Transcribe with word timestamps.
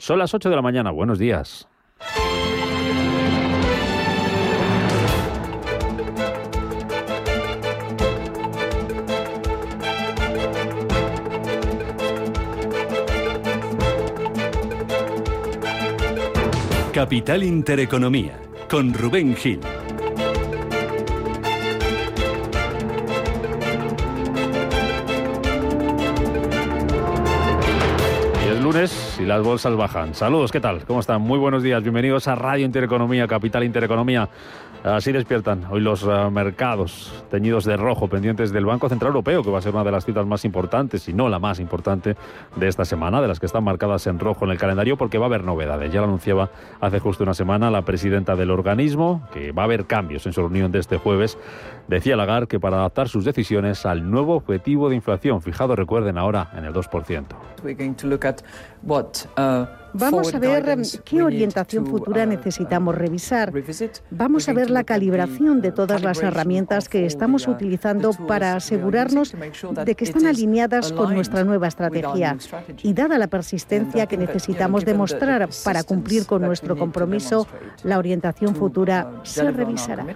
Son 0.00 0.18
las 0.18 0.32
8 0.32 0.48
de 0.48 0.56
la 0.56 0.62
mañana. 0.62 0.90
Buenos 0.90 1.18
días. 1.18 1.68
Capital 16.94 17.42
Intereconomía, 17.44 18.40
con 18.70 18.94
Rubén 18.94 19.36
Gil. 19.36 19.60
Las 29.30 29.44
bolsas 29.44 29.76
bajan. 29.76 30.12
Saludos, 30.12 30.50
¿qué 30.50 30.58
tal? 30.58 30.84
¿Cómo 30.86 30.98
están? 30.98 31.22
Muy 31.22 31.38
buenos 31.38 31.62
días. 31.62 31.80
Bienvenidos 31.84 32.26
a 32.26 32.34
Radio 32.34 32.66
Intereconomía, 32.66 33.28
Capital 33.28 33.62
Intereconomía. 33.62 34.28
Así 34.82 35.12
despiertan 35.12 35.66
hoy 35.70 35.80
los 35.80 36.02
uh, 36.02 36.30
mercados 36.32 37.12
teñidos 37.30 37.64
de 37.64 37.76
rojo, 37.76 38.08
pendientes 38.08 38.50
del 38.50 38.64
Banco 38.64 38.88
Central 38.88 39.10
Europeo, 39.10 39.44
que 39.44 39.50
va 39.50 39.58
a 39.58 39.62
ser 39.62 39.74
una 39.74 39.84
de 39.84 39.92
las 39.92 40.06
citas 40.06 40.26
más 40.26 40.44
importantes, 40.44 41.06
y 41.08 41.12
no 41.12 41.28
la 41.28 41.38
más 41.38 41.60
importante 41.60 42.16
de 42.56 42.66
esta 42.66 42.84
semana, 42.84 43.20
de 43.20 43.28
las 43.28 43.38
que 43.38 43.46
están 43.46 43.62
marcadas 43.62 44.06
en 44.06 44.18
rojo 44.18 44.46
en 44.46 44.52
el 44.52 44.58
calendario, 44.58 44.96
porque 44.96 45.18
va 45.18 45.26
a 45.26 45.28
haber 45.28 45.44
novedades. 45.44 45.92
Ya 45.92 46.00
lo 46.00 46.06
anunciaba 46.06 46.50
hace 46.80 46.98
justo 46.98 47.22
una 47.22 47.34
semana 47.34 47.70
la 47.70 47.82
presidenta 47.82 48.34
del 48.34 48.50
organismo, 48.50 49.28
que 49.32 49.52
va 49.52 49.62
a 49.62 49.64
haber 49.66 49.84
cambios 49.84 50.26
en 50.26 50.32
su 50.32 50.40
reunión 50.40 50.72
de 50.72 50.80
este 50.80 50.96
jueves. 50.96 51.38
Decía 51.86 52.16
Lagarde 52.16 52.48
que 52.48 52.58
para 52.58 52.78
adaptar 52.78 53.08
sus 53.08 53.24
decisiones 53.24 53.84
al 53.84 54.10
nuevo 54.10 54.34
objetivo 54.34 54.88
de 54.88 54.96
inflación, 54.96 55.42
fijado, 55.42 55.76
recuerden 55.76 56.16
ahora, 56.16 56.50
en 56.56 56.64
el 56.64 56.72
2%. 56.72 57.26
Vamos 59.92 60.34
a 60.34 60.38
ver 60.38 60.76
qué 61.04 61.22
orientación 61.22 61.86
futura 61.86 62.26
necesitamos 62.26 62.94
revisar. 62.94 63.52
Vamos 64.10 64.48
a 64.48 64.52
ver 64.52 64.70
la 64.70 64.84
calibración 64.84 65.60
de 65.60 65.72
todas 65.72 66.02
las 66.02 66.22
herramientas 66.22 66.88
que 66.88 67.06
estamos 67.06 67.48
utilizando 67.48 68.12
para 68.12 68.54
asegurarnos 68.54 69.34
de 69.84 69.94
que 69.94 70.04
están 70.04 70.26
alineadas 70.26 70.92
con 70.92 71.14
nuestra 71.14 71.44
nueva 71.44 71.68
estrategia. 71.68 72.36
Y 72.82 72.92
dada 72.92 73.18
la 73.18 73.26
persistencia 73.26 74.06
que 74.06 74.16
necesitamos 74.16 74.84
demostrar 74.84 75.48
para 75.64 75.82
cumplir 75.82 76.26
con 76.26 76.42
nuestro 76.42 76.76
compromiso, 76.76 77.46
la 77.82 77.98
orientación 77.98 78.54
futura 78.54 79.10
se 79.24 79.50
revisará. 79.50 80.06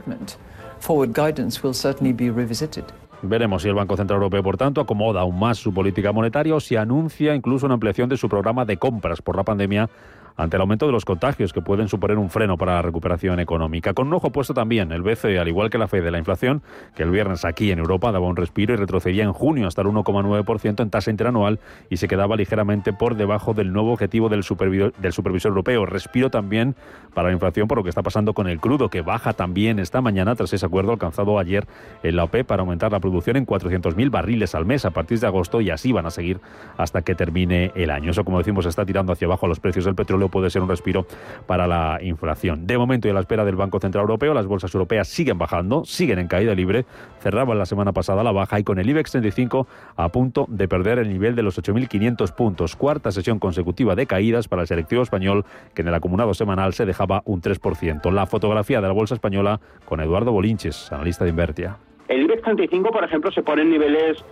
Veremos 3.27 3.63
si 3.63 3.69
el 3.69 3.75
Banco 3.75 3.97
Central 3.97 4.19
Europeo, 4.19 4.43
por 4.43 4.59
tanto, 4.59 4.83
acomoda 4.83 5.23
aún 5.23 5.39
más 5.39 5.59
su 5.59 5.73
política 5.73 6.13
monetaria 6.13 6.55
o 6.55 6.61
si 6.61 6.77
anuncia 6.77 7.35
incluso 7.35 7.65
una 7.65 7.75
ampliación 7.75 8.09
de 8.09 8.19
su 8.19 8.29
programa 8.29 8.67
de 8.67 8.77
compras 8.77 9.23
por 9.23 9.37
la 9.37 9.45
pandemia 9.45 9.89
ante 10.37 10.57
el 10.57 10.63
aumento 10.63 10.87
de 10.87 10.93
los 10.93 11.05
contagios 11.05 11.53
que 11.53 11.61
pueden 11.61 11.89
suponer 11.89 12.19
un 12.19 12.31
freno 12.31 12.57
para 12.57 12.75
la 12.75 12.83
recuperación 12.83 13.41
económica. 13.41 13.95
Con 13.95 14.09
un 14.09 14.15
ojo 14.15 14.31
puesto 14.31 14.55
también 14.55 14.93
el 14.93 15.03
BCE, 15.03 15.39
al 15.39 15.49
igual 15.49 15.71
que 15.71 15.79
la 15.79 15.89
FED 15.89 16.05
de 16.05 16.11
la 16.11 16.19
inflación, 16.19 16.63
que 16.95 17.03
el 17.03 17.11
viernes 17.11 17.45
aquí 17.45 17.71
en 17.71 17.79
Europa 17.79 18.13
daba 18.13 18.27
un 18.27 18.37
respiro 18.37 18.75
y 18.75 18.77
retrocedía 18.77 19.25
en 19.25 19.33
junio 19.33 19.67
hasta 19.67 19.83
el 19.83 19.89
1,9% 19.89 20.83
en 20.83 20.91
tasa 20.91 21.11
interanual 21.11 21.61
y 21.89 21.99
se 21.99 22.09
quedaba 22.09 22.37
ligeramente 22.37 22.93
por 22.93 23.17
debajo 23.17 23.55
del 23.55 23.73
nuevo 23.73 23.93
objetivo 23.93 24.29
del 24.29 24.43
supervisor, 24.43 24.93
del 24.95 25.13
supervisor 25.13 25.51
europeo. 25.51 25.87
Respiro 25.87 26.31
también 26.31 26.75
para 27.15 27.29
la 27.29 27.35
inflación 27.35 27.69
por 27.69 27.79
lo 27.79 27.85
que 27.85 27.91
está 27.91 28.03
pasando 28.03 28.35
con 28.35 28.49
el 28.49 28.61
crudo, 28.61 28.91
que 28.91 29.03
baja 29.03 29.33
también 29.33 29.79
esta 29.79 30.01
mañana 30.01 30.35
tras 30.35 30.53
ese 30.53 30.67
acuerdo 30.67 30.93
alcanzado 30.93 31.39
ayer 31.39 31.67
en 32.03 32.17
la 32.17 32.25
OPE 32.25 32.45
para 32.45 32.63
aumentar 32.63 32.93
la 32.93 33.01
producción 33.01 33.37
en 33.37 33.47
400.000 33.47 34.11
barriles 34.11 34.55
al 34.55 34.67
mes 34.67 34.85
a 34.85 34.91
partir 34.91 35.21
de 35.21 35.27
agosto 35.27 35.61
y 35.61 35.71
así 35.71 35.93
van 35.93 36.07
a 36.07 36.11
seguir 36.11 36.41
hasta 36.77 37.03
que 37.03 37.15
termine 37.15 37.73
el 37.75 37.91
año. 37.91 38.11
Eso, 38.11 38.25
como 38.25 38.39
decimos, 38.39 38.67
está 38.67 38.85
tirando 38.85 39.13
hacia 39.13 39.27
abajo 39.27 39.47
los 39.47 39.61
precios 39.61 39.85
del 39.85 39.95
petróleo 39.95 40.24
puede 40.29 40.51
ser 40.51 40.63
un 40.63 40.69
respiro 40.69 41.07
para 41.47 41.67
la 41.67 41.99
inflación. 42.03 42.67
De 42.67 42.79
momento 42.79 43.09
y 43.09 43.11
a 43.11 43.15
la 43.15 43.21
espera 43.21 43.45
del 43.45 43.57
Banco 43.57 43.81
Central 43.81 44.03
Europeo, 44.03 44.35
las 44.35 44.47
bolsas 44.47 44.75
europeas 44.75 45.09
siguen 45.09 45.39
bajando, 45.39 45.85
siguen 45.85 46.19
en 46.19 46.29
caída 46.29 46.55
libre, 46.55 46.85
cerraban 47.21 47.59
la 47.59 47.67
semana 47.67 47.93
pasada 47.93 48.23
la 48.23 48.33
baja 48.33 48.59
y 48.59 48.65
con 48.65 48.79
el 48.79 48.89
IBEX 48.89 49.13
35 49.13 49.67
a 49.97 50.09
punto 50.09 50.47
de 50.49 50.69
perder 50.69 50.99
el 50.99 51.09
nivel 51.09 51.35
de 51.35 51.43
los 51.43 51.59
8.500 51.59 52.35
puntos. 52.35 52.77
Cuarta 52.77 53.13
sesión 53.13 53.39
consecutiva 53.39 53.95
de 53.95 54.07
caídas 54.07 54.49
para 54.49 54.63
el 54.63 54.69
selectivo 54.69 55.03
español, 55.03 55.45
que 55.75 55.83
en 55.83 55.89
el 55.89 55.95
acumulado 55.95 56.35
semanal 56.35 56.75
se 56.75 56.87
dejaba 56.87 57.23
un 57.25 57.41
3%. 57.41 58.11
La 58.13 58.27
fotografía 58.27 58.81
de 58.81 58.89
la 58.89 58.93
bolsa 58.93 59.15
española 59.15 59.61
con 59.85 60.01
Eduardo 60.01 60.33
Bolinches, 60.33 60.93
analista 60.93 61.25
de 61.25 61.31
Invertia. 61.31 61.77
El 62.09 62.23
IBEX 62.23 62.43
35, 62.43 62.91
por 62.91 63.05
ejemplo, 63.05 63.33
se 63.33 63.43
pone 63.43 63.63
en 63.63 63.71
niveles 63.71 64.23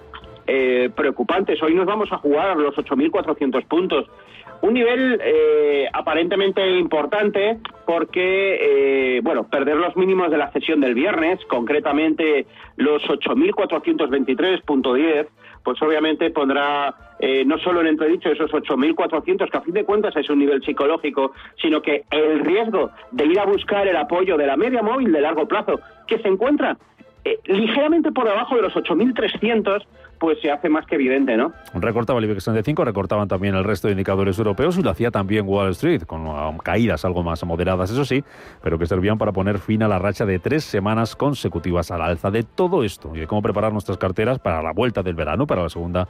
eh, 0.47 0.91
preocupantes. 0.95 1.61
Hoy 1.63 1.75
nos 1.75 1.87
vamos 1.87 2.13
a 2.13 2.19
jugar 2.19 2.57
los 2.57 2.77
8.400 2.77 3.67
puntos. 3.67 4.07
Un 4.63 4.75
nivel 4.75 5.21
eh, 5.23 5.89
aparentemente 5.93 6.79
importante 6.79 7.59
porque, 7.85 9.17
eh, 9.17 9.21
bueno, 9.23 9.45
perder 9.45 9.77
los 9.77 9.97
mínimos 9.97 10.31
de 10.31 10.39
la 10.39 10.51
sesión 10.53 10.81
del 10.81 10.95
viernes, 10.95 11.41
concretamente 11.47 12.47
los 12.77 13.03
8.423.10, 13.03 15.27
pues 15.65 15.83
obviamente 15.83 16.31
pondrá 16.31 16.95
eh, 17.19 17.45
no 17.45 17.59
solo 17.59 17.81
en 17.81 17.89
entredicho 17.89 18.31
esos 18.31 18.51
8.400, 18.51 19.51
que 19.51 19.57
a 19.57 19.61
fin 19.61 19.75
de 19.75 19.85
cuentas 19.85 20.15
es 20.17 20.29
un 20.29 20.41
nivel 20.41 20.63
psicológico, 20.63 21.33
sino 21.61 21.81
que 21.81 22.05
el 22.11 22.41
riesgo 22.41 22.91
de 23.13 23.27
ir 23.27 23.39
a 23.39 23.45
buscar 23.45 23.87
el 23.87 23.97
apoyo 23.97 24.37
de 24.37 24.47
la 24.47 24.57
media 24.57 24.83
móvil 24.83 25.13
de 25.13 25.21
largo 25.21 25.47
plazo, 25.47 25.81
que 26.07 26.19
se 26.19 26.29
encuentra 26.29 26.77
eh, 27.25 27.39
ligeramente 27.45 28.11
por 28.11 28.29
debajo 28.29 28.57
de 28.57 28.63
los 28.63 28.75
8.300, 28.75 29.85
pues 30.23 30.41
se 30.41 30.53
hace 30.53 30.69
más 30.69 30.87
que 30.87 30.95
evidente, 30.95 31.37
¿no? 31.37 31.53
Recortaba 31.75 32.21
el 32.21 32.27
IBEX 32.27 32.45
35, 32.45 32.85
recortaban 32.85 33.27
también 33.27 33.57
el 33.57 33.65
resto 33.65 33.89
de 33.89 33.95
indicadores 33.95 34.39
europeos 34.39 34.79
y 34.79 34.83
lo 34.83 34.91
hacía 34.91 35.11
también 35.11 35.49
Wall 35.49 35.71
Street, 35.71 36.05
con 36.05 36.29
um, 36.29 36.59
caídas 36.59 37.05
algo 37.05 37.25
más 37.25 37.45
moderadas, 37.45 37.91
eso 37.91 38.05
sí, 38.05 38.23
pero 38.63 38.79
que 38.79 38.87
servían 38.87 39.19
para 39.19 39.33
poner 39.33 39.59
fin 39.59 39.83
a 39.83 39.89
la 39.89 39.99
racha 39.99 40.25
de 40.25 40.39
tres 40.39 40.63
semanas 40.63 41.17
consecutivas 41.17 41.91
al 41.91 42.03
alza 42.03 42.31
de 42.31 42.45
todo 42.45 42.85
esto 42.85 43.11
y 43.17 43.19
de 43.19 43.27
cómo 43.27 43.43
preparar 43.43 43.73
nuestras 43.73 43.99
carteras 43.99 44.39
para 44.39 44.63
la 44.63 44.73
vuelta 44.73 45.03
del 45.03 45.17
verano, 45.17 45.45
para 45.45 45.65
la 45.65 45.69
segunda 45.69 46.07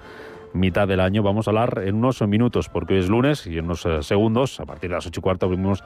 mitad 0.54 0.86
del 0.88 1.00
año. 1.00 1.22
Vamos 1.22 1.46
a 1.46 1.50
hablar 1.50 1.82
en 1.84 1.96
unos 1.96 2.20
minutos, 2.22 2.68
porque 2.68 2.94
hoy 2.94 3.00
es 3.00 3.08
lunes 3.08 3.46
y 3.46 3.58
en 3.58 3.66
unos 3.66 3.86
eh, 3.86 4.02
segundos, 4.02 4.60
a 4.60 4.66
partir 4.66 4.90
de 4.90 4.96
las 4.96 5.06
ocho 5.06 5.20
y 5.20 5.22
cuarto, 5.22 5.46
abrimos 5.46 5.82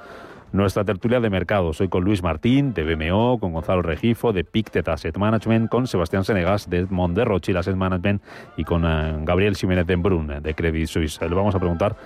nuestra 0.53 0.85
tertulia 0.85 1.21
de 1.21 1.31
mercado. 1.31 1.73
Soy 1.73 1.89
con 1.89 2.05
Luis 2.05 2.23
Martín, 2.23 2.73
de 2.73 2.83
BMO, 2.85 3.39
con 3.39 3.53
Gonzalo 3.53 3.83
Regifo, 3.83 4.33
de 4.33 4.45
Pictet 4.45 4.89
Asset 4.89 5.17
Management, 5.17 5.69
con 5.71 5.87
Sebastián 5.87 6.25
Senegas, 6.25 6.71
de 6.71 6.79
Edmond 6.79 7.17
de 7.17 7.25
Rothschild 7.25 7.59
Asset 7.59 7.77
Management, 7.77 8.23
y 8.57 8.65
con 8.65 8.85
uh, 8.85 9.25
Gabriel 9.25 9.57
Jiménez 9.57 9.87
de 9.87 9.97
Brun, 9.97 10.41
de 10.43 10.55
Credit 10.55 10.87
Suisse. 10.87 11.21
Le 11.21 11.35
vamos 11.35 11.55
a 11.55 11.59
preguntar 11.59 11.97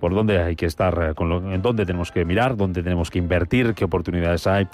por 0.00 0.14
dónde 0.14 0.38
hay 0.38 0.54
que 0.54 0.66
estar, 0.66 1.14
con 1.14 1.28
lo, 1.28 1.52
en 1.52 1.60
dónde 1.60 1.84
tenemos 1.84 2.12
que 2.12 2.24
mirar, 2.24 2.56
dónde 2.56 2.82
tenemos 2.82 3.10
que 3.10 3.18
invertir, 3.18 3.74
qué 3.74 3.84
oportunidades 3.84 4.46
hay 4.46 4.68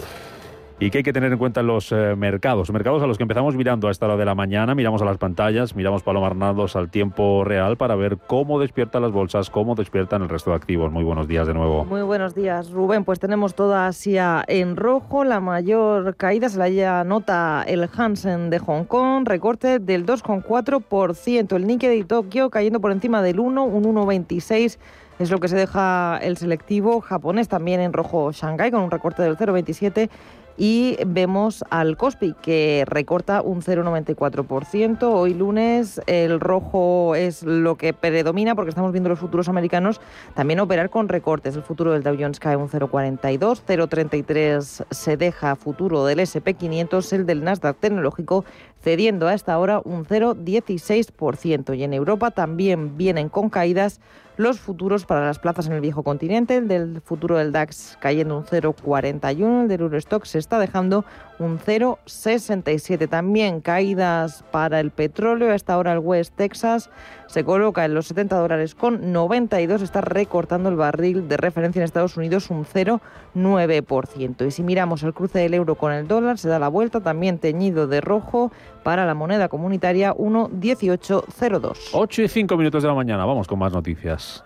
y 0.84 0.90
qué 0.90 0.98
hay 0.98 1.04
que 1.04 1.14
tener 1.14 1.32
en 1.32 1.38
cuenta 1.38 1.60
en 1.60 1.66
los 1.66 1.90
eh, 1.92 2.14
mercados. 2.14 2.70
Mercados 2.70 3.02
a 3.02 3.06
los 3.06 3.16
que 3.16 3.22
empezamos 3.22 3.56
mirando 3.56 3.88
a 3.88 3.90
esta 3.90 4.04
hora 4.04 4.18
de 4.18 4.26
la 4.26 4.34
mañana, 4.34 4.74
miramos 4.74 5.00
a 5.00 5.06
las 5.06 5.16
pantallas, 5.16 5.74
miramos 5.74 6.02
palomarnados 6.02 6.76
al 6.76 6.90
tiempo 6.90 7.42
real 7.42 7.78
para 7.78 7.94
ver 7.94 8.18
cómo 8.18 8.60
despiertan 8.60 9.00
las 9.00 9.10
bolsas, 9.10 9.48
cómo 9.48 9.74
despiertan 9.74 10.20
el 10.20 10.28
resto 10.28 10.50
de 10.50 10.56
activos. 10.56 10.92
Muy 10.92 11.02
buenos 11.02 11.26
días 11.26 11.46
de 11.46 11.54
nuevo. 11.54 11.86
Muy 11.86 12.02
buenos 12.02 12.34
días, 12.34 12.70
Rubén. 12.70 13.04
Pues 13.04 13.18
tenemos 13.18 13.54
toda 13.54 13.86
Asia 13.86 14.44
en 14.46 14.76
rojo. 14.76 15.24
La 15.24 15.40
mayor 15.40 16.16
caída 16.16 16.50
se 16.50 16.58
la 16.58 16.68
ya 16.68 17.02
nota 17.02 17.64
el 17.66 17.88
Hansen 17.96 18.50
de 18.50 18.58
Hong 18.58 18.84
Kong, 18.84 19.26
recorte 19.26 19.78
del 19.78 20.04
2,4%. 20.04 21.56
El 21.56 21.66
Nikkei 21.66 22.00
de 22.00 22.04
Tokio 22.04 22.50
cayendo 22.50 22.80
por 22.82 22.92
encima 22.92 23.22
del 23.22 23.40
1, 23.40 23.64
un 23.64 23.84
1,26% 23.84 24.76
es 25.18 25.30
lo 25.30 25.38
que 25.38 25.48
se 25.48 25.56
deja 25.56 26.18
el 26.22 26.36
selectivo 26.36 27.00
japonés 27.00 27.48
también 27.48 27.80
en 27.80 27.92
rojo 27.92 28.32
Shanghai 28.32 28.72
con 28.72 28.82
un 28.82 28.90
recorte 28.90 29.22
del 29.22 29.36
0,27 29.36 30.10
y 30.56 30.97
vemos 31.06 31.65
al 31.70 31.97
Kospi 31.97 32.34
que 32.41 32.84
recorta 32.87 33.42
un 33.42 33.62
0,94%. 33.62 35.03
Hoy 35.03 35.34
lunes 35.34 36.00
el 36.06 36.40
rojo 36.40 37.14
es 37.14 37.43
lo 37.43 37.76
que 37.76 37.93
predomina 37.93 38.55
porque 38.55 38.70
estamos 38.70 38.93
viendo 38.93 39.08
los 39.08 39.19
futuros 39.19 39.49
americanos 39.49 40.00
también 40.34 40.61
operar 40.61 40.90
con 40.90 41.08
recortes. 41.08 41.56
El 41.56 41.62
futuro 41.62 41.93
del 41.93 42.02
Dow 42.02 42.17
Jones 42.19 42.38
cae 42.38 42.56
un 42.56 42.69
0,42, 42.69 43.62
0,33 43.67 44.87
se 44.90 45.17
deja 45.17 45.56
futuro 45.56 46.05
del 46.05 46.20
SP500, 46.20 47.12
el 47.12 47.26
del 47.26 47.43
Nasdaq 47.43 47.78
tecnológico 47.78 48.44
cediendo 48.82 49.26
a 49.28 49.34
esta 49.34 49.58
hora 49.58 49.81
un 49.82 50.05
0,16%. 50.05 51.76
Y 51.76 51.84
en 51.84 51.94
Europa 51.94 52.31
también 52.31 52.96
vienen 52.96 53.28
con 53.28 53.49
caídas 53.49 54.00
los 54.36 54.58
futuros 54.58 55.06
para 55.06 55.26
las 55.26 55.38
plazas 55.38 55.66
en 55.66 55.75
el 55.75 55.81
viejo 55.81 56.02
continente, 56.02 56.56
el 56.56 56.69
del 56.69 57.00
futuro 57.00 57.36
del 57.36 57.52
DAX 57.52 57.96
cayendo 58.00 58.38
un 58.38 58.44
0,41, 58.44 59.62
el 59.62 59.69
del 59.69 59.81
Eurostock 59.82 60.25
se 60.25 60.38
está 60.38 60.58
dejando 60.58 61.04
un 61.38 61.58
0,67. 61.58 63.08
También 63.08 63.60
caídas 63.60 64.44
para 64.50 64.81
el 64.81 64.90
petróleo, 64.90 65.52
a 65.52 65.54
esta 65.54 65.78
hora 65.78 65.92
el 65.92 66.00
West 66.00 66.34
Texas 66.36 66.90
se 67.26 67.44
coloca 67.44 67.85
en 67.85 67.94
los 67.94 68.06
70 68.06 68.37
dólares 68.37 68.75
con 68.75 69.12
92, 69.12 69.82
está 69.82 70.00
recortando 70.00 70.69
el 70.69 70.76
barril 70.76 71.29
de 71.29 71.37
referencia 71.37 71.81
en 71.81 71.85
Estados 71.85 72.17
Unidos 72.17 72.50
un 72.50 72.65
0,9%. 72.65 74.47
Y 74.47 74.50
si 74.50 74.62
miramos 74.62 75.03
el 75.03 75.15
cruce 75.15 75.38
del 75.38 75.55
euro 75.55 75.75
con 75.75 75.93
el 75.93 76.06
dólar, 76.09 76.38
se 76.38 76.49
da 76.49 76.59
la 76.59 76.69
vuelta 76.69 77.00
también 77.00 77.38
teñido 77.38 77.87
de 77.87 78.00
rojo 78.00 78.53
para 78.82 79.06
la 79.06 79.15
moneda 79.15 79.49
comunitaria 79.49 80.15
1,1802. 80.15 81.91
8 81.93 82.23
y 82.23 82.29
5 82.29 82.56
minutos 82.56 82.82
de 82.82 82.88
la 82.88 82.94
mañana, 82.94 83.25
vamos 83.25 83.47
con 83.47 83.59
más 83.59 83.73
noticias. 83.73 84.44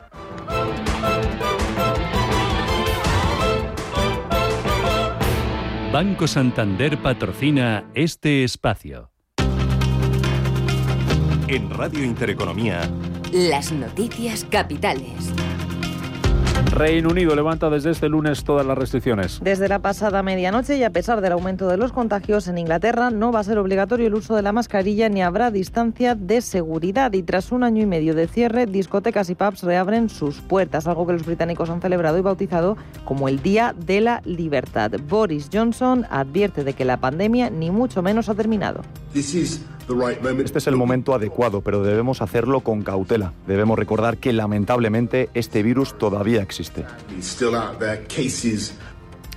Banco 5.93 6.27
Santander 6.27 6.99
patrocina 6.99 7.91
este 7.95 8.45
espacio. 8.45 9.11
En 11.49 11.71
Radio 11.71 12.05
Intereconomía, 12.05 12.91
las 13.33 13.73
noticias 13.73 14.45
capitales. 14.51 15.33
Reino 16.73 17.09
Unido 17.09 17.35
levanta 17.35 17.71
desde 17.71 17.91
este 17.91 18.11
lunes 18.11 18.45
todas 18.45 18.67
las 18.67 18.77
restricciones. 18.77 19.41
Desde 19.43 19.67
la 19.67 19.79
pasada 19.79 20.23
medianoche 20.23 20.77
y 20.77 20.85
a 20.85 20.91
pesar 20.91 21.23
del 21.23 21.33
aumento 21.33 21.67
de 21.67 21.79
los 21.79 21.93
contagios 21.93 22.49
en 22.49 22.59
Inglaterra, 22.59 23.11
no 23.11 23.33
va 23.33 23.41
a 23.41 23.45
ser 23.45 23.57
obligatorio 23.57 24.09
el 24.09 24.15
uso 24.15 24.37
de 24.37 24.43
la 24.43 24.53
mascarilla 24.53 25.09
ni 25.09 25.23
habrá 25.23 25.51
distancia 25.51 26.15
de 26.15 26.43
seguridad. 26.43 27.15
Y 27.15 27.23
tras 27.23 27.51
un 27.51 27.65
año 27.65 27.83
y 27.83 27.87
medio 27.87 28.15
de 28.15 28.29
cierre, 28.29 28.67
discotecas 28.67 29.31
y 29.31 29.35
pubs 29.35 29.63
reabren 29.63 30.11
sus 30.11 30.43
puertas, 30.43 30.87
algo 30.87 31.07
que 31.07 31.15
los 31.15 31.25
británicos 31.25 31.71
han 31.71 31.81
celebrado 31.81 32.19
y 32.19 32.21
bautizado 32.21 32.77
como 33.07 33.27
el 33.27 33.41
Día 33.41 33.75
de 33.87 34.03
la 34.03 34.21
Libertad. 34.27 34.91
Boris 35.09 35.49
Johnson 35.51 36.05
advierte 36.11 36.63
de 36.63 36.75
que 36.75 36.85
la 36.85 36.99
pandemia 36.99 37.49
ni 37.49 37.71
mucho 37.71 38.03
menos 38.03 38.29
ha 38.29 38.35
terminado. 38.35 38.83
Este 40.45 40.59
es 40.59 40.67
el 40.67 40.77
momento 40.77 41.15
adecuado, 41.15 41.61
pero 41.61 41.83
debemos 41.83 42.23
hacerlo 42.23 42.61
con 42.61 42.83
cautela. 42.83 43.33
Debemos 43.47 43.79
recordar 43.79 44.19
que 44.19 44.33
lamentablemente 44.33 45.31
este 45.35 45.63
virus 45.63 45.97
todavía 45.97 46.43
existe. 46.43 46.85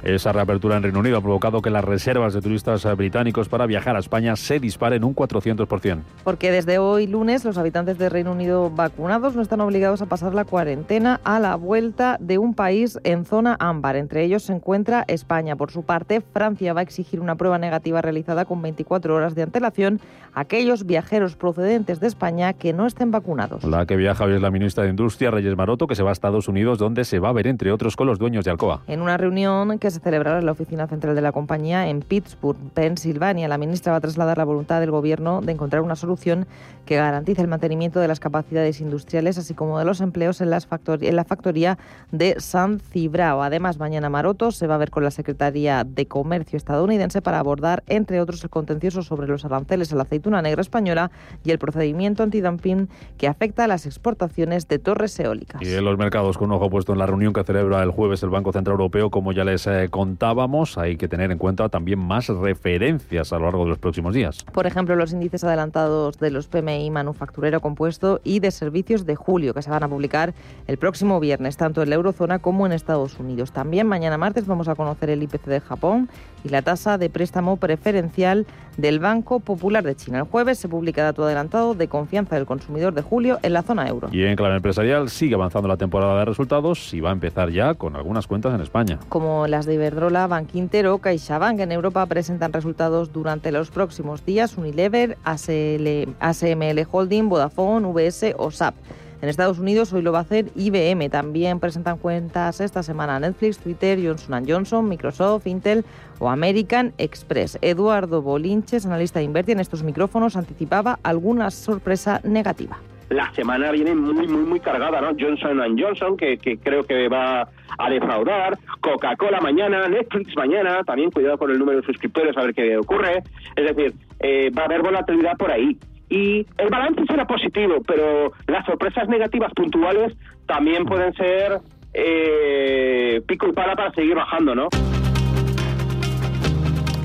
Esa 0.03 0.31
reapertura 0.31 0.77
en 0.77 0.83
Reino 0.83 0.99
Unido 0.99 1.17
ha 1.17 1.21
provocado 1.21 1.61
que 1.61 1.69
las 1.69 1.85
reservas 1.85 2.33
de 2.33 2.41
turistas 2.41 2.87
británicos 2.97 3.49
para 3.49 3.67
viajar 3.67 3.95
a 3.95 3.99
España 3.99 4.35
se 4.35 4.59
disparen 4.59 5.03
un 5.03 5.15
400%. 5.15 5.99
Porque 6.23 6.51
desde 6.51 6.79
hoy 6.79 7.05
lunes 7.05 7.45
los 7.45 7.57
habitantes 7.59 7.99
de 7.99 8.09
Reino 8.09 8.31
Unido 8.31 8.71
vacunados 8.71 9.35
no 9.35 9.43
están 9.43 9.61
obligados 9.61 10.01
a 10.01 10.07
pasar 10.07 10.33
la 10.33 10.43
cuarentena 10.43 11.21
a 11.23 11.39
la 11.39 11.55
vuelta 11.55 12.17
de 12.19 12.39
un 12.39 12.55
país 12.55 12.99
en 13.03 13.25
zona 13.25 13.57
ámbar. 13.59 13.95
Entre 13.95 14.23
ellos 14.23 14.43
se 14.43 14.53
encuentra 14.53 15.05
España. 15.07 15.55
Por 15.55 15.71
su 15.71 15.83
parte, 15.83 16.21
Francia 16.21 16.73
va 16.73 16.79
a 16.79 16.83
exigir 16.83 17.19
una 17.19 17.35
prueba 17.35 17.59
negativa 17.59 18.01
realizada 18.01 18.45
con 18.45 18.61
24 18.61 19.15
horas 19.15 19.35
de 19.35 19.43
antelación 19.43 19.99
a 20.33 20.41
aquellos 20.41 20.85
viajeros 20.85 21.35
procedentes 21.35 21.99
de 21.99 22.07
España 22.07 22.53
que 22.53 22.73
no 22.73 22.87
estén 22.87 23.11
vacunados. 23.11 23.63
La 23.63 23.85
que 23.85 23.97
viaja 23.97 24.23
hoy 24.23 24.33
es 24.33 24.41
la 24.41 24.49
ministra 24.49 24.83
de 24.83 24.89
Industria, 24.89 25.29
Reyes 25.29 25.55
Maroto, 25.55 25.85
que 25.85 25.95
se 25.95 26.01
va 26.01 26.09
a 26.09 26.13
Estados 26.13 26.47
Unidos, 26.47 26.79
donde 26.79 27.05
se 27.05 27.19
va 27.19 27.29
a 27.29 27.33
ver, 27.33 27.45
entre 27.45 27.71
otros, 27.71 27.95
con 27.95 28.07
los 28.07 28.17
dueños 28.17 28.45
de 28.45 28.51
Alcoa. 28.51 28.81
En 28.87 29.01
una 29.01 29.17
reunión 29.17 29.77
que 29.77 29.90
se 29.91 29.99
celebrará 29.99 30.39
en 30.39 30.45
la 30.45 30.51
oficina 30.53 30.87
central 30.87 31.15
de 31.15 31.21
la 31.21 31.31
compañía 31.31 31.87
en 31.87 32.01
Pittsburgh, 32.01 32.57
Pensilvania. 32.73 33.47
La 33.47 33.57
ministra 33.57 33.91
va 33.91 33.99
a 33.99 34.01
trasladar 34.01 34.37
la 34.37 34.45
voluntad 34.45 34.79
del 34.79 34.91
Gobierno 34.91 35.41
de 35.41 35.51
encontrar 35.51 35.81
una 35.81 35.95
solución 35.95 36.47
que 36.85 36.95
garantice 36.95 37.41
el 37.41 37.47
mantenimiento 37.47 37.99
de 37.99 38.07
las 38.07 38.19
capacidades 38.19 38.81
industriales, 38.81 39.37
así 39.37 39.53
como 39.53 39.79
de 39.79 39.85
los 39.85 40.01
empleos 40.01 40.41
en, 40.41 40.49
las 40.49 40.67
en 41.01 41.15
la 41.15 41.23
factoría 41.23 41.77
de 42.11 42.35
San 42.39 42.79
Cibrao. 42.79 43.43
Además, 43.43 43.79
mañana 43.79 44.09
Maroto 44.09 44.51
se 44.51 44.67
va 44.67 44.75
a 44.75 44.77
ver 44.77 44.89
con 44.89 45.03
la 45.03 45.11
Secretaría 45.11 45.83
de 45.83 46.07
Comercio 46.07 46.57
estadounidense 46.57 47.21
para 47.21 47.39
abordar, 47.39 47.83
entre 47.87 48.19
otros, 48.19 48.43
el 48.43 48.49
contencioso 48.49 49.03
sobre 49.03 49.27
los 49.27 49.45
aranceles 49.45 49.93
a 49.93 49.95
la 49.95 50.03
aceituna 50.03 50.41
negra 50.41 50.61
española 50.61 51.11
y 51.43 51.51
el 51.51 51.59
procedimiento 51.59 52.23
antidumping 52.23 52.89
que 53.17 53.27
afecta 53.27 53.65
a 53.65 53.67
las 53.67 53.85
exportaciones 53.85 54.67
de 54.67 54.79
torres 54.79 55.19
eólicas. 55.19 55.61
Y 55.61 55.73
en 55.73 55.85
los 55.85 55.97
mercados, 55.97 56.37
con 56.37 56.49
un 56.49 56.57
ojo 56.57 56.69
puesto 56.69 56.93
en 56.93 56.99
la 56.99 57.05
reunión 57.05 57.33
que 57.33 57.43
celebra 57.43 57.83
el 57.83 57.91
jueves 57.91 58.23
el 58.23 58.29
Banco 58.29 58.51
Central 58.51 58.73
Europeo, 58.73 59.09
como 59.09 59.31
ya 59.31 59.43
les 59.43 59.65
eh, 59.81 59.89
contábamos, 59.89 60.77
hay 60.77 60.97
que 60.97 61.07
tener 61.07 61.31
en 61.31 61.37
cuenta 61.37 61.69
también 61.69 61.99
más 61.99 62.27
referencias 62.27 63.33
a 63.33 63.37
lo 63.37 63.45
largo 63.45 63.63
de 63.63 63.69
los 63.69 63.79
próximos 63.79 64.13
días. 64.13 64.43
Por 64.53 64.67
ejemplo, 64.67 64.95
los 64.95 65.11
índices 65.11 65.43
adelantados 65.43 66.19
de 66.19 66.31
los 66.31 66.47
PMI 66.47 66.89
manufacturero 66.89 67.59
compuesto 67.61 68.21
y 68.23 68.39
de 68.39 68.51
servicios 68.51 69.05
de 69.05 69.15
julio, 69.15 69.53
que 69.53 69.61
se 69.61 69.69
van 69.69 69.83
a 69.83 69.89
publicar 69.89 70.33
el 70.67 70.77
próximo 70.77 71.19
viernes, 71.19 71.57
tanto 71.57 71.81
en 71.81 71.89
la 71.89 71.95
eurozona 71.95 72.39
como 72.39 72.65
en 72.65 72.71
Estados 72.71 73.19
Unidos. 73.19 73.51
También 73.51 73.87
mañana 73.87 74.17
martes 74.17 74.47
vamos 74.47 74.67
a 74.67 74.75
conocer 74.75 75.09
el 75.09 75.23
IPC 75.23 75.45
de 75.45 75.59
Japón 75.59 76.09
y 76.43 76.49
la 76.49 76.61
tasa 76.61 76.97
de 76.97 77.09
préstamo 77.09 77.57
preferencial 77.57 78.45
del 78.77 78.99
Banco 78.99 79.39
Popular 79.39 79.83
de 79.83 79.95
China. 79.95 80.19
El 80.19 80.23
jueves 80.23 80.57
se 80.57 80.69
publica 80.69 81.03
dato 81.03 81.23
adelantado 81.23 81.73
de 81.73 81.87
confianza 81.87 82.35
del 82.35 82.45
consumidor 82.45 82.93
de 82.93 83.01
julio 83.01 83.39
en 83.43 83.53
la 83.53 83.63
zona 83.63 83.87
euro. 83.87 84.09
Y 84.11 84.23
en 84.23 84.35
clave 84.35 84.55
empresarial 84.55 85.09
sigue 85.09 85.35
avanzando 85.35 85.67
la 85.67 85.77
temporada 85.77 86.19
de 86.19 86.25
resultados 86.25 86.93
y 86.93 87.01
va 87.01 87.09
a 87.09 87.13
empezar 87.13 87.51
ya 87.51 87.73
con 87.73 87.95
algunas 87.95 88.27
cuentas 88.27 88.53
en 88.55 88.61
España. 88.61 88.99
Como 89.09 89.47
las 89.47 89.65
de 89.65 89.75
Iberdrola, 89.75 90.27
Banquintero, 90.27 90.97
CaixaBank 90.99 91.59
en 91.59 91.71
Europa 91.71 92.05
presentan 92.05 92.53
resultados 92.53 93.11
durante 93.11 93.51
los 93.51 93.71
próximos 93.71 94.25
días. 94.25 94.57
Unilever, 94.57 95.17
ASL, 95.23 96.15
ASML 96.19 96.87
Holding, 96.89 97.29
Vodafone, 97.29 97.87
VS 97.87 98.35
o 98.37 98.51
SAP. 98.51 98.75
En 99.21 99.29
Estados 99.29 99.59
Unidos 99.59 99.93
hoy 99.93 100.01
lo 100.01 100.11
va 100.11 100.19
a 100.19 100.21
hacer 100.23 100.45
IBM. 100.55 101.09
También 101.11 101.59
presentan 101.59 101.99
cuentas 101.99 102.59
esta 102.59 102.81
semana 102.81 103.19
Netflix, 103.19 103.59
Twitter, 103.59 103.99
Johnson 104.03 104.45
Johnson, 104.47 104.89
Microsoft, 104.89 105.45
Intel 105.45 105.85
o 106.17 106.27
American 106.27 106.93
Express. 106.97 107.59
Eduardo 107.61 108.23
Bolinches, 108.23 108.87
analista 108.87 109.19
de 109.19 109.25
Inverti 109.25 109.51
en 109.51 109.59
estos 109.59 109.83
micrófonos, 109.83 110.35
anticipaba 110.35 110.97
alguna 111.03 111.51
sorpresa 111.51 112.19
negativa. 112.23 112.79
La 113.09 113.31
semana 113.33 113.71
viene 113.71 113.93
muy, 113.93 114.27
muy, 114.27 114.27
muy 114.27 114.59
cargada, 114.59 115.01
¿no? 115.01 115.09
Johnson 115.19 115.77
Johnson, 115.77 116.17
que, 116.17 116.37
creo 116.63 116.83
que 116.83 117.07
va 117.07 117.47
a 117.77 117.89
defraudar, 117.89 118.57
Coca-Cola 118.79 119.39
mañana, 119.39 119.87
Netflix 119.87 120.35
mañana, 120.35 120.81
también 120.83 121.11
cuidado 121.11 121.37
con 121.37 121.51
el 121.51 121.59
número 121.59 121.81
de 121.81 121.85
suscriptores 121.85 122.35
a 122.37 122.41
ver 122.41 122.55
qué 122.55 122.77
ocurre. 122.77 123.21
Es 123.55 123.75
decir, 123.75 123.93
eh, 124.21 124.49
va 124.57 124.63
a 124.63 124.65
haber 124.65 124.81
volatilidad 124.81 125.37
por 125.37 125.51
ahí 125.51 125.77
y 126.11 126.45
el 126.57 126.69
balance 126.69 127.05
será 127.07 127.25
positivo, 127.25 127.81
pero 127.87 128.33
las 128.45 128.65
sorpresas 128.65 129.07
negativas 129.07 129.53
puntuales 129.53 130.13
también 130.45 130.85
pueden 130.85 131.13
ser 131.13 131.59
eh, 131.93 133.21
pico 133.25 133.47
y 133.47 133.53
pala 133.53 133.77
para 133.77 133.93
seguir 133.93 134.15
bajando, 134.15 134.53
¿no? 134.53 134.67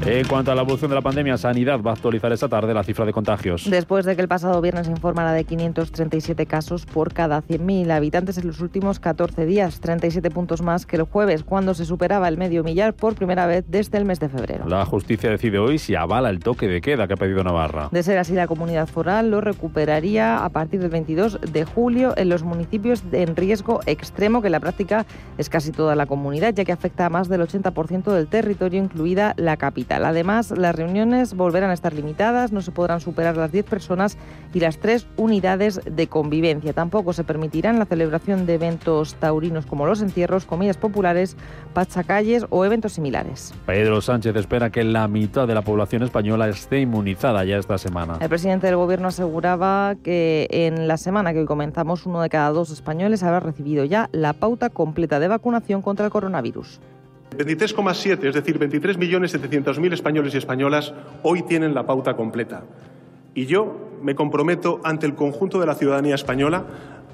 En 0.04 0.26
cuanto 0.28 0.52
a 0.52 0.54
la 0.54 0.62
evolución 0.62 0.90
de 0.90 0.94
la 0.94 1.00
pandemia, 1.00 1.37
Sanidad 1.37 1.81
va 1.81 1.90
a 1.90 1.94
actualizar 1.94 2.32
esta 2.32 2.48
tarde 2.48 2.72
la 2.75 2.84
cifra 2.84 3.04
de 3.04 3.12
contagios. 3.12 3.69
Después 3.69 4.04
de 4.04 4.14
que 4.14 4.22
el 4.22 4.28
pasado 4.28 4.60
viernes 4.60 4.88
informara 4.88 5.32
de 5.32 5.44
537 5.44 6.46
casos 6.46 6.87
por 6.87 7.12
cada 7.12 7.43
100.000 7.43 7.90
habitantes 7.90 8.38
en 8.38 8.46
los 8.46 8.60
últimos 8.60 9.00
14 9.00 9.46
días, 9.46 9.81
37 9.81 10.31
puntos 10.31 10.62
más 10.62 10.87
que 10.87 10.96
el 10.96 11.02
jueves, 11.02 11.43
cuando 11.43 11.75
se 11.75 11.84
superaba 11.84 12.28
el 12.28 12.37
medio 12.37 12.62
millar 12.62 12.94
por 12.94 13.14
primera 13.14 13.46
vez 13.46 13.64
desde 13.69 13.98
el 13.98 14.04
mes 14.04 14.20
de 14.20 14.28
febrero. 14.28 14.69
La 14.69 14.84
justicia 14.84 15.31
decide 15.31 15.58
hoy 15.58 15.78
si 15.78 15.94
avala 15.94 16.31
el 16.31 16.38
toque 16.38 16.69
de 16.69 16.81
queda 16.81 17.08
que 17.08 17.14
ha 17.14 17.16
pedido 17.16 17.42
Navarra. 17.42 17.88
De 17.90 18.02
ser 18.02 18.19
así, 18.19 18.34
la 18.34 18.46
comunidad 18.46 18.87
foral 18.87 19.31
lo 19.31 19.40
recuperaría 19.40 20.44
a 20.44 20.49
partir 20.50 20.80
del 20.80 20.90
22 20.90 21.40
de 21.40 21.64
julio 21.64 22.14
en 22.16 22.28
los 22.28 22.42
municipios 22.42 23.02
en 23.12 23.35
riesgo 23.35 23.80
extremo, 23.87 24.40
que 24.40 24.49
en 24.49 24.52
la 24.52 24.61
práctica 24.61 25.06
es 25.38 25.49
casi 25.49 25.73
toda 25.73 25.97
la 25.97 26.06
comunidad, 26.06 26.54
ya 26.54 26.64
que 26.64 26.73
afecta 26.73 27.06
a 27.06 27.11
más 27.11 27.28
del 27.28 27.40
80% 27.40 28.12
del 28.12 28.28
territorio, 28.28 28.80
incluida 28.80 29.35
la 29.37 29.56
capital. 29.56 29.86
Además, 29.88 30.52
las 30.57 30.75
reuniones 30.75 31.35
volverán 31.35 31.71
a 31.71 31.75
estar 31.75 31.93
limitadas, 31.93 32.52
no 32.52 32.61
se 32.61 32.73
podrán 32.73 33.00
superar 33.00 33.37
las 33.37 33.52
10 33.52 33.64
personas 33.64 34.19
y 34.52 34.61
las 34.61 34.78
tres 34.78 35.07
unidades 35.16 35.81
de 35.85 36.07
convivencia. 36.07 36.73
Tampoco 36.73 37.12
se 37.12 37.25
permitirán 37.25 37.78
la 37.78 37.87
celebración 37.87 38.47
de 38.47 38.55
eventos 38.55 39.14
taurinos 39.14 39.66
como 39.66 39.87
los 39.87 40.02
entierros, 40.02 40.45
comidas 40.45 40.76
populares, 40.76 41.37
pachacalles 41.75 42.47
o 42.50 42.64
eventos 42.64 42.93
similares. 42.93 43.55
Pedro 43.66 44.00
Sánchez 44.00 44.35
espera 44.37 44.71
que 44.71 44.85
la 44.85 45.09
mitad 45.09 45.47
de 45.47 45.55
la 45.55 45.62
población 45.62 46.02
española 46.02 46.49
esté 46.49 46.81
inmunizada 46.81 47.45
ya 47.45 47.59
esta 47.59 47.78
semana. 47.78 48.19
El 48.21 48.28
presidente 48.28 48.66
del 48.66 48.76
gobierno 48.76 49.09
aseguraba 49.09 49.95
que 50.02 50.49
en 50.50 50.88
la 50.88 50.97
semana 50.97 51.33
que 51.33 51.40
hoy 51.40 51.47
comenzamos, 51.47 52.07
uno 52.07 52.21
de 52.21 52.28
cada 52.28 52.50
dos 52.50 52.71
españoles 52.71 53.23
habrá 53.23 53.40
recibido 53.40 53.85
ya 53.85 54.09
la 54.12 54.33
pauta 54.33 54.71
completa 54.71 55.21
de 55.21 55.28
vacunación 55.28 55.83
contra 55.83 56.07
el 56.07 56.11
coronavirus. 56.11 56.81
23,7, 57.30 58.25
es 58.25 58.35
decir, 58.35 58.59
23.700.000 58.59 59.92
españoles 59.92 60.35
y 60.35 60.38
españolas 60.38 60.95
hoy 61.23 61.42
tienen 61.42 61.75
la 61.75 61.87
pauta 61.87 62.14
completa. 62.16 62.64
Y 63.35 63.47
yo 63.47 63.99
me 64.02 64.14
comprometo 64.14 64.80
ante 64.85 65.06
el 65.06 65.14
conjunto 65.14 65.61
de 65.61 65.66
la 65.66 65.75
ciudadanía 65.75 66.14
española 66.14 66.64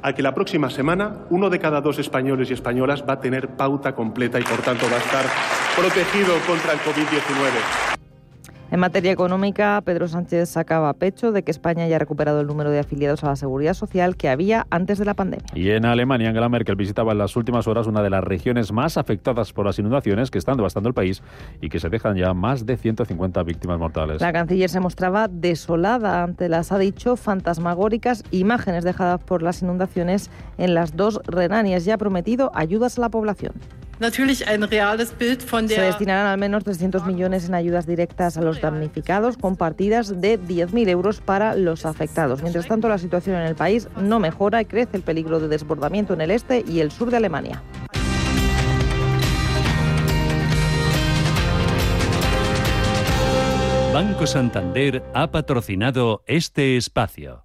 a 0.02 0.12
que 0.14 0.22
la 0.22 0.34
próxima 0.34 0.68
semana 0.70 1.26
uno 1.30 1.48
de 1.48 1.58
cada 1.58 1.80
dos 1.80 1.98
españoles 1.98 2.50
y 2.50 2.54
españolas 2.54 3.04
va 3.08 3.14
a 3.14 3.20
tener 3.20 3.48
pauta 3.48 3.94
completa 3.94 4.38
y, 4.38 4.42
por 4.42 4.60
tanto, 4.62 4.86
va 4.90 4.96
a 4.96 5.00
estar 5.00 5.24
protegido 5.76 6.34
contra 6.46 6.72
el 6.72 6.78
COVID-19. 6.80 7.91
En 8.72 8.80
materia 8.80 9.12
económica, 9.12 9.82
Pedro 9.84 10.08
Sánchez 10.08 10.48
sacaba 10.48 10.94
pecho 10.94 11.30
de 11.30 11.42
que 11.42 11.50
España 11.50 11.84
haya 11.84 11.98
recuperado 11.98 12.40
el 12.40 12.46
número 12.46 12.70
de 12.70 12.78
afiliados 12.78 13.22
a 13.22 13.26
la 13.26 13.36
seguridad 13.36 13.74
social 13.74 14.16
que 14.16 14.30
había 14.30 14.66
antes 14.70 14.98
de 14.98 15.04
la 15.04 15.12
pandemia. 15.12 15.44
Y 15.54 15.68
en 15.72 15.84
Alemania, 15.84 16.30
Angela 16.30 16.48
Merkel 16.48 16.74
visitaba 16.74 17.12
en 17.12 17.18
las 17.18 17.36
últimas 17.36 17.68
horas 17.68 17.86
una 17.86 18.02
de 18.02 18.08
las 18.08 18.24
regiones 18.24 18.72
más 18.72 18.96
afectadas 18.96 19.52
por 19.52 19.66
las 19.66 19.78
inundaciones 19.78 20.30
que 20.30 20.38
están 20.38 20.56
devastando 20.56 20.88
el 20.88 20.94
país 20.94 21.22
y 21.60 21.68
que 21.68 21.80
se 21.80 21.90
dejan 21.90 22.16
ya 22.16 22.32
más 22.32 22.64
de 22.64 22.78
150 22.78 23.42
víctimas 23.42 23.78
mortales. 23.78 24.22
La 24.22 24.32
canciller 24.32 24.70
se 24.70 24.80
mostraba 24.80 25.28
desolada 25.28 26.22
ante 26.22 26.48
las, 26.48 26.72
ha 26.72 26.78
dicho, 26.78 27.16
fantasmagóricas 27.16 28.24
imágenes 28.30 28.84
dejadas 28.84 29.22
por 29.22 29.42
las 29.42 29.60
inundaciones 29.60 30.30
en 30.56 30.72
las 30.72 30.96
dos 30.96 31.20
Renanias 31.26 31.86
y 31.86 31.90
ha 31.90 31.98
prometido 31.98 32.50
ayudas 32.54 32.96
a 32.96 33.02
la 33.02 33.10
población. 33.10 33.52
Se 35.76 35.80
destinarán 35.80 36.26
al 36.26 36.38
menos 36.38 36.64
300 36.64 37.06
millones 37.06 37.46
en 37.46 37.54
ayudas 37.54 37.86
directas 37.86 38.36
a 38.36 38.42
los 38.42 38.60
damnificados, 38.60 39.36
con 39.36 39.56
partidas 39.56 40.20
de 40.20 40.40
10.000 40.40 40.88
euros 40.88 41.20
para 41.20 41.54
los 41.54 41.86
afectados. 41.86 42.42
Mientras 42.42 42.66
tanto, 42.66 42.88
la 42.88 42.98
situación 42.98 43.36
en 43.36 43.46
el 43.46 43.54
país 43.54 43.88
no 43.96 44.18
mejora 44.18 44.60
y 44.60 44.64
crece 44.64 44.96
el 44.96 45.02
peligro 45.02 45.40
de 45.40 45.48
desbordamiento 45.48 46.14
en 46.14 46.20
el 46.20 46.30
este 46.30 46.64
y 46.66 46.80
el 46.80 46.90
sur 46.90 47.10
de 47.10 47.18
Alemania. 47.18 47.62
Banco 53.92 54.26
Santander 54.26 55.02
ha 55.12 55.30
patrocinado 55.30 56.24
este 56.26 56.78
espacio. 56.78 57.44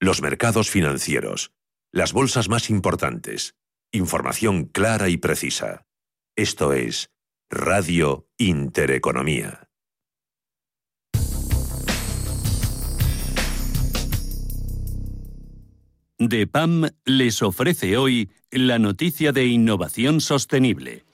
Los 0.00 0.20
mercados 0.20 0.68
financieros. 0.68 1.52
Las 1.90 2.12
bolsas 2.12 2.48
más 2.48 2.70
importantes. 2.70 3.54
Información 3.94 4.64
clara 4.64 5.08
y 5.08 5.18
precisa. 5.18 5.86
Esto 6.34 6.72
es 6.72 7.10
Radio 7.48 8.28
Intereconomía. 8.38 9.68
DEPAM 16.18 16.88
les 17.04 17.40
ofrece 17.42 17.96
hoy 17.96 18.30
la 18.50 18.80
noticia 18.80 19.30
de 19.30 19.46
innovación 19.46 20.20
sostenible. 20.20 21.04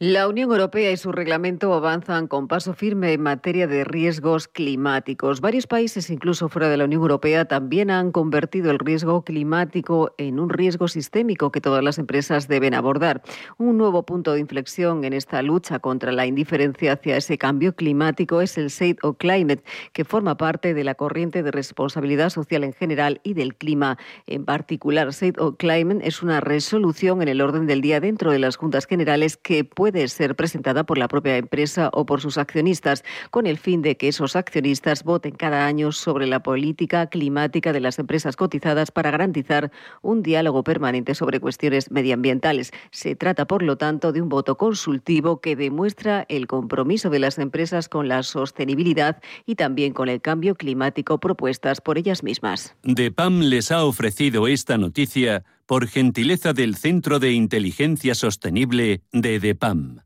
La 0.00 0.26
Unión 0.26 0.50
Europea 0.50 0.90
y 0.90 0.96
su 0.96 1.12
reglamento 1.12 1.72
avanzan 1.72 2.26
con 2.26 2.48
paso 2.48 2.74
firme 2.74 3.12
en 3.12 3.22
materia 3.22 3.68
de 3.68 3.84
riesgos 3.84 4.48
climáticos. 4.48 5.40
Varios 5.40 5.68
países, 5.68 6.10
incluso 6.10 6.48
fuera 6.48 6.68
de 6.68 6.76
la 6.76 6.86
Unión 6.86 7.02
Europea, 7.02 7.44
también 7.44 7.92
han 7.92 8.10
convertido 8.10 8.72
el 8.72 8.80
riesgo 8.80 9.22
climático 9.22 10.12
en 10.18 10.40
un 10.40 10.50
riesgo 10.50 10.88
sistémico 10.88 11.52
que 11.52 11.60
todas 11.60 11.84
las 11.84 11.98
empresas 11.98 12.48
deben 12.48 12.74
abordar. 12.74 13.22
Un 13.56 13.78
nuevo 13.78 14.04
punto 14.04 14.32
de 14.32 14.40
inflexión 14.40 15.04
en 15.04 15.12
esta 15.12 15.42
lucha 15.42 15.78
contra 15.78 16.10
la 16.10 16.26
indiferencia 16.26 16.94
hacia 16.94 17.16
ese 17.16 17.38
cambio 17.38 17.76
climático 17.76 18.40
es 18.40 18.58
el 18.58 18.66
State 18.66 18.98
of 19.02 19.16
Climate, 19.18 19.62
que 19.92 20.04
forma 20.04 20.36
parte 20.36 20.74
de 20.74 20.82
la 20.82 20.96
corriente 20.96 21.44
de 21.44 21.52
responsabilidad 21.52 22.30
social 22.30 22.64
en 22.64 22.72
general 22.72 23.20
y 23.22 23.34
del 23.34 23.54
clima 23.54 23.96
en 24.26 24.44
particular. 24.44 25.06
State 25.10 25.40
of 25.40 25.54
Climate 25.56 26.04
es 26.04 26.20
una 26.20 26.40
resolución 26.40 27.22
en 27.22 27.28
el 27.28 27.40
orden 27.40 27.68
del 27.68 27.80
día 27.80 28.00
dentro 28.00 28.32
de 28.32 28.40
las 28.40 28.56
juntas 28.56 28.86
generales 28.86 29.36
que 29.36 29.62
puede 29.62 29.83
ser 29.92 30.34
presentada 30.34 30.84
por 30.84 30.98
la 30.98 31.08
propia 31.08 31.36
empresa 31.36 31.90
o 31.92 32.06
por 32.06 32.20
sus 32.20 32.38
accionistas, 32.38 33.04
con 33.30 33.46
el 33.46 33.58
fin 33.58 33.82
de 33.82 33.96
que 33.96 34.08
esos 34.08 34.36
accionistas 34.36 35.04
voten 35.04 35.34
cada 35.34 35.66
año 35.66 35.92
sobre 35.92 36.26
la 36.26 36.42
política 36.42 37.06
climática 37.06 37.72
de 37.72 37.80
las 37.80 37.98
empresas 37.98 38.36
cotizadas 38.36 38.90
para 38.90 39.10
garantizar 39.10 39.70
un 40.02 40.22
diálogo 40.22 40.64
permanente 40.64 41.14
sobre 41.14 41.40
cuestiones 41.40 41.90
medioambientales. 41.90 42.72
Se 42.90 43.14
trata, 43.14 43.46
por 43.46 43.62
lo 43.62 43.76
tanto, 43.76 44.12
de 44.12 44.22
un 44.22 44.28
voto 44.28 44.56
consultivo 44.56 45.40
que 45.40 45.56
demuestra 45.56 46.24
el 46.28 46.46
compromiso 46.46 47.10
de 47.10 47.18
las 47.18 47.38
empresas 47.38 47.88
con 47.88 48.08
la 48.08 48.22
sostenibilidad 48.22 49.22
y 49.46 49.56
también 49.56 49.92
con 49.92 50.08
el 50.08 50.20
cambio 50.20 50.54
climático 50.54 51.18
propuestas 51.18 51.80
por 51.80 51.98
ellas 51.98 52.22
mismas. 52.22 52.74
DEPAM 52.82 53.40
les 53.40 53.70
ha 53.70 53.84
ofrecido 53.84 54.46
esta 54.46 54.78
noticia 54.78 55.44
por 55.66 55.86
gentileza 55.88 56.52
del 56.52 56.76
Centro 56.76 57.18
de 57.18 57.32
Inteligencia 57.32 58.14
Sostenible 58.14 59.02
de 59.12 59.40
DEPAM. 59.40 60.00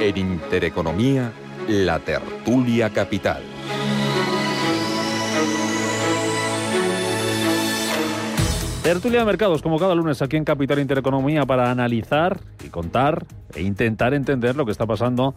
En 0.00 0.16
Intereconomía, 0.16 1.32
la 1.68 1.98
tertulia 2.00 2.90
capital. 2.90 3.42
Tertulia 8.82 9.20
de 9.20 9.24
mercados, 9.24 9.62
como 9.62 9.78
cada 9.78 9.94
lunes 9.94 10.20
aquí 10.22 10.36
en 10.36 10.44
Capital 10.44 10.80
Intereconomía, 10.80 11.46
para 11.46 11.70
analizar 11.70 12.40
y 12.64 12.68
contar 12.68 13.24
e 13.54 13.62
intentar 13.62 14.12
entender 14.12 14.56
lo 14.56 14.66
que 14.66 14.72
está 14.72 14.86
pasando 14.86 15.36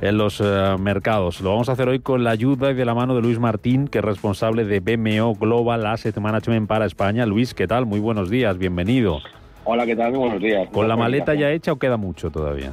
en 0.00 0.16
los 0.16 0.40
eh, 0.40 0.76
mercados. 0.78 1.40
Lo 1.40 1.50
vamos 1.50 1.68
a 1.68 1.72
hacer 1.72 1.88
hoy 1.88 2.00
con 2.00 2.24
la 2.24 2.30
ayuda 2.30 2.70
y 2.70 2.74
de 2.74 2.84
la 2.84 2.94
mano 2.94 3.14
de 3.14 3.22
Luis 3.22 3.38
Martín, 3.38 3.88
que 3.88 3.98
es 3.98 4.04
responsable 4.04 4.64
de 4.64 4.80
BMO 4.80 5.34
Global 5.34 5.86
Asset 5.86 6.16
Management 6.16 6.66
para 6.68 6.86
España. 6.86 7.26
Luis, 7.26 7.54
¿qué 7.54 7.66
tal? 7.66 7.86
Muy 7.86 8.00
buenos 8.00 8.30
días, 8.30 8.56
bienvenido. 8.58 9.20
Hola, 9.64 9.84
¿qué 9.84 9.94
tal? 9.94 10.10
Muy 10.12 10.20
buenos 10.20 10.40
días. 10.40 10.68
¿Con 10.70 10.88
la 10.88 10.96
maleta 10.96 11.34
ya 11.34 11.50
hecha 11.50 11.72
o 11.72 11.76
queda 11.76 11.96
mucho 11.96 12.30
todavía? 12.30 12.72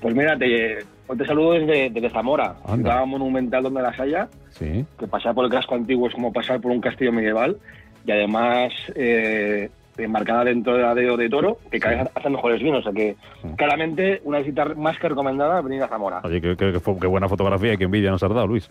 Pues 0.00 0.14
mira, 0.14 0.36
te, 0.36 0.84
te 1.16 1.26
saludo 1.26 1.52
desde, 1.52 1.90
desde 1.90 2.10
Zamora, 2.10 2.56
ciudad 2.74 3.06
monumental 3.06 3.62
donde 3.62 3.82
las 3.82 3.98
haya. 4.00 4.28
Sí. 4.50 4.84
Que 4.98 5.06
pasar 5.06 5.34
por 5.34 5.44
el 5.44 5.50
casco 5.50 5.74
antiguo 5.74 6.08
es 6.08 6.14
como 6.14 6.32
pasar 6.32 6.60
por 6.60 6.72
un 6.72 6.80
castillo 6.80 7.12
medieval. 7.12 7.58
Y 8.04 8.10
además, 8.10 8.72
eh, 8.96 9.70
enmarcada 9.98 10.44
dentro 10.44 10.76
de 10.76 10.82
la 10.82 10.94
de, 10.94 11.16
de 11.16 11.28
Toro, 11.28 11.58
que 11.70 11.78
cada 11.80 12.04
vez 12.04 12.10
hace 12.14 12.30
mejores 12.30 12.62
vinos. 12.62 12.80
O 12.80 12.82
sea 12.82 12.92
que 12.92 13.16
claramente 13.56 14.20
una 14.24 14.38
visita 14.38 14.64
más 14.76 14.98
que 14.98 15.08
recomendada 15.08 15.60
venir 15.60 15.82
a 15.82 15.88
Zamora. 15.88 16.20
Oye, 16.24 16.40
qué, 16.40 16.56
qué, 16.56 16.72
qué 17.00 17.06
buena 17.06 17.28
fotografía 17.28 17.74
y 17.74 17.76
qué 17.78 17.84
envidia 17.84 18.10
nos 18.10 18.22
has 18.22 18.30
dado, 18.34 18.46
Luis. 18.46 18.68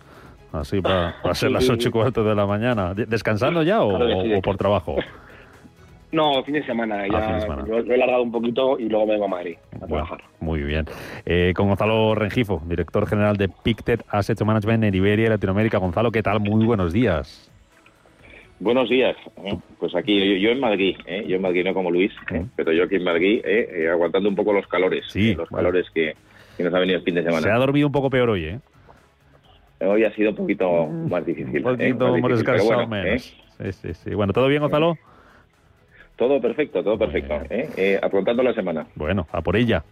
Así 0.54 0.82
para, 0.82 1.16
para 1.24 1.34
ser 1.36 1.51
las 1.51 1.70
ocho 1.70 1.90
y 1.90 1.92
cuarto 1.92 2.24
de 2.24 2.36
la 2.36 2.46
mañana. 2.46 2.94
¿Descansando 2.94 3.63
ya 3.63 3.82
o, 3.82 3.90
Claro 3.98 4.08
que 4.08 4.30
sí. 4.30 4.34
o 4.36 4.42
por 4.42 4.58
trabajo? 4.58 4.96
No, 6.13 6.44
fin 6.44 6.56
de 6.56 6.66
semana. 6.66 7.08
Ya 7.08 7.18
Ah, 7.20 7.22
fin 7.22 7.36
de 7.36 7.42
semana. 7.42 7.63
Lo, 7.66 7.82
lo 7.82 7.94
he 7.94 7.98
largado 7.98 8.22
un 8.22 8.34
poquito 8.34 8.78
y 8.78 8.90
luego 8.90 9.06
me 9.06 9.13
vengo 9.13 9.25
a 9.25 9.30
Madrid 9.30 9.56
a 9.82 9.88
trabajar. 9.88 10.22
Muy 10.42 10.62
bien. 10.62 10.86
Eh, 11.25 11.54
con 11.56 11.70
Gonzalo 11.70 12.16
Rengifo, 12.16 12.62
director 12.66 13.08
general 13.08 13.38
de 13.38 13.48
Pictet 13.48 14.04
Asset 14.10 14.42
Management 14.42 14.84
en 14.84 14.94
Iberia 14.94 15.28
y 15.28 15.30
Latinoamérica. 15.30 15.78
Gonzalo, 15.78 16.12
¿qué 16.12 16.22
tal? 16.22 16.42
Muy 16.42 16.66
buenos 16.66 16.92
días. 16.92 17.50
Buenos 18.62 18.89
días. 18.89 19.18
¿eh? 19.44 19.58
Pues 19.80 19.96
aquí, 19.96 20.39
yo, 20.39 20.51
en 20.51 20.60
Madrid, 20.60 20.96
¿eh? 21.08 21.25
yo 21.27 21.38
en 21.38 21.41
Madrid 21.41 21.65
no 21.65 21.74
como 21.74 21.89
Luis, 21.89 22.12
¿eh? 22.32 22.46
pero 22.56 22.72
yo 22.72 22.84
aquí 22.84 22.96
en 22.96 23.03
Madrid, 23.03 23.41
aguantando 23.91 24.30
un 24.30 24.36
poco 24.36 24.53
los 24.53 24.68
calores, 24.68 25.03
los 25.15 25.50
calores 25.50 25.88
que, 25.91 26.15
nos 26.60 26.72
ha 26.72 26.77
venido 26.77 27.00
el 27.00 27.03
fin 27.03 27.15
de 27.15 27.24
semana. 27.24 27.41
Se 27.41 27.50
ha 27.50 27.58
dormido 27.58 27.88
un 27.88 27.91
poco 27.91 28.12
peor 28.12 28.30
hoy, 28.30 28.46
¿eh? 28.46 28.60
Hoy 29.84 30.03
ha 30.03 30.13
sido 30.13 30.30
un 30.30 30.36
poquito 30.36 30.86
más 30.86 31.25
difícil. 31.25 31.58
Un 31.65 31.75
poquito 31.75 32.18
más, 32.20 32.32
descansado 32.34 32.86
menos. 32.86 33.36
Sí, 33.58 33.72
sí, 33.72 33.94
sí. 33.96 34.13
Bueno, 34.13 34.32
¿todo 34.32 34.48
bien, 34.48 34.62
Gonzalo? 34.62 34.96
Todo 36.15 36.39
perfecto, 36.39 36.84
todo 36.84 37.00
perfecto. 37.00 37.41
¿eh? 37.50 38.00
afrontando 38.00 38.44
la 38.44 38.53
semana. 38.53 38.86
Bueno, 38.94 39.27
a 39.32 39.41
por 39.41 39.56
ella 39.56 39.84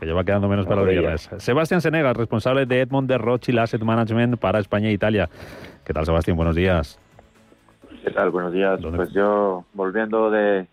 que 0.00 0.06
ya 0.06 0.14
va 0.14 0.24
quedando 0.24 0.48
menos 0.48 0.66
para 0.66 0.80
los 0.80 0.88
viernes. 0.88 1.28
Sebastián 1.36 1.82
Senegas, 1.82 2.16
responsable 2.16 2.64
de 2.64 2.80
Edmond 2.80 3.06
de 3.06 3.18
Rothschild 3.18 3.58
Asset 3.58 3.82
Management 3.82 4.38
para 4.38 4.60
España 4.60 4.88
e 4.88 4.92
Italia. 4.92 5.28
¿Qué 5.84 5.92
tal, 5.92 6.06
Sebastián? 6.06 6.38
Buenos 6.38 6.56
días. 6.56 6.98
¿Qué 8.04 8.10
tal? 8.10 8.30
Buenos 8.30 8.52
días. 8.52 8.78
Pues 8.94 9.12
yo, 9.12 9.64
volviendo 9.72 10.30
de 10.30 10.66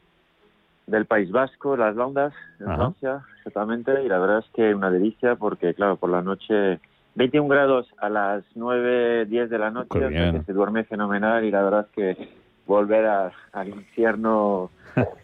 del 0.86 1.06
País 1.06 1.32
Vasco, 1.32 1.78
las 1.78 1.96
Londas, 1.96 2.34
en 2.60 2.66
Francia, 2.66 3.22
exactamente, 3.38 4.04
y 4.04 4.10
la 4.10 4.20
verdad 4.20 4.40
es 4.40 4.52
que 4.54 4.76
una 4.76 4.92
delicia 4.92 5.36
porque, 5.36 5.74
claro, 5.74 5.96
por 5.96 6.10
la 6.10 6.22
noche 6.22 6.82
21 7.16 7.48
grados 7.48 7.88
a 8.00 8.10
las 8.10 8.44
9, 8.56 9.28
10 9.28 9.50
de 9.50 9.58
la 9.58 9.72
noche, 9.72 10.00
que 10.10 10.42
se 10.46 10.52
duerme 10.52 10.84
fenomenal 10.84 11.46
y 11.46 11.52
la 11.52 11.64
verdad 11.64 11.88
es 11.88 11.96
que 11.96 12.30
volver 12.66 13.06
al 13.06 13.68
infierno 13.68 14.70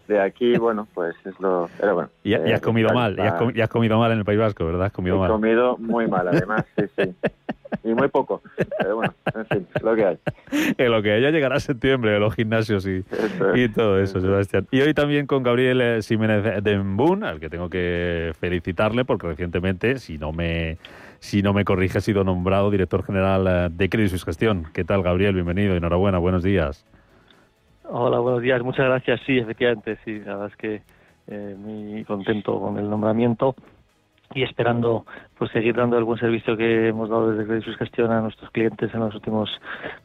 de 0.06 0.20
aquí, 0.20 0.56
bueno, 0.58 0.86
pues 0.94 1.14
es 1.24 1.38
lo... 1.40 1.68
Pero 1.78 1.94
bueno, 1.94 2.10
y, 2.24 2.34
has 2.34 2.42
eh, 2.46 2.60
comido 2.60 2.90
mal, 2.92 3.16
y, 3.54 3.60
has 3.60 3.68
comido 3.68 3.98
mal 3.98 4.12
en 4.12 4.18
el 4.18 4.24
País 4.24 4.38
Vasco, 4.38 4.64
¿verdad? 4.64 4.86
Has 4.86 4.92
comido 4.92 5.24
He 5.24 5.28
comido 5.28 5.76
muy 5.78 6.06
mal, 6.06 6.28
además, 6.32 6.64
sí, 6.76 6.84
sí. 6.96 7.14
Y 7.84 7.92
muy 7.92 8.08
poco, 8.08 8.42
pero 8.78 8.96
bueno, 8.96 9.14
en 9.34 9.46
fin, 9.46 9.66
lo 9.82 9.94
que 9.94 10.04
hay. 10.06 10.18
En 10.78 10.90
lo 10.90 11.02
que 11.02 11.12
hay, 11.12 11.22
ya 11.22 11.30
llegará 11.30 11.60
septiembre, 11.60 12.18
los 12.18 12.34
gimnasios 12.34 12.86
y, 12.86 13.04
y 13.54 13.68
todo 13.68 14.00
eso, 14.00 14.20
Sebastián. 14.20 14.66
Y 14.70 14.80
hoy 14.80 14.94
también 14.94 15.26
con 15.26 15.42
Gabriel 15.42 16.02
Jiménez 16.02 16.64
de 16.64 16.78
Mbun, 16.78 17.24
al 17.24 17.40
que 17.40 17.50
tengo 17.50 17.68
que 17.68 18.32
felicitarle 18.40 19.04
porque 19.04 19.26
recientemente, 19.26 19.98
si 19.98 20.16
no 20.16 20.32
me 20.32 20.78
si 21.20 21.42
no 21.42 21.52
me 21.52 21.64
corrige, 21.64 21.98
ha 21.98 22.00
sido 22.00 22.24
nombrado 22.24 22.70
director 22.70 23.04
general 23.04 23.46
eh, 23.46 23.68
de 23.70 23.88
Credit 23.88 24.10
Suisse 24.10 24.24
Gestión. 24.24 24.66
¿Qué 24.72 24.84
tal, 24.84 25.02
Gabriel? 25.02 25.34
Bienvenido, 25.34 25.76
enhorabuena, 25.76 26.18
buenos 26.18 26.42
días. 26.42 26.84
Hola, 27.90 28.18
buenos 28.18 28.42
días. 28.42 28.62
Muchas 28.62 28.84
gracias. 28.84 29.20
Sí, 29.24 29.38
efectivamente, 29.38 29.98
sí. 30.04 30.18
La 30.18 30.34
verdad 30.34 30.50
es 30.52 30.56
que 30.56 30.82
eh, 31.26 31.56
muy 31.56 32.04
contento 32.04 32.60
con 32.60 32.78
el 32.78 32.88
nombramiento 32.88 33.54
y 34.34 34.42
esperando 34.42 35.06
pues 35.38 35.50
seguir 35.52 35.74
dando 35.74 35.96
el 35.96 36.04
buen 36.04 36.18
servicio 36.18 36.54
que 36.54 36.88
hemos 36.88 37.08
dado 37.08 37.30
desde 37.30 37.46
Credit 37.46 37.64
Suisse 37.64 37.78
Gestión 37.78 38.12
a 38.12 38.20
nuestros 38.20 38.50
clientes 38.50 38.92
en 38.92 39.00
los 39.00 39.14
últimos 39.14 39.48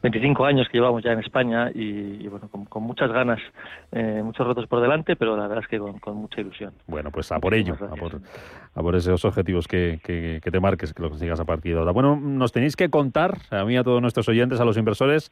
25 0.02 0.46
años 0.46 0.66
que 0.72 0.78
llevamos 0.78 1.02
ya 1.02 1.12
en 1.12 1.18
España 1.18 1.70
y, 1.74 2.26
bueno, 2.28 2.48
con, 2.48 2.82
muchas 2.82 3.12
ganas, 3.12 3.38
eh, 3.92 4.22
muchos 4.24 4.46
retos 4.46 4.66
por 4.66 4.80
delante, 4.80 5.14
pero 5.14 5.36
la 5.36 5.46
verdad 5.46 5.62
es 5.62 5.68
que 5.68 5.78
con, 5.78 6.16
mucha 6.16 6.40
ilusión. 6.40 6.72
Bueno, 6.86 7.10
pues 7.10 7.30
a 7.32 7.38
por 7.38 7.52
ello, 7.52 7.74
a 7.74 7.96
por, 7.96 8.20
a 8.74 8.82
por, 8.82 8.96
esos 8.96 9.22
objetivos 9.26 9.68
que, 9.68 10.00
que, 10.02 10.40
que 10.42 10.50
te 10.50 10.58
marques, 10.58 10.94
que 10.94 11.02
lo 11.02 11.10
consigas 11.10 11.38
a 11.38 11.44
partir 11.44 11.74
de 11.74 11.80
ahora. 11.80 11.92
Bueno, 11.92 12.16
nos 12.16 12.50
tenéis 12.50 12.76
que 12.76 12.88
contar, 12.88 13.36
a 13.50 13.62
mí, 13.66 13.76
a 13.76 13.84
todos 13.84 14.00
nuestros 14.00 14.26
oyentes, 14.30 14.58
a 14.58 14.64
los 14.64 14.78
inversores, 14.78 15.30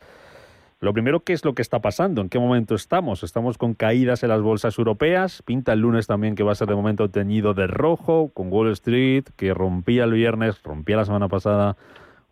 lo 0.83 0.93
primero, 0.93 1.21
¿qué 1.21 1.33
es 1.33 1.45
lo 1.45 1.55
que 1.55 1.63
está 1.63 1.81
pasando? 1.81 2.21
¿En 2.23 2.29
qué 2.29 2.41
momento 2.41 2.75
estamos? 2.75 3.23
Estamos 3.23 3.57
con 3.57 3.75
caídas 3.75 4.25
en 4.25 4.31
las 4.31 4.43
bolsas 4.43 4.77
europeas. 4.77 5.41
Pinta 5.43 5.75
el 5.75 5.79
lunes 5.79 6.09
también 6.09 6.35
que 6.35 6.43
va 6.43 6.51
a 6.51 6.57
ser 6.57 6.67
de 6.67 6.75
momento 6.75 7.09
teñido 7.09 7.55
de 7.55 7.69
rojo, 7.69 8.33
con 8.35 8.53
Wall 8.53 8.73
Street, 8.73 9.27
que 9.37 9.55
rompía 9.55 10.03
el 10.03 10.13
viernes, 10.13 10.61
rompía 10.65 10.97
la 10.97 11.05
semana 11.05 11.29
pasada 11.29 11.77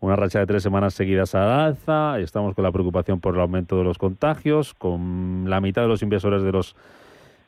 una 0.01 0.17
racha 0.17 0.39
de 0.39 0.47
tres 0.47 0.63
semanas 0.63 0.93
seguidas 0.93 1.33
a 1.33 1.63
alza. 1.65 2.19
Estamos 2.19 2.53
con 2.53 2.65
la 2.65 2.73
preocupación 2.73 3.21
por 3.21 3.35
el 3.35 3.41
aumento 3.41 3.77
de 3.77 3.85
los 3.85 3.97
contagios, 3.97 4.73
con 4.73 5.45
la 5.47 5.61
mitad 5.61 5.83
de 5.83 5.87
los 5.87 6.03
inversores 6.03 6.43
de 6.43 6.51
los 6.51 6.75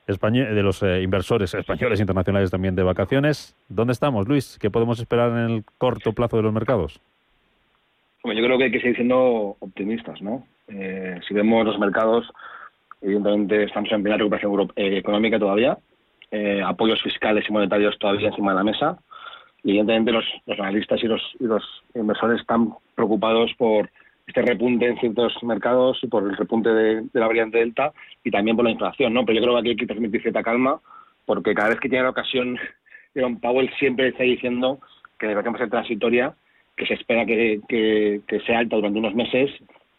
de 0.08 0.64
los 0.64 0.84
eh, 0.84 1.02
inversores 1.02 1.54
españoles 1.54 2.00
internacionales 2.00 2.50
también 2.50 2.76
de 2.76 2.84
vacaciones. 2.84 3.58
¿Dónde 3.68 3.92
estamos, 3.92 4.26
Luis? 4.26 4.58
¿Qué 4.58 4.72
podemos 4.72 5.00
esperar 5.00 5.32
en 5.32 5.50
el 5.50 5.64
corto 5.78 6.14
plazo 6.14 6.38
de 6.38 6.44
los 6.44 6.54
mercados? 6.54 7.02
Bueno, 8.24 8.40
yo 8.40 8.46
creo 8.46 8.58
que 8.58 8.64
hay 8.66 8.72
que 8.72 8.80
seguir 8.80 8.96
siendo 8.96 9.58
optimistas, 9.60 10.22
¿no? 10.22 10.46
Eh, 10.68 11.20
si 11.28 11.34
vemos 11.34 11.66
los 11.66 11.80
mercados, 11.80 12.28
evidentemente 13.02 13.64
estamos 13.64 13.92
en 13.92 14.04
plena 14.04 14.18
recuperación 14.18 14.72
eh, 14.76 14.98
económica 14.98 15.40
todavía, 15.40 15.78
eh, 16.32 16.62
apoyos 16.66 17.02
fiscales 17.02 17.46
y 17.48 17.52
monetarios 17.52 17.98
todavía 18.00 18.30
encima 18.30 18.52
de 18.52 18.58
la 18.58 18.64
mesa. 18.64 18.98
Y 19.64 19.72
evidentemente 19.72 20.12
los, 20.12 20.60
analistas 20.60 21.02
y 21.04 21.08
los, 21.08 21.22
los 21.40 21.64
inversores 21.96 22.42
están 22.42 22.74
preocupados 22.96 23.54
por 23.58 23.90
este 24.28 24.42
repunte 24.42 24.88
en 24.88 24.98
ciertos 25.00 25.34
mercados 25.44 26.00
y 26.02 26.08
por 26.08 26.24
el 26.24 26.36
repunte 26.36 26.70
de, 26.70 27.04
la 27.14 27.28
variante 27.28 27.60
Delta 27.60 27.94
y 28.24 28.32
también 28.32 28.56
por 28.56 28.66
la 28.66 28.72
inflación, 28.72 29.14
¿no? 29.14 29.26
Pero 29.26 29.38
yo 29.38 29.44
creo 29.44 29.54
que 29.56 29.60
aquí 29.60 29.70
hay 29.70 29.76
que 29.76 29.86
transmitir 29.86 30.22
cierta 30.22 30.44
calma 30.44 30.80
porque 31.26 31.54
cada 31.54 31.70
vez 31.70 31.80
que 31.80 31.90
tiene 31.90 32.04
la 32.04 32.10
ocasión, 32.10 32.58
Jerome 33.14 33.38
Powell 33.42 33.72
siempre 33.80 34.10
está 34.10 34.24
diciendo 34.24 34.80
que 35.20 35.28
debería 35.28 35.58
ser 35.58 35.70
transitoria, 35.70 36.34
que 36.76 36.86
se 36.86 36.96
espera 36.96 37.26
que, 37.26 37.62
que 37.68 38.40
sea 38.42 38.60
alta 38.60 38.76
durante 38.76 39.00
unos 39.00 39.14
meses 39.14 39.52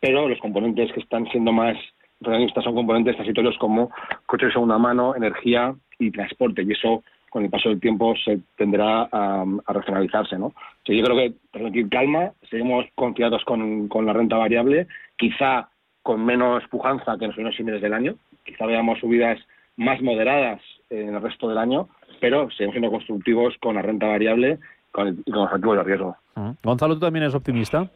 pero 0.05 0.29
los 0.29 0.39
componentes 0.39 0.93
que 0.93 1.01
están 1.01 1.27
siendo 1.29 1.51
más 1.51 1.79
realistas 2.21 2.63
son 2.63 2.75
componentes 2.75 3.15
transitorios 3.15 3.57
como 3.57 3.91
coches 4.27 4.49
de 4.49 4.53
segunda 4.53 4.77
mano, 4.77 5.17
energía 5.17 5.75
y 5.99 6.11
transporte, 6.11 6.63
y 6.63 6.73
eso 6.73 7.03
con 7.31 7.43
el 7.43 7.49
paso 7.49 7.71
del 7.71 7.81
tiempo 7.81 8.15
se 8.23 8.39
tendrá 8.59 9.09
a, 9.11 9.47
regionalizarse. 9.69 10.37
¿no? 10.37 10.53
yo 10.85 11.03
creo 11.03 11.17
que 11.17 11.33
transmitir 11.51 11.89
calma, 11.89 12.33
seguimos 12.51 12.85
confiados 12.95 13.43
con, 13.47 13.89
la 14.05 14.13
renta 14.13 14.37
variable, 14.37 14.89
quizá 15.17 15.71
con 16.03 16.23
menos 16.23 16.63
pujanza 16.69 17.17
que 17.17 17.25
en 17.25 17.29
los 17.29 17.37
primeros 17.37 17.59
meses 17.61 17.81
del 17.81 17.95
año, 17.95 18.17
quizá 18.45 18.67
veamos 18.67 19.01
subidas 19.01 19.39
más 19.79 20.03
moderadas 20.03 20.61
en 20.91 21.15
el 21.15 21.23
resto 21.23 21.49
del 21.49 21.57
año, 21.57 21.89
pero 22.21 22.51
seguimos 22.51 22.75
siendo 22.75 22.91
constructivos 22.91 23.55
con 23.59 23.77
la 23.77 23.81
renta 23.81 24.07
variable 24.07 24.59
con 24.93 25.23
y 25.25 25.31
con 25.31 25.45
los 25.45 25.53
activos 25.53 25.79
de 25.79 25.83
riesgo. 25.83 26.17
Gonzalo, 26.63 26.93
¿tú 26.93 27.01
también 27.01 27.23
eres 27.23 27.35
optimista? 27.35 27.91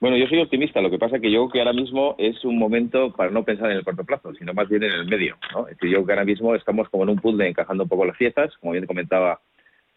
Bueno, 0.00 0.16
yo 0.16 0.26
soy 0.28 0.38
optimista. 0.40 0.80
Lo 0.80 0.90
que 0.90 0.98
pasa 0.98 1.16
es 1.16 1.22
que 1.22 1.30
yo 1.30 1.40
creo 1.40 1.52
que 1.52 1.58
ahora 1.58 1.74
mismo 1.74 2.14
es 2.18 2.42
un 2.46 2.58
momento 2.58 3.12
para 3.12 3.30
no 3.30 3.44
pensar 3.44 3.70
en 3.70 3.76
el 3.76 3.84
corto 3.84 4.04
plazo, 4.04 4.34
sino 4.34 4.54
más 4.54 4.66
bien 4.66 4.82
en 4.82 4.92
el 4.92 5.06
medio. 5.06 5.36
¿no? 5.52 5.68
Es 5.68 5.76
decir, 5.76 5.90
yo 5.90 5.96
creo 5.98 6.06
que 6.06 6.12
ahora 6.12 6.24
mismo 6.24 6.54
estamos 6.54 6.88
como 6.88 7.02
en 7.02 7.10
un 7.10 7.18
puzzle 7.18 7.46
encajando 7.46 7.82
un 7.82 7.88
poco 7.90 8.06
las 8.06 8.16
fiestas. 8.16 8.56
Como 8.60 8.72
bien 8.72 8.86
comentaba 8.86 9.40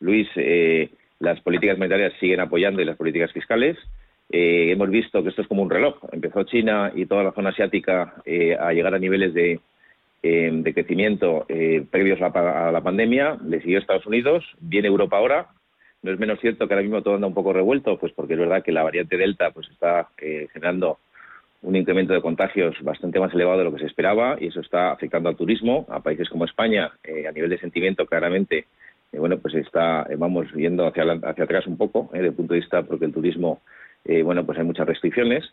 Luis, 0.01 0.27
eh, 0.35 0.89
las 1.19 1.39
políticas 1.39 1.77
monetarias 1.77 2.11
siguen 2.19 2.41
apoyando 2.41 2.81
y 2.81 2.85
las 2.85 2.97
políticas 2.97 3.31
fiscales. 3.31 3.77
Eh, 4.29 4.71
hemos 4.71 4.89
visto 4.89 5.23
que 5.23 5.29
esto 5.29 5.41
es 5.41 5.47
como 5.47 5.63
un 5.63 5.69
reloj. 5.69 5.95
Empezó 6.11 6.43
China 6.43 6.91
y 6.93 7.05
toda 7.05 7.23
la 7.23 7.31
zona 7.31 7.51
asiática 7.51 8.15
eh, 8.25 8.57
a 8.59 8.73
llegar 8.73 8.93
a 8.93 8.99
niveles 8.99 9.33
de, 9.33 9.61
de 10.21 10.73
crecimiento 10.73 11.45
previos 11.91 12.21
a 12.21 12.67
a 12.67 12.71
la 12.73 12.81
pandemia. 12.81 13.37
Le 13.45 13.61
siguió 13.61 13.79
Estados 13.79 14.05
Unidos, 14.05 14.43
viene 14.59 14.89
Europa 14.89 15.17
ahora 15.17 15.47
no 16.03 16.11
es 16.11 16.19
menos 16.19 16.39
cierto 16.39 16.67
que 16.67 16.73
ahora 16.73 16.83
mismo 16.83 17.01
todo 17.01 17.15
anda 17.15 17.27
un 17.27 17.33
poco 17.33 17.53
revuelto, 17.53 17.97
pues 17.97 18.11
porque 18.13 18.33
es 18.33 18.39
verdad 18.39 18.61
que 18.61 18.73
la 18.73 18.83
variante 18.83 19.17
Delta 19.17 19.51
pues 19.51 19.69
está 19.71 20.09
eh, 20.17 20.47
generando 20.51 20.99
un 21.61 21.77
incremento 21.77 22.13
de 22.13 22.21
contagios 22.21 22.75
bastante 22.81 23.21
más 23.21 23.33
elevado 23.33 23.59
de 23.59 23.63
lo 23.63 23.73
que 23.73 23.79
se 23.79 23.85
esperaba 23.85 24.35
y 24.37 24.47
eso 24.47 24.59
está 24.59 24.91
afectando 24.91 25.29
al 25.29 25.37
turismo, 25.37 25.85
a 25.89 26.01
países 26.01 26.27
como 26.29 26.43
España, 26.43 26.91
eh, 27.05 27.25
a 27.25 27.31
nivel 27.31 27.49
de 27.49 27.57
sentimiento 27.57 28.05
claramente, 28.05 28.67
eh, 29.13 29.17
bueno, 29.17 29.37
pues 29.37 29.55
está, 29.55 30.05
vamos 30.17 30.51
yendo 30.53 30.85
hacia, 30.85 31.03
hacia 31.03 31.45
atrás 31.45 31.65
un 31.67 31.77
poco, 31.77 32.09
desde 32.11 32.27
el 32.27 32.33
punto 32.33 32.53
de 32.53 32.59
vista 32.59 32.83
porque 32.83 33.05
el 33.05 33.13
turismo, 33.13 33.61
bueno, 34.25 34.45
pues 34.45 34.59
hay 34.59 34.65
muchas 34.65 34.85
restricciones 34.85 35.45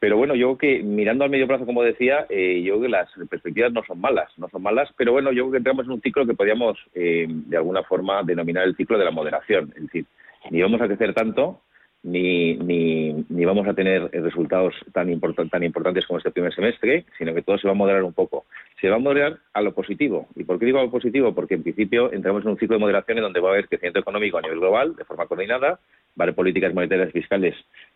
pero 0.00 0.16
bueno, 0.16 0.34
yo 0.34 0.56
creo 0.56 0.58
que 0.58 0.82
mirando 0.82 1.24
al 1.24 1.30
medio 1.30 1.46
plazo, 1.46 1.66
como 1.66 1.82
decía, 1.82 2.26
eh, 2.30 2.62
yo 2.64 2.74
creo 2.74 2.82
que 2.84 2.88
las 2.88 3.10
perspectivas 3.28 3.70
no 3.70 3.84
son 3.84 4.00
malas, 4.00 4.30
no 4.38 4.48
son 4.48 4.62
malas, 4.62 4.88
pero 4.96 5.12
bueno, 5.12 5.30
yo 5.30 5.44
creo 5.44 5.52
que 5.52 5.58
entramos 5.58 5.84
en 5.84 5.92
un 5.92 6.00
ciclo 6.00 6.26
que 6.26 6.32
podríamos 6.32 6.78
eh, 6.94 7.26
de 7.28 7.56
alguna 7.58 7.82
forma 7.82 8.22
denominar 8.22 8.64
el 8.64 8.74
ciclo 8.76 8.98
de 8.98 9.04
la 9.04 9.10
moderación. 9.10 9.74
Es 9.76 9.82
decir, 9.82 10.06
ni 10.50 10.62
vamos 10.62 10.80
a 10.80 10.86
crecer 10.86 11.12
tanto, 11.12 11.60
ni, 12.02 12.54
ni, 12.54 13.26
ni 13.28 13.44
vamos 13.44 13.68
a 13.68 13.74
tener 13.74 14.10
resultados 14.10 14.74
tan, 14.94 15.20
tan 15.50 15.62
importantes 15.62 16.06
como 16.06 16.16
este 16.16 16.30
primer 16.30 16.54
semestre, 16.54 17.04
sino 17.18 17.34
que 17.34 17.42
todo 17.42 17.58
se 17.58 17.68
va 17.68 17.72
a 17.72 17.76
moderar 17.76 18.02
un 18.02 18.14
poco. 18.14 18.46
Se 18.80 18.88
va 18.88 18.96
a 18.96 19.00
moderar 19.00 19.38
a 19.52 19.60
lo 19.60 19.74
positivo. 19.74 20.28
¿Y 20.34 20.44
por 20.44 20.58
qué 20.58 20.64
digo 20.64 20.78
a 20.78 20.84
lo 20.84 20.90
positivo? 20.90 21.34
Porque 21.34 21.56
en 21.56 21.62
principio 21.62 22.10
entramos 22.10 22.42
en 22.44 22.52
un 22.52 22.58
ciclo 22.58 22.76
de 22.76 22.80
moderación 22.80 23.18
en 23.18 23.24
donde 23.24 23.40
va 23.40 23.50
a 23.50 23.52
haber 23.52 23.68
crecimiento 23.68 24.00
económico 24.00 24.38
a 24.38 24.40
nivel 24.40 24.60
global, 24.60 24.96
de 24.96 25.04
forma 25.04 25.26
coordinada, 25.26 25.78
va 26.18 26.22
a 26.22 26.22
haber 26.24 26.34
políticas 26.34 26.74
monetarias 26.74 27.12
fiscales 27.12 27.54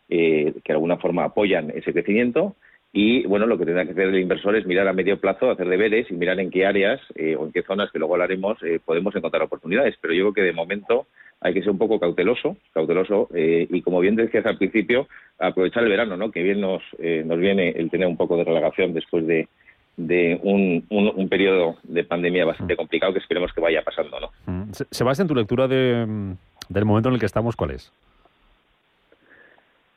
eh, 0.08 0.52
que 0.64 0.72
de 0.72 0.74
alguna 0.74 0.96
forma 0.98 1.24
apoyan 1.24 1.70
ese 1.70 1.92
crecimiento. 1.92 2.54
Y 2.92 3.26
bueno, 3.26 3.46
lo 3.46 3.58
que 3.58 3.64
tendrá 3.64 3.84
que 3.84 3.90
hacer 3.90 4.08
el 4.08 4.20
inversor 4.20 4.54
es 4.54 4.66
mirar 4.66 4.86
a 4.86 4.92
medio 4.92 5.18
plazo, 5.18 5.50
hacer 5.50 5.68
deberes 5.68 6.08
y 6.10 6.14
mirar 6.14 6.38
en 6.38 6.50
qué 6.50 6.64
áreas 6.64 7.00
eh, 7.16 7.34
o 7.34 7.44
en 7.44 7.52
qué 7.52 7.62
zonas, 7.62 7.90
que 7.90 7.98
luego 7.98 8.14
hablaremos, 8.14 8.62
eh, 8.62 8.78
podemos 8.84 9.16
encontrar 9.16 9.42
oportunidades. 9.42 9.96
Pero 10.00 10.14
yo 10.14 10.24
creo 10.24 10.34
que 10.34 10.42
de 10.42 10.52
momento 10.52 11.06
hay 11.40 11.52
que 11.52 11.60
ser 11.60 11.70
un 11.70 11.78
poco 11.78 11.98
cauteloso, 11.98 12.56
cauteloso 12.72 13.28
y 13.34 13.82
como 13.82 14.00
bien 14.00 14.16
decías 14.16 14.46
al 14.46 14.56
principio, 14.56 15.08
aprovechar 15.38 15.82
el 15.82 15.90
verano, 15.90 16.16
¿no? 16.16 16.30
Que 16.30 16.42
bien 16.42 16.60
nos, 16.60 16.82
nos 16.98 17.38
viene 17.38 17.68
el 17.70 17.90
tener 17.90 18.06
un 18.06 18.16
poco 18.16 18.38
de 18.38 18.44
relagación 18.44 18.94
después 18.94 19.26
de, 19.26 19.48
de 19.96 20.40
un, 20.42 20.84
un, 20.90 21.28
periodo 21.28 21.76
de 21.84 22.04
pandemia 22.04 22.44
bastante 22.44 22.74
mm. 22.74 22.76
complicado 22.76 23.12
que 23.12 23.20
esperemos 23.20 23.52
que 23.52 23.60
vaya 23.60 23.82
pasando, 23.82 24.18
¿no? 24.20 24.28
Mm. 24.46 24.70
Sebastián, 24.90 25.28
tu 25.28 25.34
lectura 25.34 25.68
de, 25.68 26.34
del 26.68 26.84
momento 26.84 27.08
en 27.08 27.14
el 27.14 27.20
que 27.20 27.26
estamos, 27.26 27.54
¿cuál 27.56 27.72
es? 27.72 27.92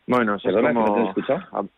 Bueno, 0.07 0.35
es 0.35 0.43
como... 0.43 1.13
¿no 1.13 1.69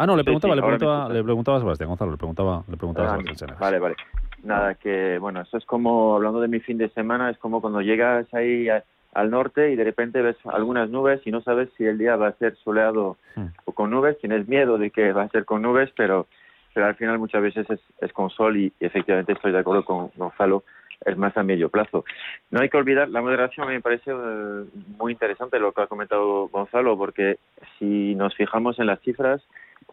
Ah, 0.00 0.06
no, 0.06 0.16
le 0.16 0.22
preguntaba, 0.22 0.54
le, 0.54 0.62
preguntaba 0.62 1.08
le 1.08 1.24
preguntaba 1.24 1.56
a 1.58 1.60
Sebastián 1.60 1.88
Gonzalo, 1.88 2.12
le 2.12 2.16
preguntaba, 2.16 2.62
le 2.68 2.76
preguntaba 2.76 3.14
a 3.14 3.18
Sebastián 3.18 3.56
Vale, 3.58 3.78
vale. 3.80 3.96
Nada, 4.44 4.74
que 4.76 5.18
bueno, 5.18 5.40
eso 5.40 5.56
es 5.56 5.64
como, 5.64 6.14
hablando 6.14 6.40
de 6.40 6.46
mi 6.46 6.60
fin 6.60 6.78
de 6.78 6.88
semana, 6.90 7.30
es 7.30 7.38
como 7.38 7.60
cuando 7.60 7.80
llegas 7.80 8.32
ahí 8.32 8.68
al 9.12 9.30
norte 9.30 9.72
y 9.72 9.76
de 9.76 9.82
repente 9.82 10.22
ves 10.22 10.36
algunas 10.44 10.88
nubes 10.88 11.20
y 11.26 11.32
no 11.32 11.40
sabes 11.40 11.68
si 11.76 11.84
el 11.84 11.98
día 11.98 12.14
va 12.14 12.28
a 12.28 12.32
ser 12.34 12.56
soleado 12.62 13.16
hmm. 13.34 13.46
o 13.64 13.72
con 13.72 13.90
nubes, 13.90 14.18
tienes 14.20 14.46
miedo 14.46 14.78
de 14.78 14.90
que 14.90 15.12
va 15.12 15.24
a 15.24 15.28
ser 15.30 15.44
con 15.44 15.62
nubes, 15.62 15.90
pero, 15.96 16.28
pero 16.72 16.86
al 16.86 16.94
final 16.94 17.18
muchas 17.18 17.42
veces 17.42 17.66
es, 18.00 18.12
con 18.12 18.30
sol 18.30 18.56
y, 18.56 18.72
efectivamente 18.78 19.32
estoy 19.32 19.50
de 19.50 19.58
acuerdo 19.58 19.84
con 19.84 20.10
Gonzalo, 20.14 20.62
es 21.04 21.16
más 21.16 21.36
a 21.36 21.42
medio 21.42 21.68
plazo. 21.68 22.04
No 22.50 22.60
hay 22.60 22.68
que 22.68 22.76
olvidar, 22.76 23.08
la 23.08 23.22
moderación 23.22 23.68
me 23.68 23.80
parece 23.80 24.10
eh, 24.10 24.64
muy 24.98 25.12
interesante 25.12 25.58
lo 25.58 25.72
que 25.72 25.82
ha 25.82 25.86
comentado 25.86 26.48
Gonzalo, 26.48 26.96
porque 26.96 27.38
si 27.78 28.14
nos 28.14 28.34
fijamos 28.34 28.78
en 28.78 28.86
las 28.86 29.00
cifras, 29.00 29.42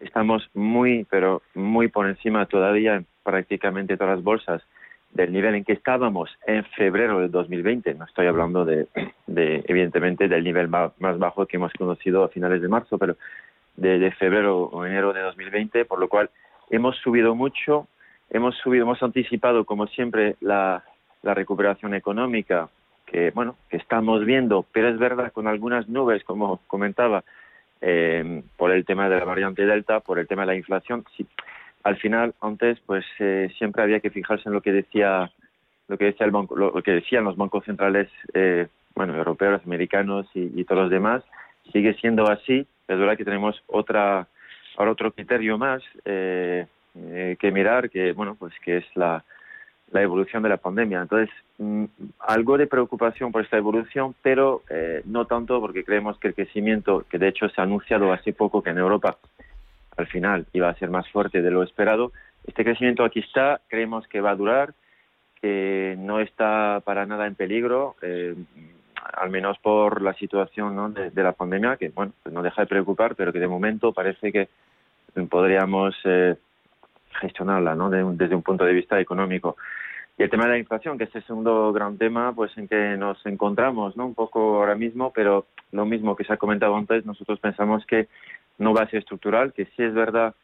estamos 0.00 0.48
muy, 0.54 1.06
pero 1.10 1.42
muy 1.54 1.88
por 1.88 2.06
encima 2.06 2.46
todavía 2.46 2.96
en 2.96 3.06
prácticamente 3.22 3.96
todas 3.96 4.16
las 4.16 4.24
bolsas 4.24 4.62
del 5.12 5.32
nivel 5.32 5.54
en 5.54 5.64
que 5.64 5.72
estábamos 5.72 6.30
en 6.46 6.64
febrero 6.64 7.20
de 7.20 7.28
2020. 7.28 7.94
No 7.94 8.04
estoy 8.04 8.26
hablando 8.26 8.64
de, 8.64 8.86
de 9.26 9.64
evidentemente, 9.66 10.28
del 10.28 10.44
nivel 10.44 10.68
más, 10.68 10.92
bajo 10.98 11.46
que 11.46 11.56
hemos 11.56 11.72
conocido 11.72 12.22
a 12.24 12.28
finales 12.28 12.60
de 12.60 12.68
marzo, 12.68 12.98
pero 12.98 13.16
de, 13.76 14.10
febrero 14.12 14.64
o 14.64 14.84
enero 14.84 15.12
de 15.12 15.20
2020, 15.22 15.84
por 15.84 15.98
lo 15.98 16.08
cual 16.08 16.30
hemos 16.70 16.96
subido 16.98 17.34
mucho, 17.34 17.88
hemos 18.30 18.56
subido, 18.56 18.84
hemos 18.84 19.02
anticipado, 19.02 19.64
como 19.64 19.86
siempre, 19.86 20.36
la, 20.40 20.84
la 21.22 21.34
recuperación 21.34 21.94
económica 21.94 22.68
que, 23.06 23.30
bueno, 23.30 23.56
que 23.70 23.76
estamos 23.76 24.24
viendo, 24.24 24.66
pero 24.72 24.88
es 24.88 24.98
verdad 24.98 25.32
con 25.32 25.46
algunas 25.46 25.88
nubes, 25.88 26.24
como 26.24 26.60
comentaba, 26.66 27.24
eh, 27.80 28.42
por 28.56 28.72
el 28.72 28.84
tema 28.84 29.08
de 29.08 29.18
la 29.18 29.24
variante 29.24 29.64
Delta, 29.64 30.00
por 30.00 30.18
el 30.18 30.26
tema 30.26 30.42
de 30.42 30.46
la 30.48 30.54
inflación. 30.56 31.04
Sí, 31.16 31.26
al 31.84 31.96
final, 31.96 32.34
antes, 32.40 32.80
pues 32.84 33.04
eh, 33.20 33.48
siempre 33.56 33.82
había 33.82 34.00
que 34.00 34.10
fijarse 34.10 34.48
en 34.48 34.54
lo 34.54 34.60
que 34.60 34.72
decía 34.72 35.30
lo 35.88 35.96
que 35.96 36.06
decía 36.06 36.26
el 36.26 36.32
banco, 36.32 36.56
lo, 36.56 36.72
que 36.82 36.90
decían 36.90 37.22
los 37.22 37.36
bancos 37.36 37.64
centrales, 37.64 38.08
eh, 38.34 38.66
bueno, 38.96 39.14
europeos, 39.14 39.62
americanos 39.64 40.26
y, 40.34 40.64
todos 40.64 40.82
los 40.82 40.90
demás. 40.90 41.22
Sigue 41.72 41.94
siendo 41.94 42.28
así. 42.28 42.66
Es 42.88 42.98
verdad 42.98 43.16
que 43.16 43.24
tenemos 43.24 43.62
otra 43.68 44.26
ahora 44.76 44.90
otro 44.90 45.12
criterio 45.12 45.58
más 45.58 45.82
que 46.04 47.50
mirar, 47.52 47.88
que 47.88 48.12
bueno, 48.12 48.34
pues 48.34 48.52
que 48.64 48.78
es 48.78 48.84
la 48.96 49.22
la 49.96 50.02
evolución 50.02 50.42
de 50.42 50.50
la 50.50 50.58
pandemia. 50.58 51.00
Entonces, 51.00 51.30
mm, 51.58 51.84
algo 52.20 52.58
de 52.58 52.66
preocupación 52.66 53.32
por 53.32 53.42
esta 53.42 53.56
evolución, 53.56 54.14
pero 54.22 54.62
eh, 54.68 55.00
no 55.06 55.24
tanto 55.24 55.58
porque 55.60 55.84
creemos 55.84 56.18
que 56.18 56.28
el 56.28 56.34
crecimiento, 56.34 57.04
que 57.08 57.18
de 57.18 57.28
hecho 57.28 57.48
se 57.48 57.60
ha 57.60 57.64
anunciado 57.64 58.12
hace 58.12 58.32
poco 58.34 58.62
que 58.62 58.70
en 58.70 58.78
Europa 58.78 59.16
al 59.96 60.06
final 60.06 60.46
iba 60.52 60.68
a 60.68 60.74
ser 60.74 60.90
más 60.90 61.08
fuerte 61.08 61.40
de 61.40 61.50
lo 61.50 61.62
esperado, 61.62 62.12
este 62.46 62.62
crecimiento 62.62 63.04
aquí 63.04 63.20
está, 63.20 63.60
creemos 63.68 64.06
que 64.06 64.20
va 64.20 64.30
a 64.32 64.36
durar, 64.36 64.74
que 65.40 65.96
no 65.98 66.20
está 66.20 66.82
para 66.84 67.06
nada 67.06 67.26
en 67.26 67.34
peligro, 67.34 67.96
eh, 68.02 68.34
al 69.14 69.30
menos 69.30 69.58
por 69.58 70.02
la 70.02 70.12
situación 70.14 70.94
de, 70.94 71.22
la 71.22 71.32
pandemia, 71.32 71.76
que 71.76 71.88
bueno, 71.88 72.12
pues 72.22 72.34
no 72.34 72.42
deja 72.42 72.62
de 72.62 72.68
preocupar, 72.68 73.14
pero 73.14 73.32
que 73.32 73.40
de 73.40 73.48
momento 73.48 73.92
parece 73.92 74.30
que 74.30 74.48
podríamos 75.30 75.94
eh, 76.04 76.36
gestionarla 77.20 77.74
¿no? 77.74 77.88
desde 77.90 78.34
un 78.34 78.42
punto 78.42 78.64
de 78.64 78.72
vista 78.72 79.00
económico. 79.00 79.56
Y 80.18 80.22
el 80.22 80.30
tema 80.30 80.44
de 80.44 80.50
la 80.50 80.58
inflación, 80.58 80.96
que 80.96 81.04
es 81.04 81.14
el 81.14 81.24
segundo 81.24 81.72
gran 81.72 81.98
tema, 81.98 82.32
pues 82.34 82.56
en 82.56 82.68
que 82.68 82.96
nos 82.96 83.24
encontramos, 83.26 83.96
¿no? 83.96 84.06
Un 84.06 84.14
poco 84.14 84.56
ahora 84.56 84.74
mismo, 84.74 85.12
pero 85.14 85.46
lo 85.72 85.84
mismo 85.84 86.16
que 86.16 86.24
se 86.24 86.32
ha 86.32 86.38
comentado 86.38 86.74
antes, 86.74 87.04
nosotros 87.04 87.38
pensamos 87.38 87.84
que 87.84 88.08
no 88.58 88.72
va 88.72 88.82
a 88.82 88.88
ser 88.88 89.00
estructural, 89.00 89.52
que 89.52 89.66
sí 89.66 89.82
es 89.82 89.92
verdad 89.92 90.34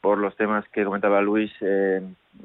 por 0.00 0.18
los 0.18 0.34
temas 0.36 0.66
que 0.70 0.84
comentaba 0.84 1.20
Luis, 1.20 1.52
eh, 1.60 2.02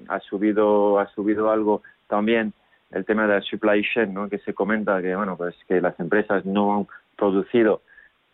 ha 0.09 0.19
subido 0.19 0.99
ha 0.99 1.07
subido 1.07 1.49
algo 1.49 1.81
también 2.07 2.53
el 2.91 3.05
tema 3.05 3.27
de 3.27 3.35
la 3.35 3.41
supply 3.41 3.81
chain, 3.93 4.13
¿no? 4.13 4.29
Que 4.29 4.39
se 4.39 4.53
comenta 4.53 5.01
que 5.01 5.15
bueno, 5.15 5.37
pues 5.37 5.55
que 5.67 5.81
las 5.81 5.99
empresas 5.99 6.45
no 6.45 6.77
han 6.77 6.87
producido 7.15 7.81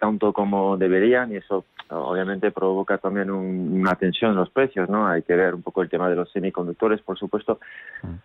tanto 0.04 0.34
como 0.34 0.76
deberían 0.76 1.32
y 1.32 1.38
eso 1.38 1.64
obviamente 1.88 2.52
provoca 2.52 2.98
también 2.98 3.32
una 3.32 3.96
tensión 3.96 4.32
en 4.32 4.38
los 4.38 4.50
precios, 4.50 4.90
¿no? 4.90 5.08
Hay 5.08 5.22
que 5.22 5.34
ver 5.34 5.56
un 5.56 5.62
poco 5.62 5.82
el 5.82 5.88
tema 5.88 6.10
de 6.10 6.18
los 6.18 6.30
semiconductores, 6.34 7.02
por 7.02 7.18
supuesto, 7.18 7.62
mm. 8.02 8.16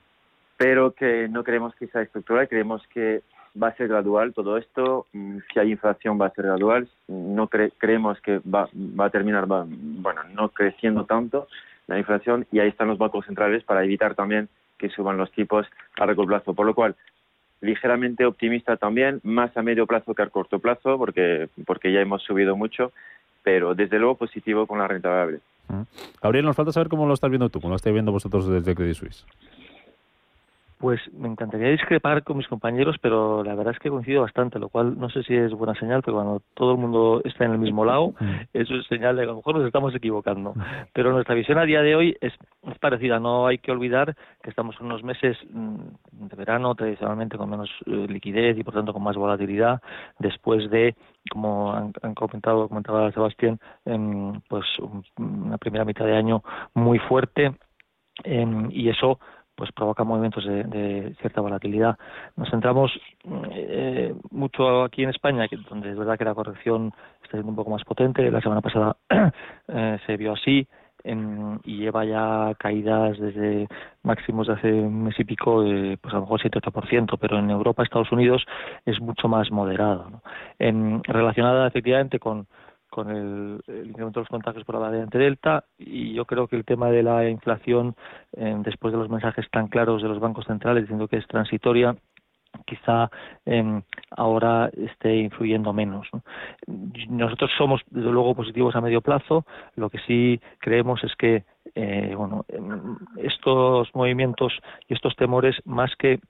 pero 0.56 0.90
que 0.90 1.28
no 1.28 1.44
creemos 1.44 1.76
que 1.76 1.86
sea 1.86 2.02
estructural, 2.02 2.48
creemos 2.48 2.82
que 2.88 3.22
va 3.62 3.68
a 3.68 3.76
ser 3.76 3.86
gradual 3.86 4.34
todo 4.34 4.56
esto, 4.56 5.06
mm, 5.12 5.38
si 5.52 5.60
hay 5.60 5.70
inflación 5.70 6.20
va 6.20 6.26
a 6.26 6.34
ser 6.34 6.46
gradual, 6.46 6.88
no 7.06 7.46
creemos 7.46 8.20
que 8.22 8.40
va, 8.40 8.68
va 8.74 9.04
a 9.04 9.10
terminar, 9.10 9.46
bueno, 9.46 10.22
no 10.34 10.48
creciendo 10.48 11.04
tanto 11.04 11.46
la 11.86 11.96
inflación 11.96 12.44
y 12.50 12.58
ahí 12.58 12.70
están 12.70 12.88
los 12.88 12.98
bancos 12.98 13.24
centrales 13.24 13.62
para 13.62 13.84
evitar 13.84 14.16
también 14.16 14.48
que 14.78 14.88
suban 14.88 15.16
los 15.16 15.30
tipos 15.30 15.64
a 15.96 16.06
largo 16.06 16.26
plazo, 16.26 16.54
por 16.54 16.66
lo 16.66 16.74
cual 16.74 16.96
ligeramente 17.60 18.24
optimista 18.24 18.76
también, 18.76 19.20
más 19.22 19.56
a 19.56 19.62
medio 19.62 19.86
plazo 19.86 20.14
que 20.14 20.22
a 20.22 20.28
corto 20.28 20.58
plazo, 20.58 20.98
porque, 20.98 21.48
porque 21.66 21.92
ya 21.92 22.00
hemos 22.00 22.22
subido 22.22 22.56
mucho, 22.56 22.92
pero 23.42 23.74
desde 23.74 23.98
luego 23.98 24.16
positivo 24.16 24.66
con 24.66 24.78
la 24.78 24.88
renta 24.88 25.08
variable. 25.08 25.40
Gabriel, 26.22 26.46
nos 26.46 26.56
falta 26.56 26.72
saber 26.72 26.88
cómo 26.88 27.06
lo 27.06 27.14
estás 27.14 27.30
viendo 27.30 27.50
tú, 27.50 27.60
cómo 27.60 27.70
lo 27.70 27.76
estáis 27.76 27.92
viendo 27.92 28.12
vosotros 28.12 28.48
desde 28.48 28.74
Credit 28.74 28.94
Suisse. 28.94 29.26
Pues 30.78 31.00
me 31.12 31.28
encantaría 31.28 31.70
discrepar 31.70 32.22
con 32.22 32.36
mis 32.36 32.46
compañeros, 32.46 32.96
pero 33.02 33.42
la 33.42 33.54
verdad 33.54 33.74
es 33.74 33.80
que 33.80 33.90
coincido 33.90 34.22
bastante, 34.22 34.58
lo 34.58 34.68
cual 34.68 34.98
no 34.98 35.10
sé 35.10 35.24
si 35.24 35.34
es 35.34 35.52
buena 35.52 35.74
señal, 35.74 36.02
pero 36.04 36.18
cuando 36.18 36.42
todo 36.54 36.72
el 36.72 36.78
mundo 36.78 37.20
está 37.24 37.44
en 37.44 37.52
el 37.52 37.58
mismo 37.58 37.84
lado, 37.84 38.14
mm. 38.20 38.40
eso 38.54 38.74
es 38.76 38.86
señal 38.86 39.16
de 39.16 39.22
que 39.22 39.28
a 39.28 39.32
lo 39.32 39.36
mejor 39.36 39.56
nos 39.56 39.66
estamos 39.66 39.94
equivocando. 39.94 40.54
Mm. 40.54 40.62
Pero 40.92 41.12
nuestra 41.12 41.34
visión 41.34 41.58
a 41.58 41.64
día 41.64 41.82
de 41.82 41.96
hoy 41.96 42.16
es, 42.20 42.32
parecida. 42.80 43.18
No 43.18 43.46
hay 43.46 43.58
que 43.58 43.72
olvidar 43.72 44.14
que 44.42 44.50
estamos 44.50 44.76
en 44.78 44.86
unos 44.86 45.02
meses 45.02 45.36
mm, 45.50 45.78
de 46.12 46.36
verano, 46.36 46.74
tradicionalmente 46.74 47.36
con 47.36 47.50
menos 47.50 47.70
eh, 47.86 48.06
liquidez 48.08 48.56
y 48.56 48.62
por 48.62 48.74
tanto 48.74 48.92
con 48.92 49.02
más 49.02 49.16
volatilidad, 49.16 49.82
después 50.18 50.70
de 50.70 50.94
como 51.28 51.72
han, 51.72 51.92
comentado 52.14 52.68
comentaba 52.68 53.12
Sebastián, 53.12 53.58
pues 54.48 54.64
una 55.18 55.58
primera 55.58 55.84
mitad 55.84 56.04
de 56.06 56.16
año 56.16 56.42
muy 56.74 56.98
fuerte 56.98 57.52
em, 58.24 58.70
y 58.70 58.88
eso 58.88 59.18
pues 59.58 59.72
provoca 59.72 60.04
movimientos 60.04 60.44
de, 60.44 61.16
cierta 61.20 61.40
volatilidad. 61.40 61.98
Nos 62.36 62.48
centramos 62.48 62.92
eh, 63.50 64.14
mucho 64.30 64.84
aquí 64.84 65.02
en 65.02 65.10
España, 65.10 65.48
que, 65.48 65.56
donde 65.56 65.90
es 65.90 65.98
verdad 65.98 66.16
que 66.16 66.24
la 66.24 66.34
corrección 66.34 66.92
está 67.24 67.32
siendo 67.32 67.50
un 67.50 67.56
poco 67.56 67.72
más 67.72 67.82
potente. 67.82 68.30
La 68.30 68.40
semana 68.40 68.60
pasada 68.60 68.96
eh, 69.68 69.98
se 70.06 70.16
vio 70.16 70.34
así 70.34 70.66
y 71.64 71.78
lleva 71.78 72.04
ya 72.04 72.54
caídas 72.58 73.18
desde 73.18 73.66
máximos 74.02 74.46
de 74.46 74.52
hace 74.52 74.72
un 74.72 75.04
mes 75.04 75.18
y 75.18 75.24
pico, 75.24 75.64
pues 76.00 76.12
a 76.12 76.18
lo 76.18 76.22
mejor 76.22 76.40
7-8%, 76.42 77.16
pero 77.18 77.38
en 77.38 77.50
Europa, 77.50 77.82
Estados 77.82 78.12
Unidos 78.12 78.44
es 78.84 79.00
mucho 79.00 79.26
más 79.26 79.50
moderado. 79.50 80.10
¿no? 80.10 80.22
En, 80.58 81.02
relacionada 81.04 81.66
efectivamente 81.66 82.18
con 82.18 82.46
con 82.90 83.10
el, 83.10 83.60
incremento 83.86 84.20
de 84.20 84.24
los 84.24 84.28
contagios 84.28 84.64
por 84.64 84.76
la 84.76 84.82
variante 84.82 85.18
Delta 85.18 85.64
y 85.78 86.14
yo 86.14 86.24
creo 86.24 86.48
que 86.48 86.56
el 86.56 86.64
tema 86.64 86.90
de 86.90 87.02
la 87.02 87.28
inflación, 87.28 87.94
eh, 88.36 88.56
después 88.60 88.92
de 88.92 88.98
los 88.98 89.08
mensajes 89.08 89.46
tan 89.50 89.68
claros 89.68 90.02
de 90.02 90.08
los 90.08 90.20
bancos 90.20 90.46
centrales 90.46 90.84
diciendo 90.84 91.08
que 91.08 91.16
es 91.16 91.26
transitoria, 91.26 91.96
quizá 92.66 93.10
em, 93.44 93.82
ahora 94.10 94.70
esté 94.76 95.16
influyendo 95.16 95.72
menos. 95.72 96.08
Nosotros 97.08 97.50
somos, 97.56 97.82
desde 97.90 98.10
luego, 98.10 98.34
positivos 98.34 98.74
a 98.74 98.80
medio 98.80 99.00
plazo. 99.00 99.44
Lo 99.76 99.90
que 99.90 99.98
sí 100.06 100.40
creemos 100.58 101.02
es 101.04 101.14
que 101.16 101.44
eh, 101.74 102.14
bueno, 102.16 102.44
em, 102.48 102.96
estos 103.18 103.94
movimientos 103.94 104.52
y 104.88 104.94
estos 104.94 105.14
temores, 105.16 105.56
más 105.64 105.94
que 105.96 106.20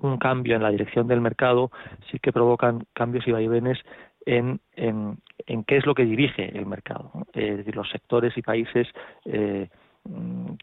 un 0.00 0.18
cambio 0.18 0.56
en 0.56 0.62
la 0.62 0.70
dirección 0.70 1.06
del 1.06 1.20
mercado, 1.20 1.70
sí 2.10 2.18
que 2.18 2.32
provocan 2.32 2.86
cambios 2.92 3.26
y 3.26 3.32
vaivenes 3.32 3.78
en, 4.26 4.60
en, 4.74 5.18
en 5.46 5.64
qué 5.64 5.78
es 5.78 5.86
lo 5.86 5.94
que 5.94 6.04
dirige 6.04 6.56
el 6.56 6.66
mercado, 6.66 7.10
es 7.32 7.58
decir, 7.58 7.74
los 7.74 7.88
sectores 7.88 8.36
y 8.36 8.42
países 8.42 8.86
eh, 9.24 9.68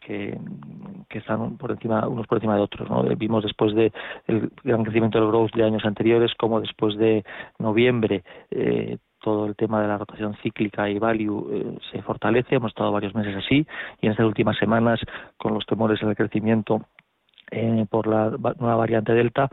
que, 0.06 0.38
que, 1.08 1.18
están 1.18 1.56
por 1.56 1.70
encima 1.70 2.06
unos 2.08 2.26
por 2.26 2.38
encima 2.38 2.56
de 2.56 2.62
otros. 2.62 2.88
¿no? 2.88 3.02
Vimos 3.16 3.42
después 3.42 3.74
del 3.74 3.92
gran 4.62 4.84
crecimiento 4.84 5.18
del 5.18 5.28
growth 5.28 5.54
de 5.54 5.64
años 5.64 5.84
anteriores, 5.84 6.34
como 6.34 6.60
después 6.60 6.96
de 6.96 7.24
noviembre 7.58 8.22
eh, 8.50 8.98
todo 9.20 9.46
el 9.46 9.56
tema 9.56 9.80
de 9.80 9.88
la 9.88 9.98
rotación 9.98 10.36
cíclica 10.42 10.88
y 10.88 10.98
value 10.98 11.48
eh, 11.52 11.78
se 11.90 12.02
fortalece. 12.02 12.56
Hemos 12.56 12.72
estado 12.72 12.92
varios 12.92 13.14
meses 13.14 13.34
así 13.36 13.66
y 14.00 14.06
en 14.06 14.12
estas 14.12 14.26
últimas 14.26 14.56
semanas, 14.58 15.00
con 15.36 15.54
los 15.54 15.66
temores 15.66 16.00
del 16.00 16.14
crecimiento 16.16 16.82
eh, 17.50 17.86
por 17.88 18.06
la 18.06 18.30
nueva 18.30 18.76
variante 18.76 19.12
Delta, 19.12 19.48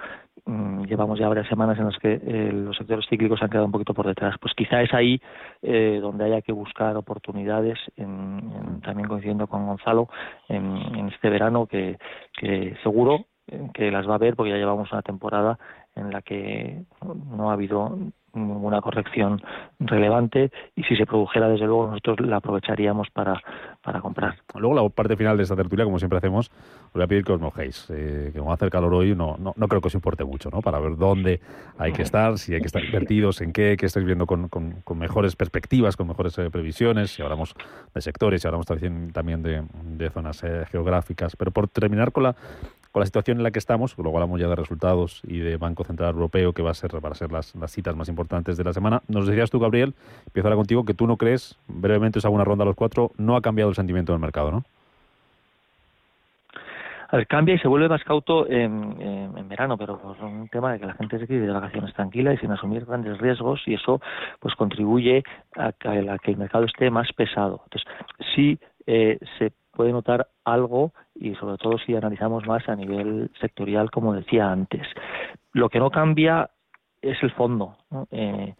mm, 0.45 0.83
llevamos 0.83 1.19
ya 1.19 1.27
varias 1.27 1.47
semanas 1.47 1.77
en 1.77 1.85
las 1.85 1.97
que 1.97 2.13
eh, 2.13 2.51
los 2.53 2.75
sectores 2.77 3.05
cíclicos 3.09 3.41
han 3.41 3.49
quedado 3.49 3.65
un 3.65 3.71
poquito 3.71 3.93
por 3.93 4.07
detrás. 4.07 4.35
Pues 4.39 4.53
quizá 4.55 4.81
es 4.81 4.93
ahí 4.93 5.21
eh, 5.61 5.99
donde 6.01 6.25
haya 6.25 6.41
que 6.41 6.51
buscar 6.51 6.95
oportunidades, 6.97 7.77
también 7.95 9.07
coincidiendo 9.07 9.47
con 9.47 9.67
Gonzalo, 9.67 10.09
en, 10.47 11.09
este 11.09 11.29
verano, 11.29 11.65
que, 11.65 11.97
que 12.37 12.75
seguro 12.83 13.25
que 13.73 13.91
las 13.91 14.07
va 14.07 14.15
a 14.15 14.19
ver 14.19 14.35
porque 14.35 14.51
ya 14.51 14.57
llevamos 14.57 14.91
una 14.91 15.01
temporada 15.01 15.57
en 15.95 16.11
la 16.11 16.21
que 16.21 16.83
no 17.01 17.49
ha 17.49 17.53
habido 17.53 17.97
una 18.33 18.81
corrección 18.81 19.41
relevante 19.79 20.51
y 20.75 20.83
si 20.83 20.95
se 20.95 21.05
produjera, 21.05 21.49
desde 21.49 21.65
luego, 21.65 21.87
nosotros 21.87 22.21
la 22.21 22.37
aprovecharíamos 22.37 23.09
para, 23.09 23.41
para 23.81 23.99
comprar. 23.99 24.35
Luego, 24.55 24.75
la 24.75 24.89
parte 24.89 25.17
final 25.17 25.37
de 25.37 25.43
esta 25.43 25.55
tertulia, 25.55 25.85
como 25.85 25.99
siempre 25.99 26.17
hacemos, 26.17 26.49
os 26.49 26.93
voy 26.93 27.03
a 27.03 27.07
pedir 27.07 27.23
que 27.23 27.33
os 27.33 27.41
mojéis. 27.41 27.87
Eh, 27.89 28.31
que 28.33 28.39
como 28.39 28.53
hace 28.53 28.65
el 28.65 28.71
calor 28.71 28.93
hoy, 28.93 29.15
no, 29.15 29.37
no, 29.37 29.53
no, 29.55 29.67
creo 29.67 29.81
que 29.81 29.87
os 29.87 29.95
importe 29.95 30.23
mucho, 30.23 30.49
¿no? 30.49 30.61
Para 30.61 30.79
ver 30.79 30.97
dónde 30.97 31.41
hay 31.77 31.91
que 31.93 32.01
estar, 32.03 32.37
si 32.37 32.53
hay 32.53 32.61
que 32.61 32.67
estar 32.67 32.83
invertidos, 32.83 33.41
en 33.41 33.51
qué, 33.51 33.75
qué 33.77 33.85
estáis 33.85 34.05
viendo 34.05 34.25
con, 34.25 34.47
con, 34.49 34.97
mejores 34.97 35.35
perspectivas, 35.35 35.97
con 35.97 36.07
mejores 36.07 36.37
eh, 36.37 36.49
previsiones, 36.49 37.11
si 37.11 37.21
hablamos 37.21 37.55
de 37.93 38.01
sectores, 38.01 38.41
si 38.41 38.47
hablamos 38.47 38.65
también, 38.67 39.11
también 39.11 39.41
de, 39.41 39.63
de 39.83 40.09
zonas 40.09 40.43
eh, 40.43 40.65
geográficas. 40.71 41.35
Pero 41.35 41.51
por 41.51 41.67
terminar 41.67 42.11
con 42.11 42.23
la 42.23 42.35
con 42.91 42.99
la 42.99 43.05
situación 43.05 43.37
en 43.37 43.43
la 43.43 43.51
que 43.51 43.59
estamos, 43.59 43.97
luego 43.97 44.17
hablamos 44.17 44.39
ya 44.39 44.47
de 44.47 44.55
resultados 44.55 45.21
y 45.25 45.39
de 45.39 45.57
Banco 45.57 45.83
Central 45.83 46.13
Europeo, 46.13 46.53
que 46.53 46.61
va 46.61 46.71
a 46.71 46.73
ser 46.73 46.91
para 47.01 47.15
ser 47.15 47.31
las, 47.31 47.55
las 47.55 47.71
citas 47.71 47.95
más 47.95 48.09
importantes 48.09 48.57
de 48.57 48.63
la 48.63 48.73
semana. 48.73 49.01
Nos 49.07 49.27
decías 49.27 49.49
tú, 49.49 49.59
Gabriel, 49.59 49.93
empiezo 50.25 50.47
ahora 50.47 50.57
contigo, 50.57 50.83
que 50.83 50.93
tú 50.93 51.07
no 51.07 51.17
crees, 51.17 51.57
brevemente 51.67 52.19
os 52.19 52.25
hago 52.25 52.35
una 52.35 52.43
ronda 52.43 52.63
a 52.63 52.67
los 52.67 52.75
cuatro, 52.75 53.11
no 53.17 53.35
ha 53.35 53.41
cambiado 53.41 53.69
el 53.69 53.75
sentimiento 53.75 54.11
del 54.11 54.21
mercado, 54.21 54.51
¿no? 54.51 54.63
A 57.11 57.17
ver, 57.17 57.27
cambia 57.27 57.55
y 57.55 57.59
se 57.59 57.67
vuelve 57.67 57.89
más 57.89 58.03
cauto 58.05 58.49
en, 58.49 58.95
en, 59.01 59.49
verano, 59.49 59.77
pero 59.77 59.99
es 60.15 60.21
un 60.21 60.47
tema 60.47 60.71
de 60.71 60.79
que 60.79 60.85
la 60.85 60.93
gente 60.93 61.19
se 61.19 61.27
quede 61.27 61.45
de 61.45 61.51
vacaciones 61.51 61.93
tranquila 61.93 62.33
y 62.33 62.37
sin 62.37 62.51
asumir 62.51 62.85
grandes 62.85 63.17
riesgos 63.17 63.61
y 63.65 63.73
eso 63.73 63.99
pues 64.39 64.55
contribuye 64.55 65.21
a 65.57 65.73
que, 65.73 65.89
a 65.89 66.17
que 66.19 66.31
el 66.31 66.37
mercado 66.37 66.63
esté 66.63 66.89
más 66.89 67.11
pesado. 67.11 67.63
Entonces, 67.65 67.91
sí 68.33 68.57
eh, 68.87 69.19
se 69.37 69.51
puede 69.81 69.93
notar 69.93 70.27
algo 70.45 70.93
y 71.15 71.33
sobre 71.33 71.57
todo 71.57 71.79
si 71.79 71.95
analizamos 71.95 72.45
más 72.45 72.69
a 72.69 72.75
nivel 72.75 73.31
sectorial, 73.41 73.89
como 73.89 74.13
decía 74.13 74.51
antes. 74.51 74.85
Lo 75.53 75.69
que 75.69 75.79
no 75.79 75.89
cambia 75.89 76.51
es 77.01 77.17
el 77.23 77.31
fondo. 77.31 77.77
Eh, 78.11 78.53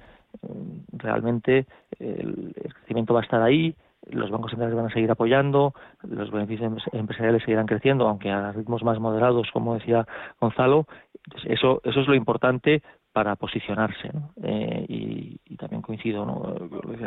realmente 0.93 1.67
el, 1.99 2.55
crecimiento 2.73 3.13
va 3.13 3.19
a 3.19 3.23
estar 3.23 3.39
ahí, 3.43 3.75
los 4.09 4.31
bancos 4.31 4.49
centrales 4.49 4.75
van 4.75 4.87
a 4.87 4.93
seguir 4.93 5.11
apoyando, 5.11 5.75
los 6.01 6.31
beneficios 6.31 6.73
em-, 6.91 6.99
empresariales 7.01 7.43
seguirán 7.43 7.67
creciendo, 7.67 8.07
aunque 8.07 8.31
a 8.31 8.51
ritmos 8.51 8.81
más 8.81 8.99
moderados, 8.99 9.47
como 9.53 9.75
decía 9.75 10.07
Gonzalo. 10.39 10.87
Eso, 11.45 11.81
eso 11.83 11.99
es 11.99 12.07
lo 12.07 12.15
importante 12.15 12.81
para 13.11 13.35
posicionarse. 13.35 14.11
Eh, 14.43 14.85
y, 14.87 15.57
también 15.57 15.83
coincido, 15.83 16.25
¿no? 16.25 16.55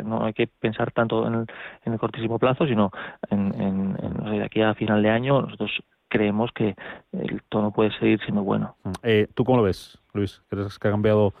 no 0.03 0.25
hay 0.25 0.31
que 0.31 0.47
pensar 0.47 0.91
tanto 0.91 1.27
en 1.27 1.45
el, 1.93 1.99
cortísimo 1.99 2.39
plazo, 2.39 2.65
sino 2.65 2.89
en, 3.29 3.93
de 4.23 4.43
aquí 4.43 4.61
a 4.61 4.73
final 4.75 5.03
de 5.03 5.09
año 5.09 5.41
nosotros 5.41 5.71
creemos 6.07 6.51
que 6.53 6.73
el 7.11 7.41
tono 7.49 7.71
puede 7.71 7.91
seguir 7.99 8.19
siendo 8.21 8.43
bueno. 8.43 8.75
Mm. 8.83 8.91
Eh, 9.03 9.27
¿Tú 9.33 9.43
cómo 9.43 9.57
lo 9.57 9.63
ves, 9.63 9.99
Luis? 10.13 10.41
¿Crees 10.49 10.79
que 10.79 10.87
ha 10.87 10.91
cambiado 10.91 11.33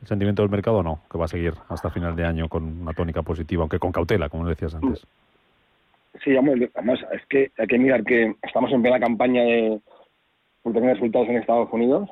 el 0.00 0.06
sentimiento 0.06 0.42
del 0.42 0.50
mercado 0.52 0.78
o 0.78 0.82
no? 0.84 1.00
Que 1.10 1.18
va 1.18 1.24
a 1.24 1.28
seguir 1.28 1.54
hasta 1.68 1.90
final 1.90 2.14
de 2.14 2.24
año 2.24 2.48
con 2.48 2.82
una 2.82 2.92
tónica 2.92 3.22
positiva, 3.22 3.62
aunque 3.62 3.80
con 3.80 3.90
cautela, 3.90 4.28
como 4.28 4.46
decías 4.46 4.74
antes. 4.76 5.04
Sí, 6.22 6.36
además, 6.36 7.00
es 7.12 7.26
que 7.26 7.50
hay 7.58 7.66
que 7.66 7.78
mirar 7.78 8.04
que 8.04 8.36
estamos 8.42 8.70
en 8.70 8.82
plena 8.82 9.00
campaña 9.00 9.42
de 9.42 9.80
por 10.62 10.72
tener 10.72 10.94
resultados 10.94 11.28
en 11.28 11.38
Estados 11.38 11.68
Unidos, 11.72 12.08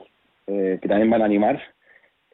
eh, 0.49 0.79
que 0.83 0.89
también 0.89 1.11
van 1.11 1.23
a 1.23 1.27
animar 1.27 1.61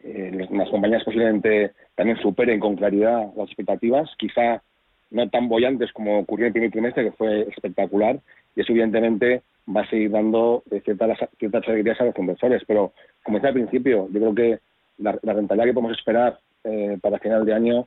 eh, 0.02 0.46
las 0.50 0.68
compañías 0.68 1.04
posiblemente 1.04 1.72
también 1.94 2.18
superen 2.18 2.60
con 2.60 2.76
claridad 2.76 3.28
las 3.36 3.48
expectativas, 3.48 4.10
quizá 4.18 4.62
no 5.10 5.28
tan 5.28 5.48
bollantes 5.48 5.92
como 5.92 6.18
ocurrió 6.18 6.46
en 6.46 6.48
el 6.48 6.52
primer 6.52 6.70
trimestre, 6.70 7.04
que 7.04 7.12
fue 7.12 7.42
espectacular, 7.42 8.18
y 8.54 8.60
eso 8.60 8.72
evidentemente 8.72 9.42
va 9.74 9.82
a 9.82 9.90
seguir 9.90 10.10
dando 10.10 10.62
eh, 10.70 10.80
ciertas, 10.84 11.18
ciertas 11.38 11.66
alegrías 11.68 12.00
a 12.00 12.04
los 12.04 12.18
inversores. 12.18 12.62
Pero, 12.66 12.92
como 13.22 13.38
decía 13.38 13.48
al 13.48 13.54
principio, 13.54 14.08
yo 14.12 14.20
creo 14.20 14.34
que 14.34 14.58
la, 14.98 15.12
rentabilidad 15.12 15.66
que 15.66 15.74
podemos 15.74 15.98
esperar 15.98 16.38
eh, 16.64 16.98
para 17.00 17.18
final 17.18 17.44
de 17.44 17.54
año, 17.54 17.86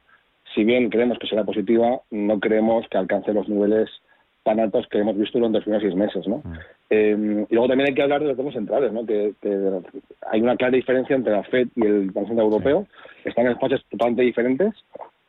si 0.54 0.64
bien 0.64 0.90
creemos 0.90 1.18
que 1.20 1.28
será 1.28 1.44
positiva, 1.44 2.02
no 2.12 2.40
creemos 2.40 2.88
que 2.90 2.98
alcance 2.98 3.34
los 3.34 3.48
niveles 3.48 3.90
tan 4.44 4.60
altos 4.60 4.88
que 4.88 5.00
hemos 5.00 5.18
visto 5.18 5.38
durante 5.38 5.58
los 5.58 5.64
primeros 5.64 5.84
seis 5.84 5.96
meses. 5.96 6.28
¿no? 6.28 6.38
Mm. 6.38 6.54
Eh, 6.90 7.46
y 7.50 7.54
luego 7.54 7.68
también 7.68 7.90
hay 7.90 7.96
que 7.96 8.02
hablar 8.02 8.22
de 8.22 8.28
los 8.28 8.38
bancos 8.38 8.54
centrales, 8.54 8.92
¿no? 8.92 9.06
que, 9.06 9.34
hay 10.32 10.42
una 10.42 10.56
clara 10.56 10.76
diferencia 10.76 11.16
entre 11.16 11.34
la 11.34 11.44
FED 11.44 11.68
y 11.76 11.86
el 11.86 12.12
Banco 12.12 12.28
Central 12.28 12.46
Europeo. 12.46 12.88
Están 13.26 13.46
en 13.46 13.54
espacios 13.54 13.84
totalmente 13.90 14.24
diferentes. 14.24 14.74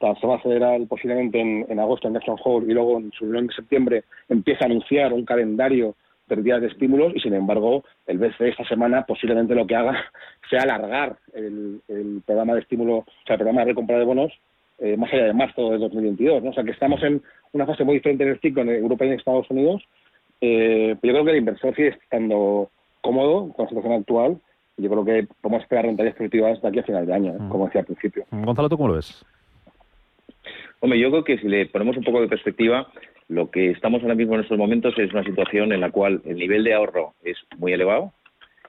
La 0.00 0.14
Reserva 0.14 0.38
Federal 0.38 0.86
posiblemente 0.88 1.40
en, 1.40 1.66
en 1.68 1.78
agosto 1.78 2.08
en 2.08 2.14
Jackson 2.14 2.38
Hole 2.42 2.66
y 2.70 2.74
luego 2.74 2.98
en 2.98 3.12
su 3.12 3.24
reunión 3.24 3.48
de 3.48 3.54
septiembre 3.54 4.04
empieza 4.28 4.64
a 4.64 4.66
anunciar 4.66 5.12
un 5.12 5.24
calendario 5.24 5.94
de 6.36 6.42
días 6.42 6.60
de 6.60 6.68
estímulos 6.68 7.12
y 7.14 7.20
sin 7.20 7.34
embargo 7.34 7.84
el 8.06 8.18
BCE 8.18 8.48
esta 8.48 8.64
semana 8.64 9.04
posiblemente 9.04 9.54
lo 9.54 9.66
que 9.66 9.76
haga 9.76 10.04
sea 10.50 10.62
alargar 10.62 11.16
el, 11.34 11.80
programa 12.24 12.54
de 12.54 12.60
estímulo, 12.60 12.98
o 12.98 13.06
sea, 13.26 13.34
el 13.34 13.38
programa 13.38 13.60
de 13.62 13.66
recompra 13.66 13.98
de 13.98 14.04
bonos 14.04 14.32
eh, 14.80 14.96
más 14.96 15.12
allá 15.12 15.26
de 15.26 15.32
marzo 15.32 15.70
de 15.70 15.78
2022. 15.78 16.42
¿no? 16.42 16.50
O 16.50 16.52
sea 16.52 16.64
que 16.64 16.72
estamos 16.72 17.02
en 17.02 17.22
una 17.52 17.66
fase 17.66 17.84
muy 17.84 17.96
diferente 17.96 18.24
en 18.24 18.30
el 18.30 18.40
ciclo 18.40 18.62
en 18.62 18.70
Europa 18.70 19.04
y 19.04 19.08
en 19.08 19.14
Estados 19.14 19.50
Unidos 19.50 19.82
eh, 20.40 20.96
yo 21.02 21.12
creo 21.12 21.24
que 21.24 21.30
el 21.30 21.36
inversor 21.38 21.74
sigue 21.74 21.88
estando 21.88 22.70
cómodo 23.00 23.52
con 23.52 23.64
la 23.64 23.68
situación 23.68 23.92
actual. 23.92 24.40
Yo 24.76 24.88
creo 24.88 25.04
que 25.04 25.28
podemos 25.40 25.62
esperar 25.62 25.84
rentabilidades 25.84 26.18
positivas 26.18 26.62
de 26.62 26.68
aquí 26.68 26.78
a 26.78 26.84
final 26.84 27.06
de 27.06 27.14
año, 27.14 27.32
¿eh? 27.34 27.38
como 27.50 27.66
decía 27.66 27.82
al 27.82 27.86
principio. 27.86 28.24
Gonzalo, 28.30 28.68
¿tú 28.68 28.76
cómo 28.76 28.88
lo 28.88 28.94
ves? 28.94 29.24
Hombre, 30.80 30.98
yo 30.98 31.10
creo 31.10 31.24
que 31.24 31.38
si 31.38 31.48
le 31.48 31.66
ponemos 31.66 31.96
un 31.98 32.04
poco 32.04 32.22
de 32.22 32.28
perspectiva, 32.28 32.86
lo 33.28 33.50
que 33.50 33.70
estamos 33.70 34.02
ahora 34.02 34.14
mismo 34.14 34.34
en 34.34 34.40
estos 34.40 34.56
momentos 34.56 34.98
es 34.98 35.12
una 35.12 35.24
situación 35.24 35.72
en 35.72 35.82
la 35.82 35.90
cual 35.90 36.22
el 36.24 36.36
nivel 36.36 36.64
de 36.64 36.72
ahorro 36.72 37.12
es 37.22 37.36
muy 37.58 37.74
elevado, 37.74 38.12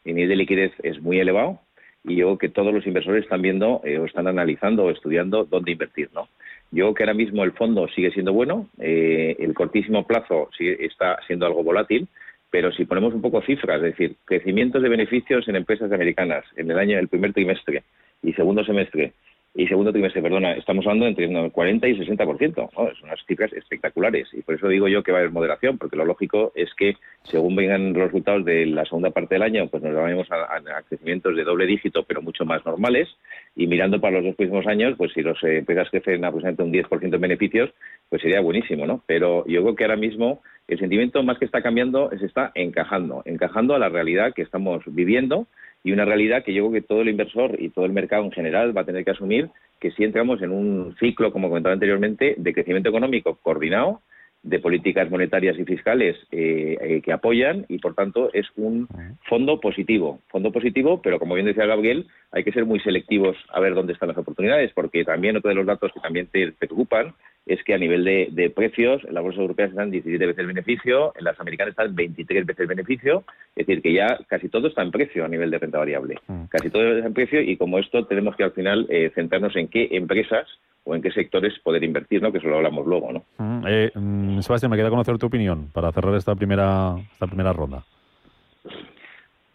el 0.04 0.16
nivel 0.16 0.30
de 0.30 0.36
liquidez 0.36 0.74
es 0.84 1.02
muy 1.02 1.20
elevado, 1.20 1.60
y 2.04 2.16
yo 2.16 2.28
creo 2.28 2.38
que 2.38 2.50
todos 2.50 2.74
los 2.74 2.86
inversores 2.88 3.24
están 3.24 3.42
viendo 3.42 3.82
eh, 3.84 3.98
o 4.00 4.06
están 4.06 4.28
analizando 4.28 4.86
o 4.86 4.90
estudiando 4.92 5.46
dónde 5.46 5.72
invertir, 5.72 6.10
¿no? 6.14 6.28
Yo 6.72 6.86
creo 6.86 6.94
que 6.94 7.04
ahora 7.04 7.14
mismo 7.14 7.44
el 7.44 7.52
fondo 7.52 7.88
sigue 7.90 8.12
siendo 8.12 8.34
bueno, 8.34 8.68
eh, 8.80 9.36
el 9.40 9.54
cortísimo 9.54 10.08
plazo 10.08 10.50
sigue, 10.58 10.86
está 10.86 11.20
siendo 11.28 11.46
algo 11.46 11.64
volátil, 11.64 12.08
pero 12.50 12.72
si 12.72 12.86
ponemos 12.86 13.14
un 13.14 13.22
poco 13.22 13.42
cifras, 13.42 13.78
es 13.78 13.98
decir, 13.98 14.16
crecimientos 14.26 14.82
de 14.82 14.90
beneficios 14.90 15.48
en 15.48 15.56
empresas 15.58 15.92
americanas 15.92 16.46
en 16.56 16.72
el 16.72 16.80
año 16.80 16.98
el 16.98 17.08
primer 17.08 17.34
trimestre 17.34 17.84
y 18.24 18.34
segundo 18.34 18.64
semestre 18.64 19.14
y 19.54 19.68
segundo 19.68 19.92
trimestre, 19.92 20.22
perdona, 20.22 20.54
estamos 20.54 20.86
hablando 20.86 21.08
entre 21.08 21.52
40 21.52 21.88
y 21.90 21.98
60%. 21.98 22.70
Son 22.74 22.90
unas 23.04 23.26
cifras 23.28 23.52
espectaculares 23.52 24.30
y 24.34 24.42
por 24.44 24.56
eso 24.56 24.70
digo 24.70 24.88
yo 24.88 25.04
que 25.04 25.12
va 25.12 25.18
a 25.18 25.22
haber 25.22 25.34
moderación, 25.34 25.78
porque 25.78 25.98
lo 25.98 26.06
lógico 26.06 26.54
es 26.56 26.74
que 26.74 26.96
según 27.24 27.58
vengan 27.58 27.92
los 27.92 28.04
resultados 28.04 28.46
de 28.46 28.66
la 28.66 28.86
segunda 28.86 29.10
parte 29.12 29.36
del 29.36 29.44
año, 29.44 29.68
pues 29.68 29.84
nos 29.84 29.94
vamos 29.94 30.28
a, 30.32 30.82
crecimientos 30.88 31.36
de 31.36 31.44
doble 31.44 31.66
dígito, 31.66 32.04
pero 32.04 32.22
mucho 32.22 32.46
más 32.46 32.66
normales. 32.66 33.10
Y 33.54 33.68
mirando 33.68 34.00
para 34.00 34.18
los 34.18 34.26
dos 34.26 34.36
próximos 34.36 34.66
años, 34.68 34.96
pues 34.98 35.12
si 35.12 35.22
los 35.22 35.38
empresas 35.44 35.90
crecen 35.90 36.24
aproximadamente 36.24 36.64
un 36.64 36.72
10% 36.72 37.16
en 37.16 37.22
beneficios, 37.22 37.74
pues 38.08 38.22
sería 38.22 38.40
buenísimo, 38.40 38.86
¿no? 38.86 39.04
Pero 39.06 39.46
yo 39.48 39.62
creo 39.64 39.76
que 39.76 39.84
ahora 39.84 39.98
mismo 39.98 40.42
el 40.70 40.80
sentimiento 40.80 41.22
más 41.24 41.38
que 41.38 41.46
está 41.46 41.62
cambiando 41.62 42.10
es 42.12 42.22
está 42.22 42.52
encajando, 42.56 43.22
encajando 43.26 43.76
a 43.76 43.80
la 43.80 43.90
realidad 43.90 44.34
que 44.34 44.44
estamos 44.44 44.82
viviendo 44.86 45.48
y 45.84 45.92
una 45.92 46.06
realidad 46.06 46.44
que 46.44 46.54
yo 46.54 46.68
creo 46.68 46.82
que 46.82 46.88
todo 46.88 47.02
el 47.02 47.10
inversor 47.10 47.56
y 47.60 47.70
todo 47.70 47.86
el 47.86 47.92
mercado 47.92 48.24
en 48.24 48.32
general 48.32 48.76
va 48.76 48.82
a 48.82 48.86
tener 48.86 49.04
que 49.04 49.12
asumir 49.12 49.50
que 49.80 49.92
si 49.92 50.04
entramos 50.04 50.42
en 50.42 50.52
un 50.52 50.96
ciclo, 51.00 51.32
como 51.32 51.50
comentaba 51.50 51.74
anteriormente, 51.74 52.36
de 52.38 52.54
crecimiento 52.54 52.90
económico 52.90 53.40
coordinado, 53.42 54.02
de 54.44 54.60
políticas 54.60 55.10
monetarias 55.10 55.58
y 55.60 55.66
fiscales 55.66 56.18
eh, 56.32 56.78
eh, 56.82 57.02
que 57.02 57.14
apoyan 57.14 57.66
y 57.70 57.78
por 57.78 57.94
tanto 57.94 58.32
es 58.34 58.48
un 58.56 58.88
fondo 59.30 59.60
positivo, 59.60 60.20
fondo 60.30 60.52
positivo, 60.52 61.02
pero 61.02 61.20
como 61.20 61.36
bien 61.36 61.46
decía 61.46 61.68
Gabriel, 61.68 62.08
hay 62.32 62.44
que 62.44 62.52
ser 62.52 62.66
muy 62.66 62.80
selectivos 62.80 63.38
a 63.54 63.60
ver 63.60 63.76
dónde 63.76 63.94
están 63.94 64.10
las 64.10 64.18
oportunidades, 64.18 64.72
porque 64.74 65.04
también 65.04 65.38
otro 65.38 65.50
de 65.50 65.56
los 65.56 65.66
datos 65.66 65.92
que 65.94 66.00
también 66.00 66.28
te, 66.28 66.52
preocupan 66.54 67.14
es 67.46 67.64
que 67.64 67.74
a 67.74 67.78
nivel 67.78 68.04
de, 68.04 68.54
precios, 68.56 69.04
en 69.04 69.14
las 69.14 69.24
bolsas 69.24 69.42
europeas 69.42 69.72
están 69.72 69.92
17 69.92 70.26
veces 70.26 70.40
el 70.40 70.48
beneficio, 70.48 71.14
en 71.18 71.24
las 71.24 71.40
americanas 71.40 71.72
están 71.72 71.96
23 71.96 72.46
veces 72.46 72.62
el 72.62 72.68
beneficio, 72.68 73.24
es 73.56 73.66
decir, 73.66 73.82
que 73.82 73.94
ya 73.94 74.18
casi 74.28 74.48
todo 74.48 74.68
está 74.68 74.84
en 74.84 74.92
precio 74.92 75.26
a 75.26 75.28
nivel 75.28 75.50
de 75.50 75.58
renta 75.58 75.80
variable. 75.80 76.20
Mm. 76.28 76.44
Casi 76.46 76.70
todo 76.70 76.84
está 76.84 77.08
en 77.08 77.14
precio 77.14 77.42
y 77.42 77.58
como 77.58 77.80
esto 77.80 78.06
tenemos 78.06 78.36
que 78.36 78.44
al 78.44 78.52
final 78.52 78.86
eh, 78.90 79.12
centrarnos 79.16 79.56
en 79.56 79.68
qué 79.68 79.90
empresas 79.92 80.48
o 80.84 80.96
en 80.96 81.02
qué 81.02 81.12
sectores 81.12 81.58
poder 81.60 81.84
invertir, 81.84 82.22
¿no? 82.22 82.32
que 82.32 82.38
eso 82.38 82.48
lo 82.48 82.58
hablamos 82.58 82.86
luego. 82.86 83.12
¿no? 83.12 83.24
Mm, 83.38 83.66
eh, 83.68 83.92
mm, 83.94 84.40
Sebastián, 84.42 84.72
me 84.72 84.78
queda 84.78 84.90
conocer 84.90 85.18
tu 85.18 85.28
opinión 85.28 85.70
para 85.74 85.92
cerrar 85.92 86.16
esta 86.16 86.36
primera, 86.36 86.96
esta 87.14 87.28
primera 87.28 87.54
ronda. 87.54 87.84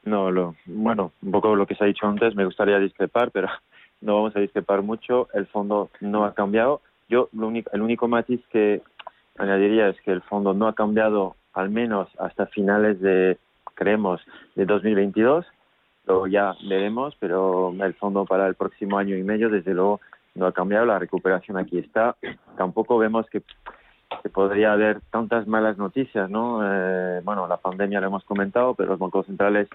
No, 0.04 0.30
lo, 0.30 0.54
bueno, 0.66 1.12
un 1.20 1.32
poco 1.32 1.56
lo 1.56 1.66
que 1.66 1.74
se 1.74 1.82
ha 1.82 1.86
dicho 1.88 2.06
antes, 2.06 2.34
me 2.36 2.44
gustaría 2.44 2.78
discrepar, 2.78 3.30
pero 3.32 3.48
no 4.00 4.14
vamos 4.14 4.36
a 4.36 4.40
discrepar 4.40 4.82
mucho. 4.82 5.28
El 5.34 5.46
fondo 5.46 5.90
no 6.00 6.24
ha 6.24 6.34
cambiado. 6.34 6.80
Yo, 7.08 7.28
lo 7.32 7.48
único, 7.48 7.70
el 7.72 7.82
único 7.82 8.08
matiz 8.08 8.40
que 8.50 8.82
añadiría 9.38 9.88
es 9.88 10.00
que 10.02 10.12
el 10.12 10.22
fondo 10.22 10.54
no 10.54 10.66
ha 10.68 10.74
cambiado 10.74 11.36
al 11.52 11.70
menos 11.70 12.08
hasta 12.18 12.46
finales 12.46 13.00
de, 13.00 13.38
creemos, 13.74 14.20
de 14.54 14.66
2022. 14.66 15.46
Luego 16.06 16.26
ya 16.26 16.54
veremos, 16.68 17.16
pero 17.18 17.72
el 17.80 17.94
fondo 17.94 18.24
para 18.24 18.46
el 18.46 18.54
próximo 18.54 18.98
año 18.98 19.16
y 19.16 19.22
medio, 19.22 19.48
desde 19.48 19.74
luego, 19.74 20.00
no 20.34 20.46
ha 20.46 20.52
cambiado, 20.52 20.86
la 20.86 20.98
recuperación 20.98 21.56
aquí 21.56 21.78
está. 21.78 22.16
Tampoco 22.56 22.98
vemos 22.98 23.26
que, 23.30 23.42
podría 24.32 24.72
haber 24.72 25.00
tantas 25.10 25.46
malas 25.46 25.78
noticias, 25.78 26.30
¿no? 26.30 26.60
Eh, 26.62 27.20
bueno, 27.24 27.46
la 27.48 27.56
pandemia 27.56 28.00
lo 28.00 28.06
hemos 28.06 28.24
comentado, 28.24 28.74
pero 28.74 28.90
los 28.90 28.98
bancos 28.98 29.26
centrales 29.26 29.68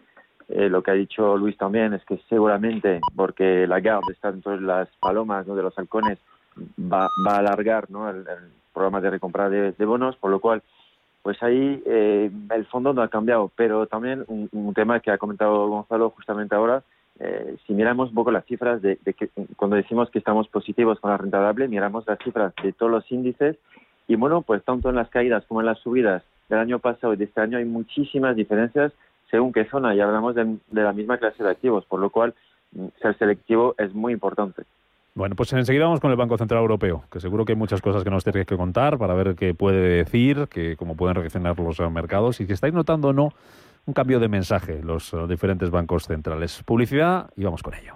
eh, 0.54 0.70
lo 0.70 0.84
que 0.84 0.92
ha 0.92 0.96
dicho 0.96 1.38
Luis 1.38 1.58
también 1.58 1.94
es 1.94 2.04
que 2.06 2.20
seguramente, 2.28 3.00
porque 3.16 3.66
la 3.68 3.76
Lagarde 3.78 4.12
está 4.12 4.32
dentro 4.32 4.52
de 4.52 4.62
las 4.62 4.90
palomas, 5.00 5.48
¿no? 5.48 5.56
de 5.56 5.64
los 5.64 5.78
halcones, 5.78 6.20
va, 6.80 7.10
va 7.26 7.36
a 7.36 7.40
alargar 7.40 7.90
¿no? 7.90 8.10
el, 8.10 8.26
programa 8.74 9.02
de 9.02 9.10
recompra 9.10 9.50
de, 9.50 9.86
bonos, 9.86 10.16
por 10.16 10.32
lo 10.32 10.40
cual, 10.40 10.62
pues 11.22 11.42
ahí 11.44 11.84
eh, 11.86 12.32
el 12.52 12.66
fondo 12.68 12.94
no 12.94 13.02
ha 13.02 13.10
cambiado. 13.10 13.52
Pero 13.56 13.86
también 13.88 14.24
un, 14.28 14.74
tema 14.74 15.00
que 15.00 15.12
ha 15.12 15.18
comentado 15.18 15.68
Gonzalo 15.68 16.10
justamente 16.12 16.56
ahora, 16.56 16.84
eh, 17.20 17.58
si 17.68 17.74
miramos 17.74 18.10
un 18.10 18.16
poco 18.16 18.32
las 18.32 18.46
cifras 18.46 18.82
de, 18.82 18.98
que 18.98 19.30
cuando 19.56 19.76
decimos 19.76 20.10
que 20.10 20.20
estamos 20.20 20.48
positivos 20.48 21.00
con 21.00 21.12
la 21.12 21.18
rentable, 21.18 21.68
miramos 21.68 22.06
las 22.08 22.18
cifras 22.20 22.54
de 22.64 22.72
todos 22.74 22.92
los 22.92 23.12
índices 23.12 23.58
y 24.08 24.16
bueno, 24.16 24.42
pues 24.42 24.64
tanto 24.64 24.90
en 24.90 24.96
las 24.96 25.10
caídas 25.10 25.46
como 25.46 25.60
en 25.60 25.68
las 25.68 25.80
subidas 25.80 26.24
del 26.50 26.60
año 26.60 26.80
pasado 26.80 27.14
y 27.14 27.18
de 27.18 27.26
este 27.26 27.42
año 27.42 27.58
hay 27.58 27.66
muchísimas 27.66 28.36
diferencias 28.36 28.92
según 29.30 29.54
qué 29.54 29.66
zona 29.66 29.94
y 29.96 30.02
hablamos 30.02 30.36
de, 30.36 30.58
la 30.72 30.94
misma 30.94 31.18
clase 31.18 31.44
de 31.44 31.50
activos, 31.50 31.86
por 31.86 32.00
lo 32.00 32.10
cual 32.10 32.34
mm, 32.74 32.88
ser 33.02 33.18
selectivo 33.18 33.76
es 33.78 33.94
muy 33.94 34.14
importante. 34.14 34.64
Bueno, 35.14 35.36
pues 35.36 35.52
enseguida 35.52 35.86
vamos 35.86 36.00
con 36.00 36.10
el 36.10 36.16
Banco 36.16 36.38
Central 36.38 36.62
Europeo, 36.62 37.04
que 37.12 37.20
seguro 37.20 37.44
que 37.44 37.52
hay 37.52 37.58
muchas 37.58 37.82
cosas 37.82 38.04
que 38.04 38.10
nos 38.10 38.24
tenéis 38.24 38.46
que 38.46 38.56
contar 38.56 38.98
para 38.98 39.14
ver 39.14 39.36
qué 39.36 39.54
puede 39.54 40.04
decir, 40.04 40.48
que 40.50 40.78
cómo 40.78 40.96
pueden 40.96 41.16
reaccionar 41.16 41.60
los 41.60 41.80
mercados 41.92 42.40
y 42.40 42.46
si 42.46 42.54
estáis 42.54 42.74
notando 42.74 43.10
o 43.10 43.14
no 43.14 43.34
un 43.86 43.94
cambio 43.94 44.20
de 44.20 44.30
mensaje 44.30 44.82
los 44.82 45.14
eh, 45.14 45.18
diferentes 45.28 45.70
bancos 45.70 46.06
centrales. 46.08 46.64
Publicidad 46.64 47.30
y 47.36 47.44
vamos 47.44 47.62
con 47.62 47.74
ello. 47.74 47.96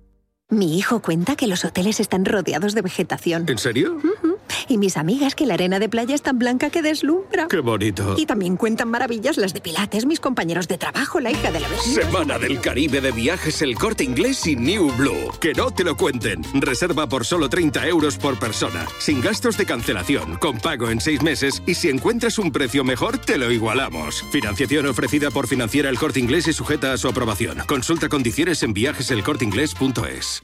Mi 0.51 0.77
hijo 0.77 1.01
cuenta 1.01 1.37
que 1.37 1.47
los 1.47 1.63
hoteles 1.63 2.01
están 2.01 2.25
rodeados 2.25 2.75
de 2.75 2.81
vegetación. 2.81 3.45
¿En 3.47 3.57
serio? 3.57 3.97
Y 4.67 4.77
mis 4.77 4.97
amigas 4.97 5.35
que 5.35 5.45
la 5.45 5.55
arena 5.55 5.79
de 5.79 5.89
playa 5.89 6.15
es 6.15 6.21
tan 6.21 6.39
blanca 6.39 6.69
que 6.69 6.81
deslumbra. 6.81 7.47
¡Qué 7.47 7.59
bonito! 7.59 8.15
Y 8.17 8.25
también 8.25 8.57
cuentan 8.57 8.89
maravillas 8.89 9.37
las 9.37 9.53
de 9.53 9.61
Pilates, 9.61 10.05
mis 10.05 10.19
compañeros 10.19 10.67
de 10.67 10.77
trabajo, 10.77 11.19
la 11.19 11.31
hija 11.31 11.51
de 11.51 11.59
la 11.59 11.67
vecina. 11.67 12.03
Semana 12.03 12.39
del 12.39 12.59
Caribe 12.61 13.01
de 13.01 13.11
viajes 13.11 13.61
El 13.61 13.75
Corte 13.75 14.03
Inglés 14.03 14.45
y 14.47 14.55
New 14.55 14.91
Blue. 14.97 15.31
Que 15.39 15.53
no 15.53 15.71
te 15.71 15.83
lo 15.83 15.95
cuenten. 15.97 16.43
Reserva 16.53 17.07
por 17.07 17.25
solo 17.25 17.49
30 17.49 17.87
euros 17.87 18.17
por 18.17 18.39
persona. 18.39 18.85
Sin 18.99 19.21
gastos 19.21 19.57
de 19.57 19.65
cancelación, 19.65 20.37
con 20.37 20.59
pago 20.59 20.89
en 20.89 21.01
seis 21.01 21.21
meses 21.21 21.61
y 21.65 21.75
si 21.75 21.89
encuentras 21.89 22.37
un 22.39 22.51
precio 22.51 22.83
mejor, 22.83 23.17
te 23.17 23.37
lo 23.37 23.51
igualamos. 23.51 24.23
Financiación 24.31 24.85
ofrecida 24.87 25.31
por 25.31 25.47
Financiera 25.47 25.89
El 25.89 25.97
Corte 25.97 26.19
Inglés 26.19 26.47
y 26.47 26.53
sujeta 26.53 26.93
a 26.93 26.97
su 26.97 27.07
aprobación. 27.07 27.59
Consulta 27.67 28.09
condiciones 28.09 28.63
en 28.63 28.73
viajeselcorteinglés.es. 28.73 30.43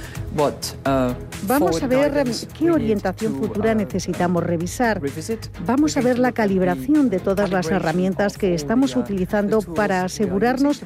Vamos 1.47 1.81
a 1.83 1.87
ver 1.87 2.23
qué 2.57 2.71
orientación 2.71 3.35
futura 3.35 3.73
uh, 3.73 3.75
necesitamos 3.75 4.43
revisar. 4.43 5.01
Vamos 5.65 5.97
a 5.97 6.01
ver 6.01 6.19
la 6.19 6.31
calibración 6.31 7.09
de 7.09 7.19
todas 7.19 7.49
las 7.49 7.69
herramientas 7.69 8.37
que 8.37 8.53
estamos 8.53 8.95
uh, 8.95 8.99
utilizando 8.99 9.61
para 9.61 10.03
asegurarnos 10.03 10.81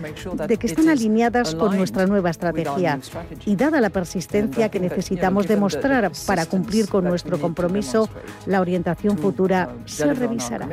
de 0.47 0.58
que 0.58 0.67
están 0.67 0.89
alineadas 0.89 1.53
con 1.55 1.77
nuestra 1.77 2.08
nueva 2.08 2.29
estrategia. 2.29 2.99
Y 3.45 3.55
dada 3.55 3.81
la 3.81 3.89
persistencia 3.89 4.69
que 4.69 4.79
necesitamos 4.79 5.47
demostrar 5.47 6.12
para 6.25 6.45
cumplir 6.45 6.88
con 6.88 7.03
nuestro 7.03 7.39
compromiso, 7.39 8.10
la 8.45 8.62
orientación 8.62 9.17
futura 9.17 9.69
se 9.86 10.13
revisará. 10.13 10.67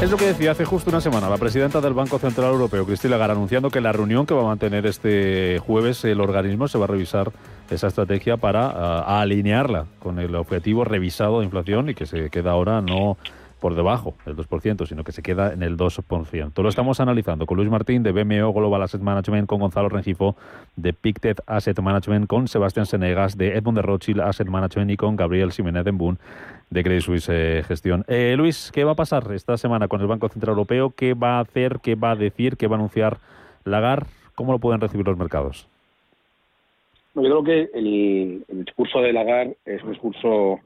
Es 0.00 0.10
lo 0.10 0.18
que 0.18 0.26
decía 0.26 0.50
hace 0.50 0.66
justo 0.66 0.90
una 0.90 1.00
semana 1.00 1.30
la 1.30 1.38
presidenta 1.38 1.80
del 1.80 1.94
Banco 1.94 2.18
Central 2.18 2.52
Europeo, 2.52 2.84
Christine 2.84 3.12
Lagarde, 3.12 3.32
anunciando 3.32 3.70
que 3.70 3.80
la 3.80 3.92
reunión 3.92 4.26
que 4.26 4.34
va 4.34 4.42
a 4.42 4.44
mantener 4.44 4.84
este 4.84 5.58
jueves 5.58 6.04
el 6.04 6.20
organismo 6.20 6.68
se 6.68 6.76
va 6.76 6.84
a 6.84 6.88
revisar 6.88 7.32
esa 7.70 7.86
estrategia 7.86 8.36
para 8.36 8.66
ah, 8.66 9.22
alinearla 9.22 9.86
con 9.98 10.18
el 10.18 10.34
objetivo 10.34 10.84
revisado 10.84 11.38
de 11.38 11.46
inflación 11.46 11.88
y 11.88 11.94
que 11.94 12.04
se 12.04 12.28
queda 12.28 12.50
ahora 12.50 12.82
no 12.82 13.16
por 13.60 13.74
debajo 13.74 14.14
del 14.24 14.36
2%, 14.36 14.86
sino 14.86 15.04
que 15.04 15.12
se 15.12 15.22
queda 15.22 15.52
en 15.52 15.62
el 15.62 15.76
2%. 15.76 16.62
Lo 16.62 16.68
estamos 16.68 17.00
analizando 17.00 17.46
con 17.46 17.56
Luis 17.56 17.70
Martín 17.70 18.02
de 18.02 18.12
BMO 18.12 18.52
Global 18.52 18.82
Asset 18.82 19.00
Management, 19.00 19.48
con 19.48 19.60
Gonzalo 19.60 19.88
Rengifo 19.88 20.36
de 20.76 20.92
Pictet 20.92 21.40
Asset 21.46 21.78
Management, 21.80 22.26
con 22.26 22.48
Sebastián 22.48 22.86
Senegas 22.86 23.36
de 23.36 23.56
Edmund 23.56 23.78
de 23.78 23.82
Rothschild 23.82 24.20
Asset 24.20 24.48
Management 24.48 24.90
y 24.90 24.96
con 24.96 25.16
Gabriel 25.16 25.52
Jiménez 25.52 25.84
Boon 25.92 26.18
de 26.70 26.82
Credit 26.82 27.02
Suisse 27.02 27.28
eh, 27.30 27.62
Gestión. 27.66 28.04
Eh, 28.08 28.34
Luis, 28.36 28.70
¿qué 28.72 28.84
va 28.84 28.92
a 28.92 28.96
pasar 28.96 29.32
esta 29.32 29.56
semana 29.56 29.88
con 29.88 30.00
el 30.00 30.06
Banco 30.06 30.28
Central 30.28 30.50
Europeo? 30.50 30.90
¿Qué 30.90 31.14
va 31.14 31.38
a 31.38 31.40
hacer? 31.40 31.78
¿Qué 31.82 31.94
va 31.94 32.12
a 32.12 32.16
decir? 32.16 32.56
¿Qué 32.56 32.66
va 32.66 32.76
a 32.76 32.78
anunciar 32.78 33.18
Lagarde? 33.64 34.06
¿Cómo 34.34 34.52
lo 34.52 34.58
pueden 34.58 34.80
recibir 34.80 35.06
los 35.06 35.16
mercados? 35.16 35.68
Yo 37.14 37.22
creo 37.22 37.44
que 37.44 37.70
el, 37.72 38.44
discurso 38.48 39.00
de 39.00 39.12
Lagarde 39.12 39.56
es 39.64 39.82
un 39.82 39.92
discurso 39.92 40.60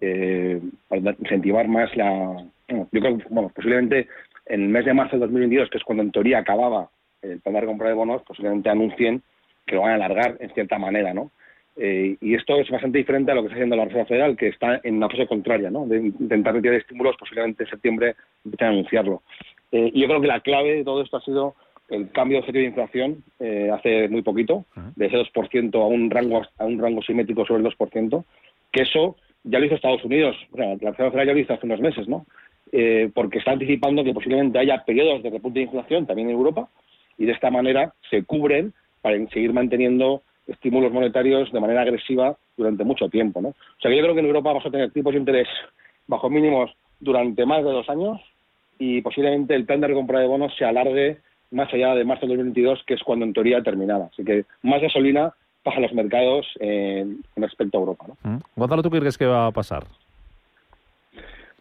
eh, 0.00 0.60
para 0.88 1.14
incentivar 1.18 1.68
más 1.68 1.94
la... 1.96 2.44
yo 2.68 2.86
creo 2.90 3.18
que 3.18 3.24
bueno, 3.30 3.50
posiblemente 3.54 4.08
en 4.46 4.62
el 4.62 4.68
mes 4.68 4.84
de 4.84 4.94
marzo 4.94 5.16
de 5.16 5.20
2022, 5.20 5.70
que 5.70 5.78
es 5.78 5.84
cuando 5.84 6.02
en 6.02 6.12
teoría 6.12 6.38
acababa 6.38 6.88
el 7.22 7.40
plan 7.40 7.54
de 7.54 7.66
compra 7.66 7.88
de 7.88 7.94
bonos, 7.94 8.22
posiblemente 8.22 8.70
anuncien 8.70 9.22
que 9.66 9.74
lo 9.74 9.82
van 9.82 9.92
a 9.92 9.94
alargar 9.94 10.36
en 10.40 10.50
cierta 10.54 10.78
manera, 10.78 11.14
¿no? 11.14 11.30
Eh, 11.76 12.16
y 12.20 12.34
esto 12.34 12.56
es 12.56 12.68
bastante 12.68 12.98
diferente 12.98 13.30
a 13.30 13.34
lo 13.34 13.42
que 13.42 13.46
está 13.46 13.56
haciendo 13.56 13.76
la 13.76 13.84
Reserva 13.84 14.06
Federal, 14.06 14.36
que 14.36 14.48
está 14.48 14.80
en 14.82 14.96
una 14.96 15.08
fase 15.08 15.26
contraria, 15.26 15.70
¿no? 15.70 15.86
de 15.86 15.98
intentar 15.98 16.52
retirar 16.52 16.76
estímulos, 16.76 17.16
posiblemente 17.16 17.64
en 17.64 17.70
septiembre 17.70 18.16
empiecen 18.44 18.66
a 18.66 18.70
anunciarlo. 18.70 19.22
Eh, 19.72 19.90
y 19.94 20.00
yo 20.00 20.08
creo 20.08 20.20
que 20.20 20.26
la 20.26 20.40
clave 20.40 20.76
de 20.76 20.84
todo 20.84 21.00
esto 21.00 21.16
ha 21.16 21.22
sido 21.22 21.54
el 21.88 22.10
cambio 22.10 22.36
de 22.36 22.40
objetivo 22.40 22.60
de 22.60 22.68
inflación 22.68 23.24
eh, 23.38 23.70
hace 23.72 24.08
muy 24.08 24.22
poquito, 24.22 24.64
de 24.94 25.06
ese 25.06 25.16
2% 25.16 25.74
a 25.74 25.86
un 25.86 26.10
rango 26.10 26.42
a 26.58 26.64
un 26.64 26.78
rango 26.78 27.02
simétrico 27.02 27.46
sobre 27.46 27.62
el 27.62 27.74
2%, 27.74 28.24
que 28.72 28.82
eso 28.82 29.16
ya 29.44 29.58
lo 29.58 29.66
hizo 29.66 29.74
Estados 29.74 30.04
Unidos, 30.04 30.36
la 30.52 30.74
Reserva 30.74 31.10
Federal 31.10 31.26
ya 31.26 31.32
lo 31.32 31.38
hizo 31.38 31.54
hace 31.54 31.66
unos 31.66 31.80
meses, 31.80 32.08
¿no? 32.08 32.26
Eh, 32.72 33.10
porque 33.14 33.38
está 33.38 33.52
anticipando 33.52 34.04
que 34.04 34.14
posiblemente 34.14 34.58
haya 34.58 34.84
periodos 34.84 35.22
de 35.22 35.30
repunte 35.30 35.58
de 35.58 35.64
inflación 35.64 36.06
también 36.06 36.28
en 36.28 36.36
Europa 36.36 36.68
y 37.18 37.26
de 37.26 37.32
esta 37.32 37.50
manera 37.50 37.94
se 38.08 38.22
cubren 38.22 38.72
para 39.02 39.16
seguir 39.28 39.52
manteniendo 39.52 40.22
estímulos 40.46 40.92
monetarios 40.92 41.50
de 41.52 41.60
manera 41.60 41.82
agresiva 41.82 42.36
durante 42.56 42.84
mucho 42.84 43.08
tiempo. 43.08 43.40
¿no? 43.40 43.48
O 43.48 43.80
sea 43.80 43.90
que 43.90 43.96
yo 43.96 44.02
creo 44.02 44.14
que 44.14 44.20
en 44.20 44.26
Europa 44.26 44.50
vamos 44.50 44.66
a 44.66 44.70
tener 44.70 44.92
tipos 44.92 45.12
de 45.12 45.20
interés 45.20 45.48
bajo 46.06 46.30
mínimos 46.30 46.70
durante 47.00 47.44
más 47.44 47.64
de 47.64 47.72
dos 47.72 47.88
años 47.88 48.20
y 48.78 49.00
posiblemente 49.00 49.54
el 49.54 49.64
plan 49.64 49.80
de 49.80 49.88
recompra 49.88 50.20
de 50.20 50.26
bonos 50.26 50.54
se 50.56 50.64
alargue 50.64 51.18
más 51.50 51.72
allá 51.72 51.94
de 51.94 52.04
marzo 52.04 52.26
de 52.26 52.36
2022, 52.36 52.84
que 52.86 52.94
es 52.94 53.02
cuando 53.02 53.26
en 53.26 53.32
teoría 53.32 53.62
terminaba. 53.62 54.06
Así 54.12 54.24
que 54.24 54.44
más 54.62 54.80
gasolina 54.80 55.32
para 55.62 55.80
los 55.80 55.92
mercados 55.92 56.46
eh, 56.60 57.06
con 57.34 57.42
respecto 57.42 57.78
a 57.78 57.80
Europa. 57.80 58.06
¿no? 58.08 58.30
Mm. 58.30 58.40
Gonzalo, 58.56 58.82
¿tú 58.82 58.90
crees 58.90 59.18
que 59.18 59.26
va 59.26 59.46
a 59.46 59.50
pasar? 59.52 59.84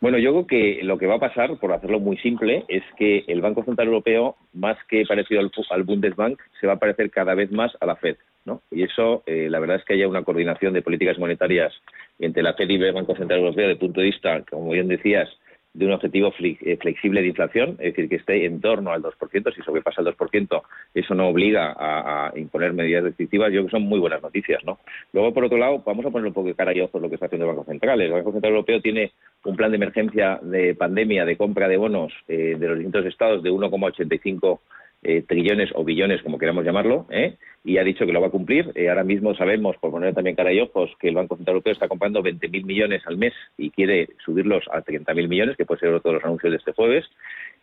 Bueno, 0.01 0.17
yo 0.17 0.31
creo 0.31 0.47
que 0.47 0.83
lo 0.83 0.97
que 0.97 1.07
va 1.07 1.15
a 1.15 1.19
pasar, 1.19 1.57
por 1.57 1.73
hacerlo 1.73 1.99
muy 1.99 2.17
simple, 2.17 2.63
es 2.69 2.83
que 2.97 3.25
el 3.27 3.41
Banco 3.41 3.63
Central 3.65 3.87
Europeo, 3.87 4.37
más 4.53 4.77
que 4.87 5.03
parecido 5.05 5.41
al, 5.41 5.51
al 5.69 5.83
Bundesbank, 5.83 6.39
se 6.61 6.67
va 6.67 6.73
a 6.73 6.79
parecer 6.79 7.11
cada 7.11 7.35
vez 7.35 7.51
más 7.51 7.75
a 7.81 7.85
la 7.85 7.97
Fed. 7.97 8.15
¿no? 8.45 8.61
Y 8.71 8.83
eso, 8.83 9.23
eh, 9.25 9.47
la 9.49 9.59
verdad 9.59 9.77
es 9.77 9.83
que 9.83 9.95
haya 9.95 10.07
una 10.07 10.23
coordinación 10.23 10.73
de 10.73 10.81
políticas 10.81 11.19
monetarias 11.19 11.73
entre 12.17 12.43
la 12.43 12.53
Fed 12.53 12.69
y 12.69 12.75
el 12.75 12.93
Banco 12.93 13.15
Central 13.15 13.39
Europeo, 13.39 13.69
el 13.69 13.77
punto 13.77 13.99
de 13.99 14.07
vista, 14.07 14.41
como 14.49 14.71
bien 14.71 14.87
decías, 14.87 15.29
de 15.73 15.85
un 15.85 15.91
objetivo 15.91 16.33
eh, 16.39 16.77
flexible 16.77 17.21
de 17.21 17.27
inflación, 17.27 17.71
es 17.79 17.93
decir, 17.93 18.09
que 18.09 18.15
esté 18.15 18.45
en 18.45 18.59
torno 18.59 18.91
al 18.91 19.03
2%. 19.03 19.53
Si 19.53 19.61
sobrepasa 19.61 20.01
el 20.01 20.07
2%, 20.07 20.61
eso 20.93 21.15
no 21.15 21.27
obliga 21.27 21.75
a, 21.77 22.33
imponer 22.35 22.73
medidas 22.73 23.03
restrictivas. 23.03 23.49
Yo 23.49 23.59
creo 23.59 23.65
que 23.65 23.71
son 23.71 23.83
muy 23.83 23.99
buenas 23.99 24.21
noticias. 24.21 24.63
¿no? 24.65 24.79
Luego, 25.13 25.33
por 25.33 25.45
otro 25.45 25.57
lado, 25.57 25.81
vamos 25.85 26.05
a 26.05 26.09
poner 26.09 26.27
un 26.27 26.33
poco 26.33 26.47
de 26.47 26.55
cara 26.55 26.75
y 26.75 26.81
ojos 26.81 27.01
lo 27.01 27.07
que 27.07 27.15
está 27.15 27.27
haciendo 27.27 27.45
el 27.45 27.55
Banco 27.55 27.69
Central. 27.69 28.01
El 28.01 28.11
Banco 28.11 28.31
Central 28.31 28.53
Europeo 28.53 28.81
tiene 28.81 29.11
un 29.45 29.55
plan 29.55 29.71
de 29.71 29.77
emergencia 29.77 30.39
de 30.41 30.75
pandemia, 30.75 31.25
de 31.25 31.37
compra 31.37 31.67
de 31.67 31.77
bonos 31.77 32.13
eh, 32.27 32.55
de 32.57 32.67
los 32.67 32.77
distintos 32.77 33.05
estados 33.05 33.43
de 33.43 33.51
1,85 33.51 34.59
eh, 35.01 35.23
trillones 35.27 35.69
o 35.75 35.83
billones, 35.83 36.21
como 36.21 36.37
queramos 36.37 36.65
llamarlo, 36.65 37.05
¿eh? 37.09 37.37
y 37.63 37.77
ha 37.77 37.83
dicho 37.83 38.05
que 38.05 38.11
lo 38.11 38.21
va 38.21 38.27
a 38.27 38.31
cumplir. 38.31 38.71
Eh, 38.75 38.89
ahora 38.89 39.03
mismo 39.03 39.33
sabemos, 39.35 39.77
por 39.77 39.91
poner 39.91 40.13
también 40.13 40.35
cara 40.35 40.51
y 40.51 40.59
ojos, 40.59 40.91
que 40.99 41.09
el 41.09 41.15
Banco 41.15 41.35
Central 41.37 41.55
Europeo 41.55 41.73
está 41.73 41.87
comprando 41.87 42.21
20.000 42.21 42.65
millones 42.65 43.03
al 43.05 43.17
mes 43.17 43.33
y 43.57 43.69
quiere 43.71 44.09
subirlos 44.25 44.65
a 44.71 44.83
30.000 44.83 45.27
millones, 45.27 45.57
que 45.57 45.65
puede 45.65 45.79
ser 45.79 45.93
otro 45.93 46.11
de 46.11 46.15
los 46.15 46.25
anuncios 46.25 46.51
de 46.51 46.57
este 46.57 46.73
jueves. 46.73 47.05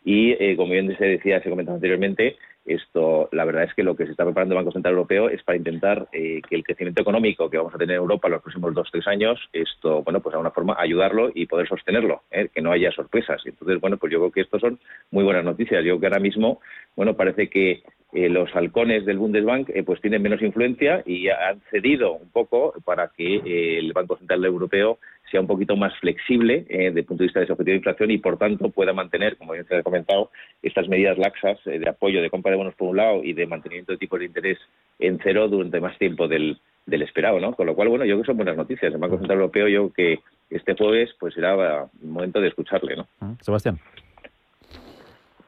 Y, 0.05 0.32
eh, 0.32 0.57
como 0.57 0.72
bien 0.72 0.97
se 0.97 1.05
decía, 1.05 1.42
se 1.42 1.51
comentaba 1.51 1.76
anteriormente, 1.76 2.36
esto, 2.66 3.28
la 3.32 3.44
verdad 3.44 3.64
es 3.64 3.74
que 3.74 3.84
lo 3.84 3.94
que 3.94 4.07
se 4.07 4.11
está 4.11 4.24
preparando 4.24 4.55
el 4.55 4.59
Banco 4.59 4.72
Central 4.72 4.94
Europeo 4.94 5.28
es 5.28 5.42
para 5.44 5.57
intentar 5.57 6.09
eh, 6.12 6.42
que 6.49 6.57
el 6.57 6.64
crecimiento 6.64 7.01
económico 7.01 7.49
que 7.49 7.59
vamos 7.59 7.74
a 7.74 7.78
tener 7.78 7.94
en 7.94 8.03
Europa 8.03 8.26
en 8.26 8.32
los 8.32 8.42
próximos 8.42 8.74
dos 8.74 8.88
tres 8.90 9.07
años, 9.07 9.38
esto, 9.53 10.03
bueno, 10.03 10.20
pues 10.20 10.32
de 10.32 10.36
alguna 10.36 10.51
forma 10.51 10.76
ayudarlo 10.78 11.30
y 11.32 11.47
poder 11.47 11.68
sostenerlo, 11.68 12.22
¿eh? 12.30 12.49
que 12.53 12.61
no 12.61 12.72
haya 12.72 12.90
sorpresas. 12.90 13.40
Entonces, 13.44 13.80
bueno, 13.80 13.99
pues 13.99 14.12
yo 14.12 14.18
creo 14.18 14.32
que 14.32 14.40
esto 14.40 14.59
son 14.59 14.80
muy 15.12 15.22
buenas 15.22 15.44
noticias. 15.44 15.84
Yo 15.84 15.92
creo 15.92 16.01
que 16.01 16.07
ahora 16.07 16.20
mismo, 16.20 16.61
bueno, 16.97 17.14
parece 17.14 17.49
que 17.49 17.82
eh, 18.12 18.28
los 18.28 18.55
halcones 18.57 19.05
del 19.05 19.18
Bundesbank 19.18 19.70
eh, 19.70 19.82
pues 19.84 20.01
tienen 20.01 20.22
menos 20.22 20.42
influencia 20.42 21.03
y 21.07 21.28
han 21.28 21.61
cedido 21.70 22.14
un 22.14 22.30
poco 22.30 22.74
para 22.84 23.12
que 23.16 23.78
el 23.78 23.92
Banco 23.92 24.16
Central 24.16 24.44
Europeo 24.44 24.99
sea 25.31 25.41
un 25.41 25.47
poquito 25.47 25.77
más 25.77 25.93
flexible 25.99 26.66
desde 26.68 27.01
el 27.01 27.05
punto 27.05 27.22
de 27.22 27.27
vista 27.27 27.41
de 27.41 27.47
su 27.47 27.53
objetivo 27.53 27.72
de 27.72 27.79
inflación 27.79 28.11
y 28.11 28.18
por 28.18 28.39
tanto 28.39 28.70
pueda 28.70 28.93
mantener, 28.93 29.37
como 29.37 29.55
ya 29.55 29.64
se 29.64 29.77
ha 29.77 29.83
comentado, 29.83 30.31
estas 30.62 30.89
medidas 30.89 31.18
laxas 31.18 31.59
de 31.64 31.89
apoyo 31.89 32.22
de 32.22 32.31
compra 32.31 32.53
de 32.53 32.59
bonos 32.59 32.74
por 32.74 32.89
un 32.89 32.97
lado 32.97 33.24
y 33.24 33.33
de 33.33 33.47
mantenimiento 33.47 33.93
de 33.93 33.99
tipos 33.99 34.20
de 34.20 34.27
interés 34.27 34.59
en 34.99 35.18
cero 35.22 35.49
durante 35.49 35.81
más 35.81 35.99
tiempo 35.99 36.29
del, 36.29 36.59
del 36.87 37.03
esperado, 37.03 37.41
¿no? 37.41 37.53
Con 37.53 37.66
lo 37.66 37.74
cual, 37.74 37.89
bueno, 37.89 38.05
yo 38.05 38.14
creo 38.14 38.22
que 38.22 38.27
son 38.27 38.37
buenas 38.37 38.57
noticias. 38.57 38.93
El 38.93 39.01
Banco 39.01 39.18
Central 39.18 39.39
Europeo, 39.39 39.68
yo 39.68 39.91
creo 39.91 39.93
que 39.93 40.57
este 40.57 40.74
jueves 40.74 41.11
pues 41.18 41.35
será 41.35 41.87
momento 42.03 42.41
de 42.41 42.49
escucharle, 42.49 42.97
¿no? 42.97 43.07
Sebastián. 43.41 43.79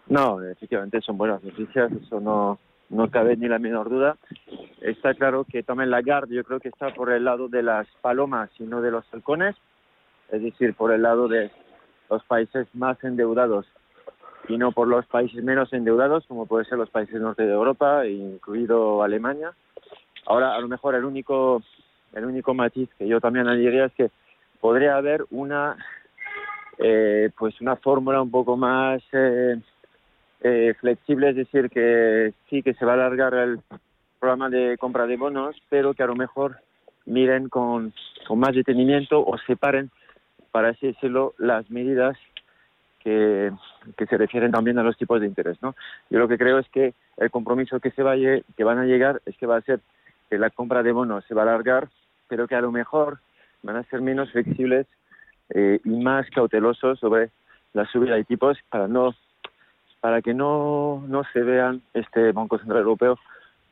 No, 0.08 0.42
efectivamente 0.42 1.00
son 1.02 1.18
buenas 1.18 1.42
noticias, 1.44 1.92
eso 1.92 2.18
no, 2.18 2.58
no 2.88 3.10
cabe 3.10 3.36
ni 3.36 3.46
la 3.46 3.58
menor 3.58 3.90
duda. 3.90 4.16
Está 4.80 5.14
claro 5.14 5.44
que 5.44 5.62
también 5.62 5.90
Lagarde 5.90 6.34
yo 6.34 6.44
creo 6.44 6.60
que 6.60 6.68
está 6.68 6.92
por 6.94 7.12
el 7.12 7.24
lado 7.24 7.48
de 7.48 7.62
las 7.62 7.86
palomas 8.00 8.50
y 8.58 8.64
no 8.64 8.80
de 8.80 8.90
los 8.90 9.04
halcones, 9.12 9.54
es 10.30 10.42
decir, 10.42 10.74
por 10.74 10.92
el 10.92 11.02
lado 11.02 11.28
de 11.28 11.50
los 12.10 12.24
países 12.24 12.66
más 12.74 13.02
endeudados 13.04 13.66
y 14.48 14.56
no 14.56 14.72
por 14.72 14.88
los 14.88 15.06
países 15.06 15.42
menos 15.44 15.72
endeudados, 15.72 16.24
como 16.26 16.46
pueden 16.46 16.66
ser 16.66 16.78
los 16.78 16.90
países 16.90 17.20
norte 17.20 17.44
de 17.44 17.52
Europa, 17.52 18.06
incluido 18.06 19.02
Alemania. 19.02 19.52
Ahora, 20.26 20.54
a 20.54 20.60
lo 20.60 20.68
mejor 20.68 20.94
el 20.94 21.04
único, 21.04 21.62
el 22.14 22.24
único 22.24 22.54
matiz 22.54 22.88
que 22.98 23.06
yo 23.06 23.20
también 23.20 23.46
añadiría 23.46 23.86
es 23.86 23.92
que 23.92 24.10
podría 24.60 24.96
haber 24.96 25.24
una, 25.30 25.76
eh, 26.78 27.30
pues 27.38 27.60
una 27.60 27.76
fórmula 27.76 28.22
un 28.22 28.30
poco 28.30 28.56
más 28.56 29.02
eh, 29.12 29.60
eh, 30.40 30.74
flexible, 30.80 31.30
es 31.30 31.36
decir, 31.36 31.68
que 31.68 32.32
sí 32.48 32.62
que 32.62 32.74
se 32.74 32.84
va 32.84 32.92
a 32.92 32.94
alargar 32.94 33.34
el 33.34 33.60
programa 34.18 34.48
de 34.48 34.76
compra 34.78 35.06
de 35.06 35.16
bonos, 35.16 35.56
pero 35.68 35.94
que 35.94 36.02
a 36.02 36.06
lo 36.06 36.16
mejor 36.16 36.56
miren 37.06 37.48
con, 37.48 37.92
con 38.26 38.38
más 38.38 38.54
detenimiento 38.54 39.24
o 39.24 39.36
separen, 39.38 39.90
para 40.50 40.70
así 40.70 40.88
decirlo, 40.88 41.34
las 41.38 41.70
medidas 41.70 42.16
que, 43.00 43.52
que, 43.96 44.06
se 44.06 44.16
refieren 44.16 44.52
también 44.52 44.78
a 44.78 44.82
los 44.82 44.96
tipos 44.96 45.20
de 45.20 45.26
interés. 45.26 45.56
¿no? 45.62 45.74
Yo 46.10 46.18
lo 46.18 46.28
que 46.28 46.38
creo 46.38 46.58
es 46.58 46.68
que 46.68 46.94
el 47.16 47.30
compromiso 47.30 47.80
que, 47.80 47.90
se 47.90 48.02
vaya, 48.02 48.40
que 48.56 48.64
van 48.64 48.78
a 48.78 48.84
llegar 48.84 49.22
es 49.26 49.36
que 49.36 49.46
va 49.46 49.56
a 49.56 49.62
ser 49.62 49.80
que 50.28 50.38
la 50.38 50.50
compra 50.50 50.82
de 50.82 50.92
bonos 50.92 51.24
se 51.26 51.34
va 51.34 51.42
a 51.42 51.44
alargar, 51.44 51.88
pero 52.28 52.46
que 52.46 52.54
a 52.54 52.60
lo 52.60 52.72
mejor 52.72 53.18
van 53.62 53.76
a 53.76 53.84
ser 53.84 54.00
menos 54.00 54.30
flexibles 54.30 54.86
eh, 55.50 55.80
y 55.84 55.90
más 55.90 56.28
cautelosos 56.30 56.98
sobre 56.98 57.30
la 57.72 57.86
subida 57.86 58.16
de 58.16 58.24
tipos 58.24 58.58
para 58.68 58.88
no 58.88 59.14
para 60.00 60.22
que 60.22 60.32
no, 60.32 61.02
no 61.08 61.24
se 61.32 61.40
vean 61.40 61.82
este 61.92 62.30
Banco 62.30 62.58
Central 62.58 62.80
Europeo 62.80 63.18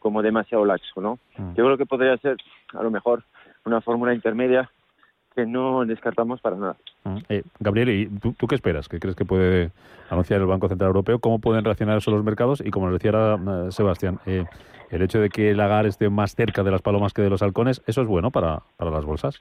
como 0.01 0.22
demasiado 0.22 0.64
laxo, 0.64 1.01
¿no? 1.01 1.18
Mm. 1.37 1.55
Yo 1.55 1.64
creo 1.64 1.77
que 1.77 1.87
podría 1.87 2.16
ser, 2.18 2.37
a 2.72 2.83
lo 2.83 2.91
mejor, 2.91 3.22
una 3.64 3.81
fórmula 3.81 4.14
intermedia 4.14 4.70
que 5.37 5.47
no 5.47 5.84
descartamos 5.84 6.41
para 6.41 6.57
nada. 6.57 6.76
Mm. 7.05 7.18
Eh, 7.28 7.43
Gabriel, 7.61 7.91
¿y 7.91 8.07
tú, 8.07 8.47
qué 8.49 8.55
esperas? 8.55 8.89
¿Qué 8.89 8.99
crees 8.99 9.14
que 9.14 9.26
puede 9.26 9.70
anunciar 10.09 10.41
el 10.41 10.47
Banco 10.47 10.68
Central 10.68 10.89
Europeo? 10.89 11.18
¿Cómo 11.18 11.39
pueden 11.39 11.62
reaccionar 11.62 11.99
eso 11.99 12.11
los 12.11 12.24
mercados? 12.24 12.62
Y 12.64 12.70
como 12.70 12.89
nos 12.89 12.99
decía 12.99 13.12
eh, 13.12 13.70
Sebastián, 13.70 14.18
eh, 14.24 14.47
el 14.91 15.03
hecho 15.03 15.20
de 15.20 15.28
que 15.28 15.51
el 15.51 15.61
agar 15.61 15.84
esté 15.87 16.09
más 16.09 16.34
cerca 16.34 16.62
de 16.64 16.70
las 16.70 16.80
palomas 16.80 17.12
que 17.12 17.22
de 17.22 17.28
los 17.30 17.43
halcones, 17.43 17.82
¿eso 17.87 18.01
es 18.01 18.09
bueno 18.09 18.30
para, 18.30 18.62
para 18.78 18.91
las 18.91 19.05
bolsas? 19.05 19.39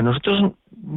Nosotros, 0.00 0.52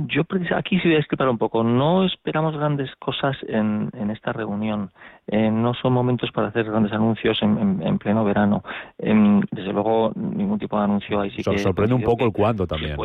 yo 0.08 0.22
aquí 0.56 0.80
sí 0.80 0.88
voy 0.88 0.96
a 0.96 1.00
explicar 1.00 1.28
un 1.28 1.38
poco. 1.38 1.64
No 1.64 2.06
esperamos 2.06 2.56
grandes 2.56 2.96
cosas 2.96 3.36
en, 3.48 3.89
en 3.93 4.12
esta 4.12 4.32
reunión. 4.32 4.91
Eh, 5.28 5.50
no 5.52 5.74
son 5.74 5.91
momentos 5.91 6.32
para 6.32 6.48
hacer 6.48 6.66
grandes 6.66 6.93
anuncios 6.93 7.41
en, 7.41 7.82
en, 7.82 7.98
pleno 7.98 8.24
verano. 8.24 8.64
desde 8.98 9.74
luego, 9.74 10.14
ningún 10.16 10.60
tipo 10.60 10.78
de 10.78 10.84
anuncio 10.86 11.20
ahí 11.20 11.32
sí 11.32 11.43
que. 11.43 11.58
Sorprende 11.58 11.96
un 11.96 12.04
poco 12.04 12.24
el 12.26 12.32
cuándo 12.32 12.66
también. 12.68 12.96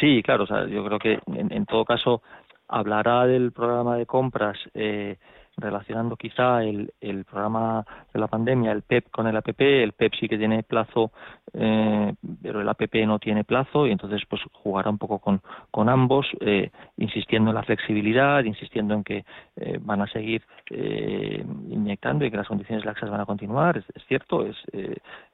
Sí, 0.00 0.22
claro. 0.22 0.44
O 0.44 0.46
sea, 0.46 0.66
yo 0.66 0.84
creo 0.84 0.98
que 0.98 1.18
en, 1.26 1.52
en 1.52 1.66
todo 1.66 1.84
caso 1.84 2.22
hablará 2.68 3.26
del 3.26 3.52
programa 3.52 3.96
de 3.96 4.06
compras. 4.06 4.58
Eh, 4.74 5.16
relacionando 5.58 6.16
quizá 6.16 6.62
el, 6.62 6.92
el 7.00 7.24
programa 7.24 7.84
de 8.12 8.20
la 8.20 8.28
pandemia, 8.28 8.72
el 8.72 8.82
PEP 8.82 9.10
con 9.10 9.26
el 9.26 9.36
APP, 9.36 9.60
el 9.60 9.92
PEP 9.92 10.12
sí 10.18 10.28
que 10.28 10.38
tiene 10.38 10.62
plazo, 10.62 11.10
eh, 11.52 12.14
pero 12.42 12.60
el 12.60 12.68
APP 12.68 12.94
no 13.06 13.18
tiene 13.18 13.44
plazo 13.44 13.86
y 13.86 13.90
entonces 13.90 14.22
pues 14.28 14.40
jugará 14.52 14.90
un 14.90 14.98
poco 14.98 15.18
con, 15.18 15.42
con 15.70 15.88
ambos, 15.88 16.26
eh, 16.40 16.70
insistiendo 16.96 17.50
en 17.50 17.56
la 17.56 17.62
flexibilidad, 17.62 18.44
insistiendo 18.44 18.94
en 18.94 19.04
que 19.04 19.24
eh, 19.56 19.78
van 19.80 20.02
a 20.02 20.06
seguir 20.06 20.42
inyectando 20.70 22.26
y 22.26 22.30
que 22.30 22.36
las 22.36 22.46
condiciones 22.46 22.84
laxas 22.84 23.08
van 23.08 23.22
a 23.22 23.26
continuar, 23.26 23.78
es, 23.78 24.04
cierto, 24.06 24.44
es, 24.44 24.56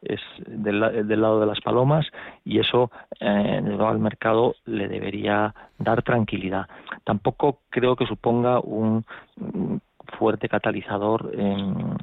es 0.01 0.21
del, 0.47 1.09
del, 1.09 1.21
lado 1.21 1.41
de 1.41 1.47
las 1.47 1.61
palomas 1.61 2.07
y 2.45 2.61
eso 2.61 2.93
al 3.21 3.99
mercado 3.99 4.55
le 4.65 4.87
debería 4.87 5.53
dar 5.77 6.05
tranquilidad. 6.05 6.69
Tampoco 7.03 7.63
creo 7.69 7.97
que 7.97 8.07
suponga 8.07 8.61
un 8.61 9.05
fuerte 10.19 10.49
catalizador 10.49 11.31
en, 11.35 11.97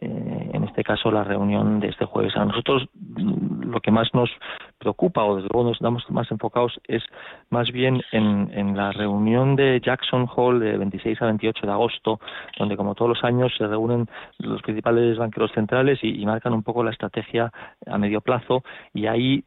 eh, 0.00 0.50
en 0.52 0.64
este 0.64 0.84
caso 0.84 1.10
la 1.10 1.24
reunión 1.24 1.80
de 1.80 1.88
este 1.88 2.04
jueves. 2.04 2.36
A 2.36 2.44
nosotros 2.44 2.88
mm, 2.94 3.70
lo 3.70 3.80
que 3.80 3.90
más 3.90 4.12
nos 4.14 4.30
preocupa 4.78 5.24
o 5.24 5.36
desde 5.36 5.48
luego 5.52 5.70
nos 5.70 5.78
damos 5.80 6.08
más 6.10 6.30
enfocados 6.30 6.80
es 6.86 7.02
más 7.50 7.70
bien 7.72 8.02
en, 8.12 8.50
en 8.52 8.76
la 8.76 8.92
reunión 8.92 9.56
de 9.56 9.80
Jackson 9.84 10.28
Hole 10.34 10.64
de 10.64 10.78
26 10.78 11.20
a 11.22 11.26
28 11.26 11.66
de 11.66 11.72
agosto, 11.72 12.20
donde 12.58 12.76
como 12.76 12.94
todos 12.94 13.10
los 13.10 13.24
años 13.24 13.52
se 13.56 13.66
reúnen 13.66 14.08
los 14.38 14.62
principales 14.62 15.18
banqueros 15.18 15.52
centrales 15.52 15.98
y, 16.02 16.24
marcan 16.28 16.52
un 16.52 16.62
poco 16.62 16.84
la 16.84 16.90
estrategia 16.90 17.50
a 17.86 17.96
medio 17.96 18.20
plazo 18.20 18.62
y 18.92 19.06
ahí 19.06 19.44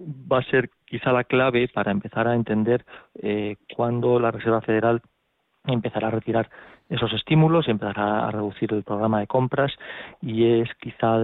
va 0.00 0.38
a 0.40 0.50
ser 0.50 0.68
quizá 0.84 1.10
la 1.10 1.24
clave 1.24 1.68
para 1.68 1.90
empezar 1.90 2.28
a 2.28 2.34
entender 2.34 2.84
eh, 3.22 3.56
cuándo 3.74 4.20
la 4.20 4.30
Reserva 4.30 4.60
Federal 4.60 5.00
empezará 5.66 6.08
a 6.08 6.12
retirar 6.12 6.50
esos 6.88 7.12
estímulos, 7.12 7.68
empezar 7.68 7.98
a, 7.98 8.30
reducir 8.30 8.72
el 8.72 8.82
programa 8.82 9.20
de 9.20 9.26
compras 9.26 9.72
y 10.22 10.60
es 10.60 10.68
quizá, 10.80 11.20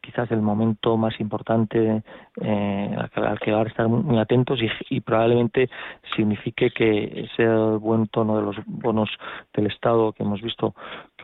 quizás 0.00 0.30
el 0.30 0.42
momento 0.42 0.96
más 0.96 1.18
importante 1.20 2.02
eh, 2.40 2.96
al, 3.14 3.38
que, 3.38 3.52
van 3.52 3.66
a 3.66 3.70
estar 3.70 3.88
muy 3.88 4.18
atentos 4.18 4.60
y, 4.90 5.00
probablemente 5.00 5.68
signifique 6.16 6.70
que 6.70 7.28
ese 7.30 7.46
buen 7.46 8.06
tono 8.08 8.36
de 8.36 8.42
los 8.42 8.56
bonos 8.66 9.10
del 9.54 9.66
Estado 9.66 10.12
que 10.12 10.22
hemos 10.22 10.40
visto 10.40 10.74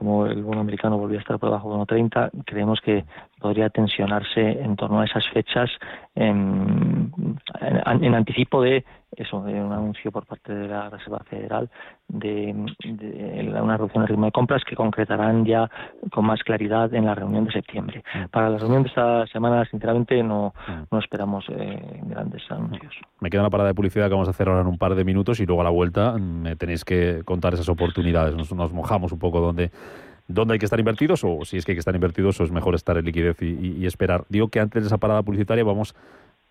como 0.01 0.25
el 0.25 0.43
bono 0.43 0.63
americano 0.63 0.97
volvió 0.97 1.19
a 1.19 1.21
estar 1.21 1.39
por 1.39 1.51
debajo 1.51 1.77
de 1.77 1.85
1,30, 1.85 2.31
creemos 2.47 2.81
que 2.81 3.05
podría 3.39 3.69
tensionarse 3.69 4.41
en 4.41 4.75
torno 4.75 5.01
a 5.01 5.05
esas 5.05 5.29
fechas 5.29 5.69
en, 6.15 7.13
en, 7.61 8.15
anticipo 8.15 8.63
de 8.63 8.83
eso, 9.15 9.43
de 9.43 9.63
un 9.63 9.73
anuncio 9.73 10.11
por 10.11 10.25
parte 10.25 10.55
de 10.55 10.69
la 10.69 10.89
Reserva 10.89 11.19
Federal 11.29 11.69
de, 12.09 12.55
una 13.63 13.77
reducción 13.77 14.03
del 14.03 14.09
ritmo 14.09 14.27
de 14.27 14.33
compras 14.33 14.63
que 14.65 14.77
concretarán 14.77 15.45
ya 15.45 15.71
con 16.13 16.25
más 16.25 16.43
claridad 16.43 16.93
en 16.95 17.07
la 17.07 17.15
reunión 17.15 17.45
de 17.45 17.53
septiembre. 17.53 18.03
Mm. 18.15 18.29
Para 18.31 18.51
la 18.51 18.59
reunión 18.59 18.83
de 18.83 18.89
esta 18.89 19.27
semana, 19.27 19.65
sinceramente, 19.67 20.23
no, 20.23 20.55
mm. 20.67 20.83
no 20.91 20.99
esperamos 20.99 21.45
eh, 21.51 22.01
grandes 22.05 22.43
anuncios. 22.51 22.95
Me 23.21 23.31
queda 23.31 23.43
una 23.43 23.51
parada 23.51 23.69
de 23.69 23.75
publicidad 23.75 24.07
que 24.07 24.13
vamos 24.13 24.29
a 24.29 24.33
hacer 24.33 24.49
ahora 24.49 24.63
en 24.63 24.67
un 24.67 24.79
par 24.79 24.95
de 24.95 25.05
minutos 25.05 25.41
y 25.41 25.47
luego 25.47 25.61
a 25.61 25.65
la 25.65 25.71
vuelta 25.71 26.17
me 26.19 26.57
tenéis 26.57 26.85
que 26.85 27.23
contar 27.25 27.55
esas 27.55 27.69
oportunidades. 27.69 28.35
Nos, 28.35 28.53
nos 28.53 28.73
mojamos 28.73 29.13
un 29.13 29.19
poco 29.19 29.41
donde 29.41 29.71
dónde 30.35 30.55
hay 30.55 30.59
que 30.59 30.67
estar 30.67 30.79
invertidos 30.79 31.23
o 31.25 31.45
si 31.45 31.57
es 31.57 31.65
que 31.65 31.73
hay 31.73 31.77
que 31.77 31.81
estar 31.81 31.95
invertidos 31.95 32.41
o 32.41 32.45
es 32.45 32.51
mejor 32.51 32.75
estar 32.75 32.97
en 32.97 33.05
liquidez 33.05 33.41
y, 33.43 33.85
esperar. 33.87 34.25
Digo 34.29 34.49
que 34.49 34.61
antes 34.61 34.83
de 34.83 34.87
esa 34.87 34.99
parada 34.99 35.23
publicitaria 35.23 35.65
vamos 35.65 35.95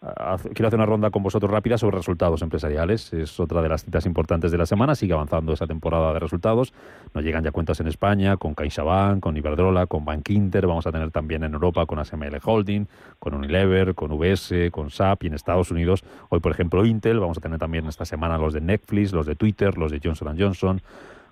a, 0.02 0.38
quiero 0.54 0.68
hacer 0.68 0.78
una 0.78 0.86
ronda 0.86 1.10
con 1.10 1.24
vosotros 1.24 1.52
rápida 1.52 1.78
sobre 1.78 1.98
resultados 1.98 2.42
empresariales. 2.42 3.14
Es 3.14 3.40
otra 3.40 3.62
de 3.62 3.70
las 3.70 3.84
citas 3.84 4.06
importantes 4.06 4.52
de 4.52 4.58
la 4.58 4.66
semana. 4.66 4.96
Sigue 4.96 5.14
avanzando 5.14 5.54
esa 5.54 5.68
temporada 5.68 6.14
de 6.14 6.20
resultados. 6.20 6.74
Nos 7.14 7.24
llegan 7.24 7.44
ya 7.44 7.52
cuentas 7.52 7.80
en 7.80 7.88
España 7.88 8.38
con 8.38 8.54
CaixaBank, 8.54 9.22
con 9.22 9.38
Iberdrola, 9.38 9.88
con 9.88 10.06
Bank 10.06 10.30
Inter. 10.30 10.68
Vamos 10.68 10.88
a 10.88 10.92
tener 10.92 11.12
también 11.12 11.44
en 11.44 11.54
Europa 11.54 11.86
con 11.86 12.00
ASML 12.00 12.40
Holding, 12.44 12.88
con 13.20 13.34
Unilever, 13.34 13.96
con 13.96 14.12
UBS, 14.12 14.72
con 14.72 14.90
SAP 14.90 15.24
y 15.24 15.28
en 15.28 15.34
Estados 15.34 15.72
Unidos. 15.72 16.04
Hoy, 16.30 16.40
por 16.40 16.52
ejemplo, 16.52 16.86
Intel. 16.86 17.20
Vamos 17.20 17.38
a 17.38 17.42
tener 17.42 17.60
también 17.60 17.86
esta 17.88 18.06
semana 18.06 18.38
los 18.38 18.54
de 18.54 18.62
Netflix, 18.62 19.12
los 19.12 19.26
de 19.26 19.36
Twitter, 19.36 19.78
los 19.78 19.92
de 19.92 20.00
Johnson 20.04 20.36
Johnson 20.38 20.82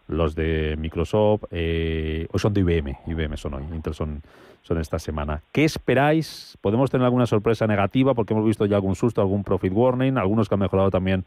los 0.07 0.35
de 0.35 0.75
Microsoft, 0.77 1.45
eh, 1.51 2.27
hoy 2.31 2.39
son 2.39 2.53
de 2.53 2.61
IBM, 2.61 2.97
IBM 3.07 3.37
son 3.37 3.55
hoy, 3.55 3.63
Intel 3.73 3.93
son, 3.93 4.21
son 4.61 4.77
esta 4.79 4.99
semana. 4.99 5.41
¿Qué 5.51 5.63
esperáis? 5.63 6.57
¿Podemos 6.61 6.89
tener 6.89 7.05
alguna 7.05 7.25
sorpresa 7.25 7.67
negativa? 7.67 8.13
Porque 8.13 8.33
hemos 8.33 8.45
visto 8.45 8.65
ya 8.65 8.75
algún 8.77 8.95
susto, 8.95 9.21
algún 9.21 9.43
profit 9.43 9.73
warning, 9.73 10.17
algunos 10.17 10.47
que 10.47 10.55
han 10.55 10.61
mejorado 10.61 10.89
también 10.89 11.25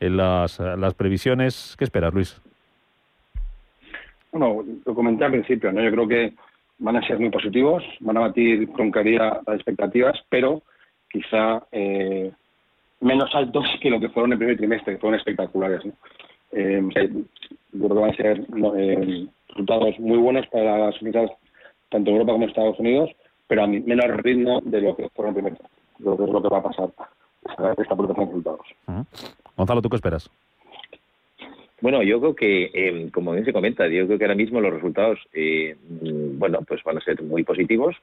en 0.00 0.16
las, 0.16 0.58
las 0.58 0.94
previsiones. 0.94 1.74
¿Qué 1.78 1.84
esperas, 1.84 2.12
Luis? 2.14 2.40
Bueno, 4.32 4.64
lo 4.84 4.94
comenté 4.94 5.24
al 5.24 5.30
principio, 5.30 5.70
¿no? 5.72 5.82
Yo 5.82 5.90
creo 5.90 6.08
que 6.08 6.34
van 6.78 6.96
a 6.96 7.06
ser 7.06 7.18
muy 7.18 7.30
positivos, 7.30 7.84
van 8.00 8.16
a 8.16 8.20
batir 8.20 8.68
con 8.70 8.90
claridad 8.90 9.40
las 9.46 9.56
expectativas, 9.56 10.18
pero 10.28 10.62
quizá 11.10 11.62
eh, 11.70 12.32
menos 13.00 13.32
altos 13.34 13.64
que 13.80 13.90
lo 13.90 14.00
que 14.00 14.08
fueron 14.08 14.32
el 14.32 14.38
primer 14.38 14.56
trimestre, 14.56 14.94
que 14.94 15.00
fueron 15.00 15.18
espectaculares. 15.18 15.84
¿no? 15.84 15.92
Eh, 16.54 16.82
creo 16.90 17.88
que 17.88 17.94
van 17.94 18.10
a 18.10 18.16
ser 18.16 18.46
eh, 18.76 19.26
resultados 19.48 19.98
muy 19.98 20.18
buenos 20.18 20.46
para 20.48 20.78
las 20.78 21.02
unidades 21.02 21.30
tanto 21.90 22.10
en 22.10 22.16
Europa 22.16 22.32
como 22.32 22.44
en 22.44 22.50
Estados 22.50 22.78
Unidos, 22.80 23.10
pero 23.46 23.62
a 23.62 23.66
menos 23.66 24.16
ritmo 24.18 24.60
de 24.64 24.80
lo 24.80 24.96
que 24.96 25.08
fueron 25.10 25.34
primero. 25.34 25.56
Creo 25.98 26.16
que 26.16 26.24
es 26.24 26.30
lo 26.30 26.42
que 26.42 26.48
va 26.48 26.58
a 26.58 26.62
pasar 26.62 26.90
esta, 27.48 27.74
esta 27.82 27.94
de 27.94 28.06
resultados. 28.06 28.66
Gonzalo, 29.56 29.82
¿tú 29.82 29.88
qué 29.88 29.96
esperas? 29.96 30.30
Bueno, 31.80 32.02
yo 32.02 32.18
creo 32.18 32.34
que, 32.34 32.70
eh, 32.72 33.10
como 33.12 33.32
bien 33.32 33.44
se 33.44 33.52
comenta, 33.52 33.86
yo 33.86 34.06
creo 34.06 34.18
que 34.18 34.24
ahora 34.24 34.34
mismo 34.34 34.60
los 34.60 34.72
resultados, 34.72 35.18
eh, 35.34 35.76
bueno, 35.90 36.60
pues 36.66 36.82
van 36.82 36.96
a 36.96 37.00
ser 37.00 37.22
muy 37.22 37.44
positivos 37.44 37.94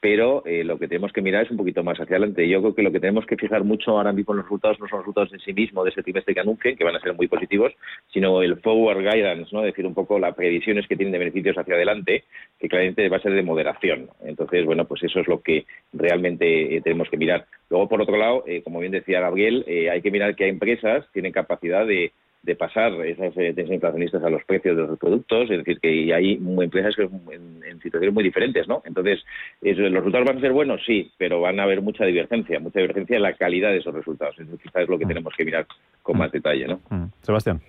pero 0.00 0.42
eh, 0.46 0.64
lo 0.64 0.78
que 0.78 0.88
tenemos 0.88 1.12
que 1.12 1.22
mirar 1.22 1.44
es 1.44 1.50
un 1.50 1.56
poquito 1.56 1.82
más 1.82 1.98
hacia 1.98 2.16
adelante. 2.16 2.48
Yo 2.48 2.60
creo 2.60 2.74
que 2.74 2.82
lo 2.82 2.92
que 2.92 3.00
tenemos 3.00 3.26
que 3.26 3.36
fijar 3.36 3.64
mucho 3.64 3.92
ahora 3.92 4.12
mismo 4.12 4.34
en 4.34 4.38
los 4.38 4.46
resultados 4.46 4.78
no 4.78 4.88
son 4.88 4.98
los 4.98 5.06
resultados 5.06 5.32
en 5.32 5.40
sí 5.40 5.52
mismos 5.52 5.84
de 5.84 5.90
ese 5.90 6.02
trimestre 6.02 6.34
que 6.34 6.40
anuncien, 6.40 6.76
que 6.76 6.84
van 6.84 6.96
a 6.96 7.00
ser 7.00 7.14
muy 7.14 7.28
positivos, 7.28 7.72
sino 8.12 8.42
el 8.42 8.60
forward 8.60 8.98
guidance, 8.98 9.50
¿no? 9.52 9.60
Es 9.60 9.66
decir, 9.66 9.86
un 9.86 9.94
poco 9.94 10.18
las 10.18 10.34
previsiones 10.34 10.86
que 10.86 10.96
tienen 10.96 11.12
de 11.12 11.18
beneficios 11.18 11.56
hacia 11.56 11.74
adelante, 11.74 12.24
que 12.58 12.68
claramente 12.68 13.08
va 13.08 13.16
a 13.16 13.22
ser 13.22 13.32
de 13.32 13.42
moderación. 13.42 14.10
Entonces, 14.24 14.64
bueno, 14.64 14.84
pues 14.84 15.02
eso 15.02 15.20
es 15.20 15.28
lo 15.28 15.40
que 15.40 15.66
realmente 15.92 16.76
eh, 16.76 16.80
tenemos 16.82 17.08
que 17.08 17.16
mirar. 17.16 17.46
Luego, 17.70 17.88
por 17.88 18.02
otro 18.02 18.16
lado, 18.16 18.44
eh, 18.46 18.62
como 18.62 18.80
bien 18.80 18.92
decía 18.92 19.20
Gabriel, 19.20 19.64
hay 19.90 20.02
que 20.02 20.10
mirar 20.10 20.36
que 20.36 20.44
hay 20.44 20.50
empresas 20.50 21.06
tienen 21.12 21.32
capacidad 21.32 21.86
de 21.86 22.12
de 22.46 22.54
pasar 22.54 22.92
esas 23.04 23.36
eh, 23.36 23.52
tensiones 23.52 23.72
inflacionistas 23.72 24.22
a 24.22 24.30
los 24.30 24.44
precios 24.44 24.76
de 24.76 24.86
los 24.86 24.98
productos, 24.98 25.50
es 25.50 25.58
decir, 25.58 25.80
que 25.80 26.14
hay 26.14 26.34
empresas 26.34 26.94
que 26.94 27.02
en, 27.02 27.80
situaciones 27.80 28.14
muy 28.14 28.22
diferentes, 28.22 28.68
¿no? 28.68 28.82
Entonces, 28.84 29.24
¿los 29.60 29.92
resultados 29.92 30.26
van 30.26 30.38
a 30.38 30.40
ser 30.40 30.52
buenos? 30.52 30.80
Sí, 30.86 31.10
pero 31.18 31.40
van 31.40 31.58
a 31.58 31.64
haber 31.64 31.82
mucha 31.82 32.04
divergencia, 32.04 32.60
mucha 32.60 32.78
divergencia 32.78 33.16
en 33.16 33.22
la 33.22 33.34
calidad 33.34 33.70
de 33.70 33.78
esos 33.78 33.92
resultados. 33.92 34.38
Eso 34.38 34.56
quizás 34.58 34.82
es 34.82 34.88
lo 34.88 34.96
que 34.96 35.04
mm. 35.04 35.08
tenemos 35.08 35.34
que 35.36 35.44
mirar 35.44 35.66
con 36.02 36.18
más 36.18 36.30
detalle, 36.30 36.68
¿no? 36.68 36.80
Mm. 36.88 37.06
Sebastián. 37.20 37.60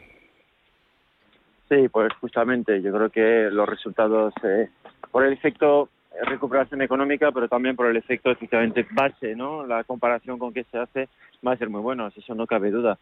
Sí, 1.70 1.90
pues 1.92 2.14
justamente, 2.22 2.82
yo 2.82 2.94
creo 2.94 3.10
que 3.10 3.50
los 3.52 3.68
resultados, 3.68 4.34
eh, 4.44 4.70
por 5.12 5.26
el 5.26 5.34
efecto 5.34 5.90
recuperación 6.24 6.82
económica, 6.84 7.32
pero 7.32 7.48
también 7.48 7.76
por 7.76 7.88
el 7.88 7.98
efecto 7.98 8.30
efectivamente 8.30 8.86
base, 8.92 9.36
¿no? 9.36 9.66
La 9.66 9.84
comparación 9.84 10.38
con 10.38 10.54
qué 10.54 10.64
se 10.66 10.78
hace 10.78 11.10
va 11.46 11.54
a 11.54 11.58
ser 11.58 11.70
muy 11.70 11.82
bueno, 11.82 12.08
eso 12.16 12.36
no 12.36 12.46
cabe 12.46 12.72
duda 12.72 12.98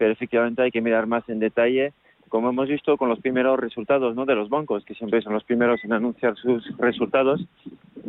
pero 0.00 0.14
efectivamente 0.14 0.62
hay 0.62 0.70
que 0.70 0.80
mirar 0.80 1.06
más 1.06 1.28
en 1.28 1.40
detalle, 1.40 1.92
como 2.30 2.48
hemos 2.48 2.70
visto 2.70 2.96
con 2.96 3.10
los 3.10 3.20
primeros 3.20 3.60
resultados 3.60 4.16
¿no? 4.16 4.24
de 4.24 4.34
los 4.34 4.48
bancos, 4.48 4.82
que 4.82 4.94
siempre 4.94 5.20
son 5.20 5.34
los 5.34 5.44
primeros 5.44 5.84
en 5.84 5.92
anunciar 5.92 6.36
sus 6.36 6.64
resultados, 6.78 7.44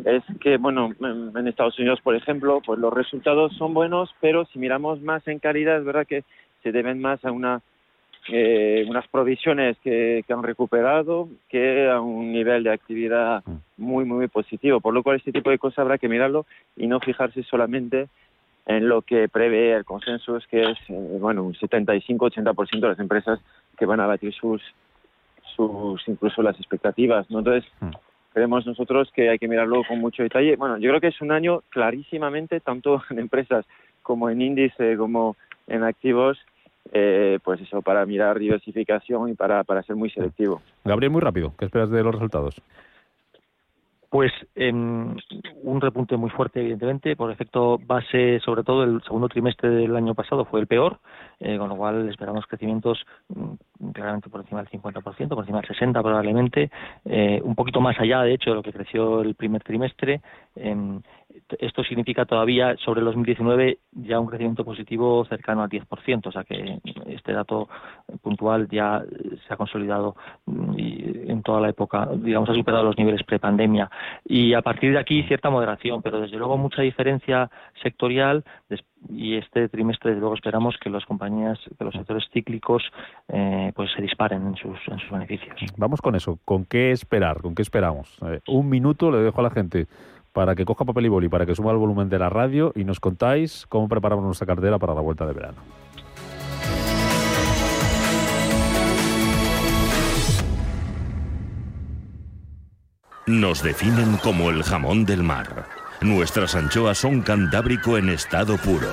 es 0.06 0.22
que, 0.40 0.56
bueno, 0.56 0.94
en, 1.00 1.46
Estados 1.46 1.78
Unidos, 1.78 2.00
por 2.02 2.16
ejemplo, 2.16 2.62
pues 2.64 2.80
los 2.80 2.94
resultados 2.94 3.54
son 3.58 3.74
buenos, 3.74 4.08
pero 4.22 4.46
si 4.46 4.58
miramos 4.58 5.02
más 5.02 5.28
en 5.28 5.38
calidad, 5.38 5.76
es 5.76 5.84
verdad 5.84 6.06
que 6.06 6.24
se 6.62 6.72
deben 6.72 6.98
más 6.98 7.22
a 7.26 7.30
una 7.30 7.60
eh, 8.28 8.86
unas 8.88 9.06
provisiones 9.08 9.76
que, 9.82 10.24
que, 10.26 10.32
han 10.32 10.44
recuperado 10.44 11.28
que 11.50 11.90
a 11.90 12.00
un 12.00 12.32
nivel 12.32 12.62
de 12.62 12.72
actividad 12.72 13.42
muy, 13.76 14.06
muy 14.06 14.28
positivo. 14.28 14.80
Por 14.80 14.94
lo 14.94 15.02
cual, 15.02 15.16
este 15.16 15.32
tipo 15.32 15.50
de 15.50 15.58
cosas 15.58 15.80
habrá 15.80 15.98
que 15.98 16.08
mirarlo 16.08 16.46
y 16.76 16.86
no 16.86 17.00
fijarse 17.00 17.42
solamente 17.42 18.08
en 18.66 18.88
lo 18.88 19.02
que 19.02 19.28
prevé 19.28 19.72
el 19.74 19.84
consenso 19.84 20.36
es 20.36 20.46
que 20.46 20.62
es 20.62 20.78
eh, 20.88 21.18
bueno 21.20 21.42
un 21.42 21.54
75-80% 21.54 22.80
de 22.80 22.88
las 22.88 22.98
empresas 22.98 23.40
que 23.76 23.86
van 23.86 24.00
a 24.00 24.06
batir 24.06 24.32
sus 24.32 24.62
sus 25.56 26.06
incluso 26.06 26.42
las 26.42 26.56
expectativas 26.56 27.28
no 27.30 27.40
entonces 27.40 27.70
mm. 27.80 27.90
creemos 28.32 28.66
nosotros 28.66 29.10
que 29.14 29.30
hay 29.30 29.38
que 29.38 29.48
mirarlo 29.48 29.82
con 29.86 29.98
mucho 29.98 30.22
detalle. 30.22 30.56
Bueno 30.56 30.78
yo 30.78 30.90
creo 30.90 31.00
que 31.00 31.08
es 31.08 31.20
un 31.20 31.32
año 31.32 31.62
clarísimamente 31.70 32.60
tanto 32.60 33.02
en 33.10 33.18
empresas 33.18 33.66
como 34.02 34.30
en 34.30 34.40
índice 34.40 34.96
como 34.96 35.36
en 35.66 35.82
activos 35.82 36.38
eh, 36.92 37.38
pues 37.44 37.60
eso 37.60 37.80
para 37.82 38.04
mirar 38.06 38.38
diversificación 38.38 39.28
y 39.30 39.34
para 39.34 39.64
para 39.64 39.82
ser 39.82 39.96
muy 39.96 40.10
selectivo. 40.10 40.60
Gabriel 40.84 41.12
muy 41.12 41.20
rápido. 41.20 41.54
Qué 41.58 41.64
esperas 41.64 41.90
de 41.90 42.02
los 42.02 42.12
resultados 42.12 42.60
pues 44.12 44.30
en 44.56 45.16
un 45.62 45.80
repunte 45.80 46.18
muy 46.18 46.28
fuerte, 46.28 46.60
evidentemente, 46.60 47.16
por 47.16 47.32
efecto 47.32 47.78
base, 47.78 48.40
sobre 48.40 48.62
todo 48.62 48.84
el 48.84 49.02
segundo 49.04 49.26
trimestre 49.26 49.70
del 49.70 49.96
año 49.96 50.14
pasado 50.14 50.44
fue 50.44 50.60
el 50.60 50.66
peor, 50.66 50.98
eh, 51.40 51.56
con 51.56 51.70
lo 51.70 51.76
cual 51.76 52.10
esperamos 52.10 52.46
crecimientos 52.46 53.06
mm, 53.30 53.88
claramente 53.94 54.28
por 54.28 54.42
encima 54.42 54.62
del 54.62 54.70
50%, 54.70 55.28
por 55.30 55.38
encima 55.38 55.62
del 55.62 55.70
60% 55.70 56.02
probablemente, 56.02 56.70
eh, 57.06 57.40
un 57.42 57.54
poquito 57.54 57.80
más 57.80 57.98
allá, 57.98 58.20
de 58.20 58.34
hecho, 58.34 58.50
de 58.50 58.56
lo 58.56 58.62
que 58.62 58.74
creció 58.74 59.22
el 59.22 59.34
primer 59.34 59.62
trimestre. 59.62 60.20
esto 61.58 61.82
significa 61.82 62.26
todavía 62.26 62.76
sobre 62.84 63.00
el 63.00 63.06
2019 63.06 63.78
ya 63.92 64.20
un 64.20 64.26
crecimiento 64.26 64.62
positivo 64.62 65.24
cercano 65.24 65.62
al 65.62 65.70
10%, 65.70 66.26
o 66.26 66.32
sea 66.32 66.44
que 66.44 66.80
este 67.06 67.32
dato 67.32 67.70
puntual 68.20 68.68
ya 68.68 69.02
se 69.46 69.54
ha 69.54 69.56
consolidado 69.56 70.16
mm, 70.44 70.74
en 71.30 71.42
toda 71.42 71.62
la 71.62 71.70
época, 71.70 72.10
digamos, 72.14 72.50
ha 72.50 72.54
superado 72.54 72.84
los 72.84 72.98
niveles 72.98 73.22
prepandemia. 73.24 73.90
Y 74.24 74.54
a 74.54 74.62
partir 74.62 74.92
de 74.92 74.98
aquí 74.98 75.22
cierta 75.24 75.50
moderación, 75.50 76.02
pero 76.02 76.20
desde 76.20 76.36
luego 76.36 76.56
mucha 76.56 76.82
diferencia 76.82 77.50
sectorial 77.82 78.44
y 79.08 79.36
este 79.36 79.68
trimestre 79.68 80.10
desde 80.10 80.20
luego 80.20 80.34
esperamos 80.34 80.76
que 80.78 80.90
las 80.90 81.04
compañías, 81.04 81.58
que 81.78 81.84
los 81.84 81.94
sectores 81.94 82.24
cíclicos 82.32 82.82
eh, 83.28 83.72
pues 83.74 83.90
se 83.94 84.02
disparen 84.02 84.46
en 84.46 84.56
sus, 84.56 84.78
en 84.88 84.98
sus 84.98 85.10
beneficios. 85.10 85.58
Vamos 85.76 86.00
con 86.00 86.14
eso, 86.14 86.38
¿con 86.44 86.64
qué 86.64 86.92
esperar? 86.92 87.40
¿Con 87.40 87.54
qué 87.54 87.62
esperamos? 87.62 88.18
Un 88.46 88.68
minuto 88.68 89.10
le 89.10 89.18
dejo 89.18 89.40
a 89.40 89.44
la 89.44 89.50
gente 89.50 89.86
para 90.32 90.54
que 90.54 90.64
coja 90.64 90.84
papel 90.84 91.06
y 91.06 91.08
boli, 91.08 91.28
para 91.28 91.46
que 91.46 91.54
suba 91.54 91.72
el 91.72 91.78
volumen 91.78 92.08
de 92.08 92.18
la 92.18 92.30
radio 92.30 92.72
y 92.74 92.84
nos 92.84 93.00
contáis 93.00 93.66
cómo 93.68 93.88
preparamos 93.88 94.24
nuestra 94.24 94.46
cartera 94.46 94.78
para 94.78 94.94
la 94.94 95.00
vuelta 95.00 95.26
de 95.26 95.34
verano. 95.34 95.58
Nos 103.26 103.62
definen 103.62 104.16
como 104.16 104.50
el 104.50 104.64
jamón 104.64 105.04
del 105.04 105.22
mar. 105.22 105.68
Nuestras 106.00 106.56
anchoas 106.56 106.98
son 106.98 107.22
cantábrico 107.22 107.96
en 107.96 108.08
estado 108.08 108.56
puro 108.56 108.92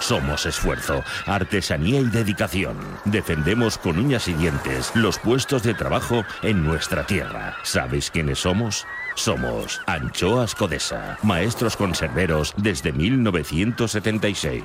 Somos 0.00 0.46
esfuerzo, 0.46 1.04
artesanía 1.26 2.00
y 2.00 2.04
dedicación. 2.04 2.78
Defendemos 3.04 3.76
con 3.76 3.98
uñas 3.98 4.28
y 4.28 4.32
dientes 4.32 4.92
los 4.94 5.18
puestos 5.18 5.62
de 5.62 5.74
trabajo 5.74 6.24
en 6.42 6.64
nuestra 6.64 7.04
tierra. 7.06 7.56
¿Sabéis 7.64 8.10
quiénes 8.10 8.38
somos? 8.38 8.86
Somos 9.14 9.82
Anchoas 9.86 10.54
Codesa, 10.54 11.18
maestros 11.22 11.76
conserveros 11.76 12.54
desde 12.56 12.92
1976. 12.92 14.62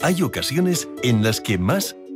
Hay 0.00 0.22
ocasiones 0.22 0.88
en 1.02 1.22
las 1.22 1.42
que 1.42 1.58
más 1.58 1.96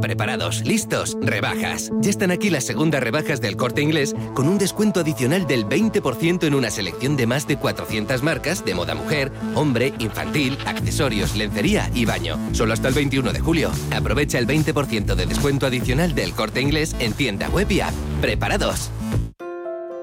Preparados, 0.00 0.64
listos, 0.64 1.16
rebajas. 1.20 1.90
Ya 2.00 2.10
están 2.10 2.30
aquí 2.30 2.50
las 2.50 2.64
segundas 2.64 3.02
rebajas 3.02 3.40
del 3.40 3.56
corte 3.56 3.82
inglés 3.82 4.14
con 4.34 4.48
un 4.48 4.58
descuento 4.58 5.00
adicional 5.00 5.46
del 5.46 5.66
20% 5.66 6.44
en 6.44 6.54
una 6.54 6.70
selección 6.70 7.16
de 7.16 7.26
más 7.26 7.46
de 7.46 7.56
400 7.56 8.22
marcas 8.22 8.64
de 8.64 8.74
moda 8.74 8.94
mujer, 8.94 9.32
hombre, 9.54 9.92
infantil, 9.98 10.56
accesorios, 10.66 11.36
lencería 11.36 11.90
y 11.94 12.04
baño. 12.04 12.38
Solo 12.52 12.72
hasta 12.72 12.88
el 12.88 12.94
21 12.94 13.32
de 13.32 13.40
julio. 13.40 13.70
Aprovecha 13.94 14.38
el 14.38 14.46
20% 14.46 15.14
de 15.14 15.26
descuento 15.26 15.66
adicional 15.66 16.14
del 16.14 16.32
corte 16.32 16.60
inglés 16.60 16.96
en 16.98 17.12
tienda 17.12 17.48
web 17.48 17.70
y 17.70 17.80
app. 17.80 17.94
Preparados. 18.20 18.90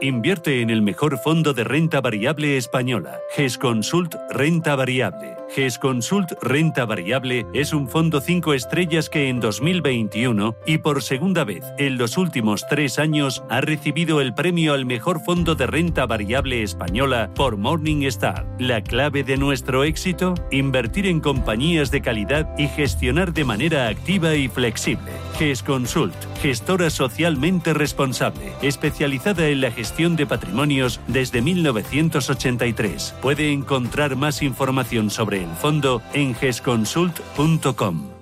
Invierte 0.02 0.62
en 0.62 0.70
el 0.70 0.82
mejor 0.82 1.18
fondo 1.18 1.54
de 1.54 1.64
renta 1.64 2.02
variable 2.02 2.58
española, 2.58 3.20
GESConsult 3.36 4.16
Renta 4.30 4.76
Variable. 4.76 5.43
GESConsult 5.54 6.32
Renta 6.42 6.86
Variable 6.86 7.46
es 7.54 7.74
un 7.74 7.88
fondo 7.88 8.22
5 8.22 8.56
estrellas 8.56 9.08
que 9.08 9.30
en 9.30 9.40
2021 9.40 10.56
y 10.66 10.80
por 10.80 11.04
segunda 11.04 11.44
vez 11.44 11.64
en 11.78 12.00
los 12.00 12.18
últimos 12.18 12.66
tres 12.68 12.98
años 12.98 13.44
ha 13.52 13.62
recibido 13.62 14.20
el 14.20 14.34
premio 14.34 14.74
al 14.74 14.88
mejor 14.88 15.24
fondo 15.24 15.54
de 15.54 15.68
renta 15.68 16.08
variable 16.08 16.64
española 16.64 17.30
por 17.36 17.58
Morningstar. 17.58 18.48
La 18.58 18.82
clave 18.82 19.24
de 19.24 19.38
nuestro 19.38 19.84
éxito, 19.84 20.34
invertir 20.50 21.06
en 21.06 21.20
compañías 21.20 21.92
de 21.92 22.02
calidad 22.02 22.50
y 22.58 22.68
gestionar 22.68 23.32
de 23.32 23.46
manera 23.46 23.90
activa 23.90 24.34
y 24.34 24.48
flexible. 24.48 25.12
GESConsult, 25.38 26.16
gestora 26.42 26.90
socialmente 26.90 27.76
responsable, 27.76 28.54
especializada 28.64 29.48
en 29.50 29.62
la 29.62 29.72
gestión 29.72 30.16
de 30.16 30.26
patrimonios 30.26 31.00
desde 31.08 31.44
1983. 31.44 33.16
Puede 33.22 33.52
encontrar 33.52 34.16
más 34.16 34.42
información 34.42 35.12
sobre 35.12 35.43
el 35.44 35.56
fondo 35.56 36.02
en 36.14 36.34
gesconsult.com. 36.34 38.14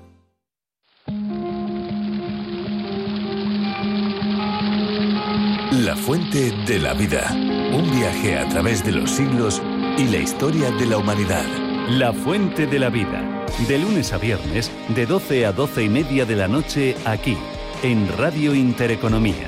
La 5.72 5.96
fuente 5.96 6.52
de 6.66 6.80
la 6.80 6.94
vida. 6.94 7.32
Un 7.32 7.90
viaje 7.92 8.38
a 8.38 8.48
través 8.48 8.84
de 8.84 8.92
los 8.92 9.10
siglos 9.10 9.62
y 9.98 10.06
la 10.06 10.18
historia 10.18 10.72
de 10.72 10.86
la 10.86 10.98
humanidad. 10.98 11.46
La 11.90 12.14
fuente 12.14 12.68
de 12.68 12.80
la 12.80 12.90
vida. 12.90 13.46
De 13.68 13.80
lunes 13.80 14.14
a 14.14 14.18
viernes, 14.18 14.72
de 14.90 15.06
12 15.06 15.46
a 15.46 15.52
12 15.52 15.84
y 15.84 15.90
media 15.90 16.26
de 16.26 16.36
la 16.36 16.48
noche, 16.48 16.96
aquí, 17.06 17.38
en 17.84 18.08
Radio 18.18 18.54
Intereconomía. 18.54 19.48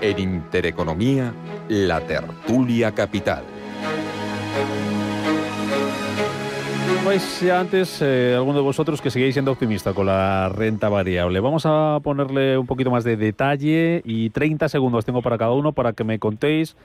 En 0.00 0.18
Intereconomía, 0.18 1.32
la 1.68 2.00
tertulia 2.00 2.92
capital. 2.92 3.44
Pues 7.04 7.42
antes, 7.50 8.00
eh, 8.02 8.32
alguno 8.34 8.58
de 8.58 8.64
vosotros 8.64 9.02
que 9.02 9.10
seguís 9.10 9.34
siendo 9.34 9.52
optimista 9.52 9.92
con 9.92 10.06
la 10.06 10.48
renta 10.48 10.88
variable. 10.88 11.38
Vamos 11.40 11.64
a 11.66 12.00
ponerle 12.02 12.56
un 12.56 12.66
poquito 12.66 12.90
más 12.90 13.04
de 13.04 13.16
detalle 13.16 14.00
y 14.04 14.30
30 14.30 14.68
segundos 14.68 15.04
tengo 15.04 15.20
para 15.20 15.36
cada 15.36 15.52
uno 15.52 15.72
para 15.72 15.92
que 15.92 16.02
me 16.02 16.18
contéis 16.18 16.76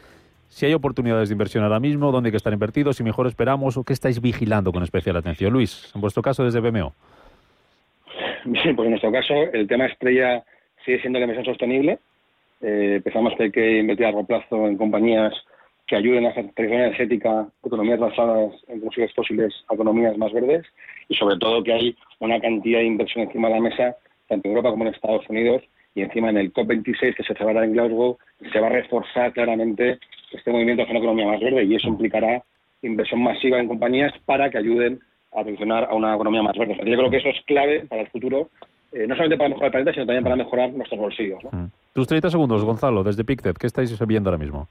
si 0.49 0.65
hay 0.65 0.73
oportunidades 0.73 1.30
de 1.30 1.34
inversión 1.34 1.63
ahora 1.63 1.80
mismo, 1.80 2.11
dónde 2.11 2.27
hay 2.27 2.32
que 2.32 2.38
estar 2.38 2.51
invertidos, 2.51 2.97
si 2.97 3.03
mejor 3.03 3.27
esperamos 3.27 3.77
o 3.77 3.84
qué 3.84 3.93
estáis 3.93 4.19
vigilando 4.19 4.71
con 4.71 4.84
especial 4.84 5.15
atención. 5.15 5.53
Luis, 5.53 5.91
en 5.95 6.01
vuestro 6.01 6.21
caso 6.21 6.43
desde 6.43 6.59
BMO. 6.59 6.93
Sí, 8.43 8.73
pues 8.73 8.86
en 8.86 8.89
nuestro 8.89 9.11
caso 9.11 9.34
el 9.53 9.67
tema 9.67 9.86
estrella 9.86 10.43
sigue 10.84 10.99
siendo 11.01 11.19
la 11.19 11.25
inversión 11.25 11.45
sostenible. 11.45 11.99
Eh, 12.62 13.01
pensamos 13.03 13.34
que 13.36 13.43
hay 13.43 13.51
que 13.51 13.80
invertir 13.80 14.05
a 14.05 14.10
largo 14.10 14.26
plazo 14.26 14.68
en 14.68 14.78
compañías 14.78 15.34
que 15.88 15.95
ayuden 15.95 16.26
a 16.26 16.30
hacer 16.30 16.51
transición 16.53 16.82
energética, 16.82 17.47
economías 17.66 17.99
basadas 17.99 18.53
en 18.68 18.80
combustibles 18.80 19.14
fósiles 19.16 19.53
economías 19.72 20.18
más 20.18 20.32
verdes 20.32 20.66
y 21.07 21.16
sobre 21.16 21.38
todo 21.38 21.64
que 21.64 21.74
hay 21.74 21.95
una 22.20 22.39
cantidad 22.39 22.80
de 22.80 22.86
inversión 22.86 23.26
encima 23.26 23.47
de 23.47 23.55
la 23.55 23.62
mesa, 23.62 23.97
tanto 24.28 24.47
en 24.47 24.51
Europa 24.51 24.70
como 24.70 24.86
en 24.86 24.93
Estados 24.93 25.28
Unidos 25.30 25.64
y 25.95 26.01
encima 26.01 26.30
en 26.30 26.38
el 26.38 26.53
COP26 26.53 27.16
que 27.16 27.24
se 27.24 27.34
celebrará 27.34 27.66
en 27.66 27.74
Glasgow 27.74 28.18
se 28.51 28.60
va 28.60 28.68
a 28.68 28.72
reforzar 28.72 29.34
claramente 29.34 29.97
este 30.32 30.51
movimiento 30.51 30.84
hacia 30.84 30.91
una 30.91 30.99
economía 30.99 31.28
más 31.28 31.39
verde 31.39 31.64
y 31.64 31.76
eso 31.76 31.88
implicará 31.88 32.43
inversión 32.84 33.24
masiva 33.24 33.60
en 33.60 33.68
compañías 33.68 34.14
para 34.26 34.49
que 34.49 34.60
ayuden 34.60 34.99
a 35.34 35.43
funcionar 35.43 35.88
a 35.89 35.95
una 35.95 36.14
economía 36.14 36.43
más 36.43 36.57
verde. 36.57 36.78
yo 36.78 36.97
creo 36.97 37.10
que 37.10 37.18
eso 37.18 37.30
es 37.30 37.41
clave 37.45 37.86
para 37.88 38.01
el 38.01 38.10
futuro, 38.10 38.49
eh, 38.91 39.07
no 39.07 39.15
solamente 39.15 39.37
para 39.37 39.49
mejorar 39.49 39.67
el 39.67 39.71
planeta, 39.71 39.93
sino 39.93 40.05
también 40.05 40.23
para 40.23 40.35
mejorar 40.35 40.71
nuestros 40.71 40.99
bolsillos. 40.99 41.43
¿no? 41.43 41.49
Mm. 41.51 41.71
Tus 41.93 42.07
30 42.07 42.29
segundos, 42.29 42.63
Gonzalo, 42.63 43.03
desde 43.03 43.23
Pictet, 43.23 43.57
¿qué 43.57 43.67
estáis 43.67 43.97
viendo 44.07 44.29
ahora 44.29 44.37
mismo? 44.37 44.67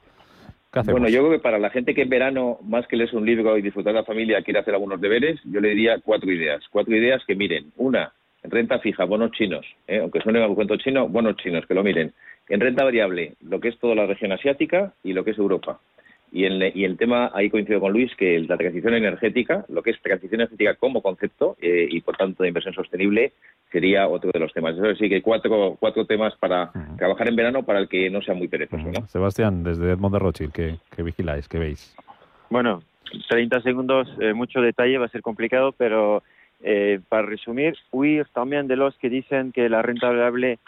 Bueno, 0.84 1.08
yo 1.08 1.20
creo 1.20 1.32
que 1.32 1.38
para 1.38 1.58
la 1.58 1.70
gente 1.70 1.94
que 1.94 2.02
en 2.02 2.10
verano, 2.10 2.58
más 2.62 2.86
que 2.86 2.96
leerse 2.96 3.16
un 3.16 3.24
libro 3.24 3.56
y 3.56 3.62
disfrutar 3.62 3.94
de 3.94 4.00
la 4.00 4.04
familia, 4.04 4.42
quiere 4.42 4.60
hacer 4.60 4.74
algunos 4.74 5.00
deberes, 5.00 5.40
yo 5.44 5.60
le 5.60 5.70
diría 5.70 5.98
cuatro 6.04 6.30
ideas. 6.30 6.62
Cuatro 6.70 6.94
ideas 6.94 7.22
que 7.26 7.34
miren. 7.34 7.72
Una, 7.76 8.12
renta 8.44 8.78
fija, 8.78 9.04
bonos 9.04 9.32
chinos, 9.32 9.64
¿eh? 9.86 9.98
aunque 9.98 10.20
suene 10.20 10.42
algo 10.42 10.54
cuento 10.54 10.76
chino, 10.76 11.08
bonos 11.08 11.36
chinos, 11.36 11.64
que 11.66 11.74
lo 11.74 11.82
miren. 11.82 12.12
En 12.48 12.60
renta 12.60 12.84
variable, 12.84 13.34
lo 13.40 13.60
que 13.60 13.68
es 13.68 13.78
toda 13.78 13.94
la 13.94 14.06
región 14.06 14.32
asiática 14.32 14.92
y 15.02 15.14
lo 15.14 15.24
que 15.24 15.30
es 15.30 15.38
Europa. 15.38 15.80
Y, 16.30 16.44
el, 16.44 16.72
y 16.74 16.84
el 16.84 16.96
tema, 16.96 17.30
ahí 17.34 17.48
coincido 17.48 17.80
con 17.80 17.92
Luis, 17.92 18.14
que 18.16 18.38
la 18.40 18.56
transición 18.56 18.94
energética, 18.94 19.64
lo 19.68 19.82
que 19.82 19.90
es 19.90 20.02
transición 20.02 20.40
energética 20.40 20.74
como 20.74 21.00
concepto 21.00 21.56
eh, 21.60 21.88
y 21.90 22.00
por 22.00 22.16
tanto 22.16 22.42
de 22.42 22.48
inversión 22.48 22.74
sostenible, 22.74 23.32
sería 23.72 24.08
otro 24.08 24.30
de 24.32 24.38
los 24.38 24.52
temas. 24.52 24.76
Eso 24.76 24.94
sí 24.96 25.08
que 25.08 25.22
cuatro, 25.22 25.76
cuatro 25.80 26.04
temas 26.04 26.34
para 26.36 26.70
trabajar 26.96 27.28
en 27.28 27.36
verano 27.36 27.62
para 27.62 27.78
el 27.78 27.88
que 27.88 28.10
no 28.10 28.20
sea 28.22 28.34
muy 28.34 28.48
perezoso. 28.48 28.90
¿no? 28.90 29.06
Sebastián, 29.06 29.62
desde 29.62 29.92
Edmond 29.92 30.14
de 30.14 30.18
Rothschild, 30.18 30.52
¿qué, 30.52 31.02
vigiláis, 31.02 31.48
qué 31.48 31.58
veis? 31.58 31.96
Bueno, 32.50 32.82
30 33.28 33.62
segundos, 33.62 34.08
eh, 34.20 34.32
mucho 34.34 34.60
detalle, 34.60 34.98
va 34.98 35.06
a 35.06 35.10
ser 35.10 35.22
complicado, 35.22 35.72
pero 35.72 36.22
eh, 36.60 37.00
para 37.08 37.22
resumir, 37.22 37.76
huir 37.92 38.26
también 38.34 38.66
de 38.66 38.76
los 38.76 38.96
que 38.98 39.08
dicen 39.08 39.52
que 39.52 39.68
la 39.68 39.80
renta 39.80 40.08
variable 40.08 40.58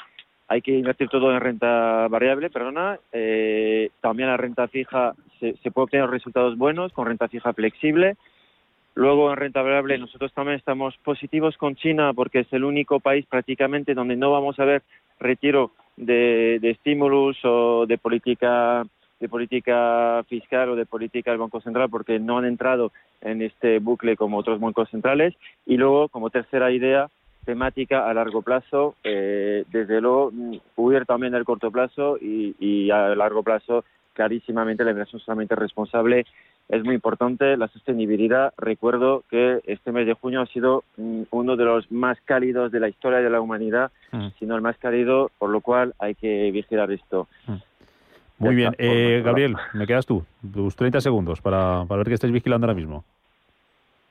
hay 0.50 0.62
que 0.62 0.76
invertir 0.76 1.08
todo 1.08 1.32
en 1.32 1.40
renta 1.40 2.08
variable, 2.08 2.50
perdona. 2.50 2.98
Eh, 3.12 3.90
también 4.00 4.30
la 4.30 4.36
renta 4.36 4.66
fija 4.66 5.14
se, 5.38 5.54
puede 5.70 5.84
obtener 5.84 6.10
resultados 6.10 6.58
buenos 6.58 6.92
con 6.92 7.06
renta 7.06 7.28
fija 7.28 7.52
flexible. 7.52 8.16
Luego 8.96 9.30
en 9.30 9.36
renta 9.36 9.62
variable 9.62 9.96
nosotros 9.96 10.32
también 10.32 10.58
estamos 10.58 10.96
positivos 11.04 11.56
con 11.56 11.76
China 11.76 12.12
porque 12.14 12.40
es 12.40 12.52
el 12.52 12.64
único 12.64 12.98
país 12.98 13.26
prácticamente 13.26 13.94
donde 13.94 14.16
no 14.16 14.32
vamos 14.32 14.58
a 14.58 14.64
ver 14.64 14.82
retiro 15.20 15.70
de, 15.96 16.58
de 16.60 16.70
estímulos 16.70 17.36
o 17.44 17.86
de 17.86 17.96
política 17.96 18.84
de 19.20 19.28
política 19.28 20.24
fiscal 20.28 20.70
o 20.70 20.76
de 20.76 20.84
política 20.84 21.30
del 21.30 21.38
Banco 21.38 21.60
Central 21.60 21.90
porque 21.90 22.18
no 22.18 22.38
han 22.38 22.46
entrado 22.46 22.90
en 23.20 23.40
este 23.42 23.78
bucle 23.78 24.16
como 24.16 24.38
otros 24.38 24.58
bancos 24.58 24.90
centrales. 24.90 25.32
Y 25.64 25.76
luego, 25.76 26.08
como 26.08 26.30
tercera 26.30 26.72
idea, 26.72 27.08
temática 27.44 28.08
a 28.08 28.14
largo 28.14 28.42
plazo, 28.42 28.94
eh, 29.04 29.64
desde 29.70 30.00
luego 30.00 30.32
huir 30.76 31.04
también 31.06 31.32
del 31.32 31.44
corto 31.44 31.70
plazo 31.70 32.16
y, 32.20 32.54
y 32.58 32.90
a 32.90 33.14
largo 33.14 33.42
plazo 33.42 33.84
clarísimamente 34.12 34.84
la 34.84 34.90
inversión 34.90 35.20
solamente 35.20 35.54
responsable 35.54 36.26
es 36.68 36.84
muy 36.84 36.94
importante. 36.94 37.56
La 37.56 37.68
sostenibilidad, 37.68 38.52
recuerdo 38.58 39.24
que 39.30 39.60
este 39.64 39.92
mes 39.92 40.06
de 40.06 40.14
junio 40.14 40.40
ha 40.42 40.46
sido 40.46 40.84
mm, 40.96 41.22
uno 41.30 41.56
de 41.56 41.64
los 41.64 41.90
más 41.90 42.18
cálidos 42.24 42.70
de 42.70 42.80
la 42.80 42.88
historia 42.88 43.18
de 43.20 43.30
la 43.30 43.40
humanidad, 43.40 43.90
Mm. 44.12 44.28
sino 44.40 44.56
el 44.56 44.60
más 44.62 44.76
cálido, 44.78 45.30
por 45.38 45.50
lo 45.50 45.60
cual 45.60 45.94
hay 46.00 46.16
que 46.16 46.50
vigilar 46.50 46.90
esto. 46.90 47.28
Muy 48.38 48.50
Ya 48.50 48.56
bien. 48.56 48.68
está, 48.72 48.82
Eh, 48.84 49.22
Gabriel, 49.22 49.54
me 49.74 49.86
quedas 49.86 50.04
tú. 50.06 50.24
Tus 50.52 50.74
30 50.74 51.00
segundos 51.00 51.40
para, 51.40 51.84
para 51.86 51.98
ver 51.98 52.08
qué 52.08 52.14
estáis 52.14 52.32
vigilando 52.32 52.66
ahora 52.66 52.74
mismo. 52.74 53.04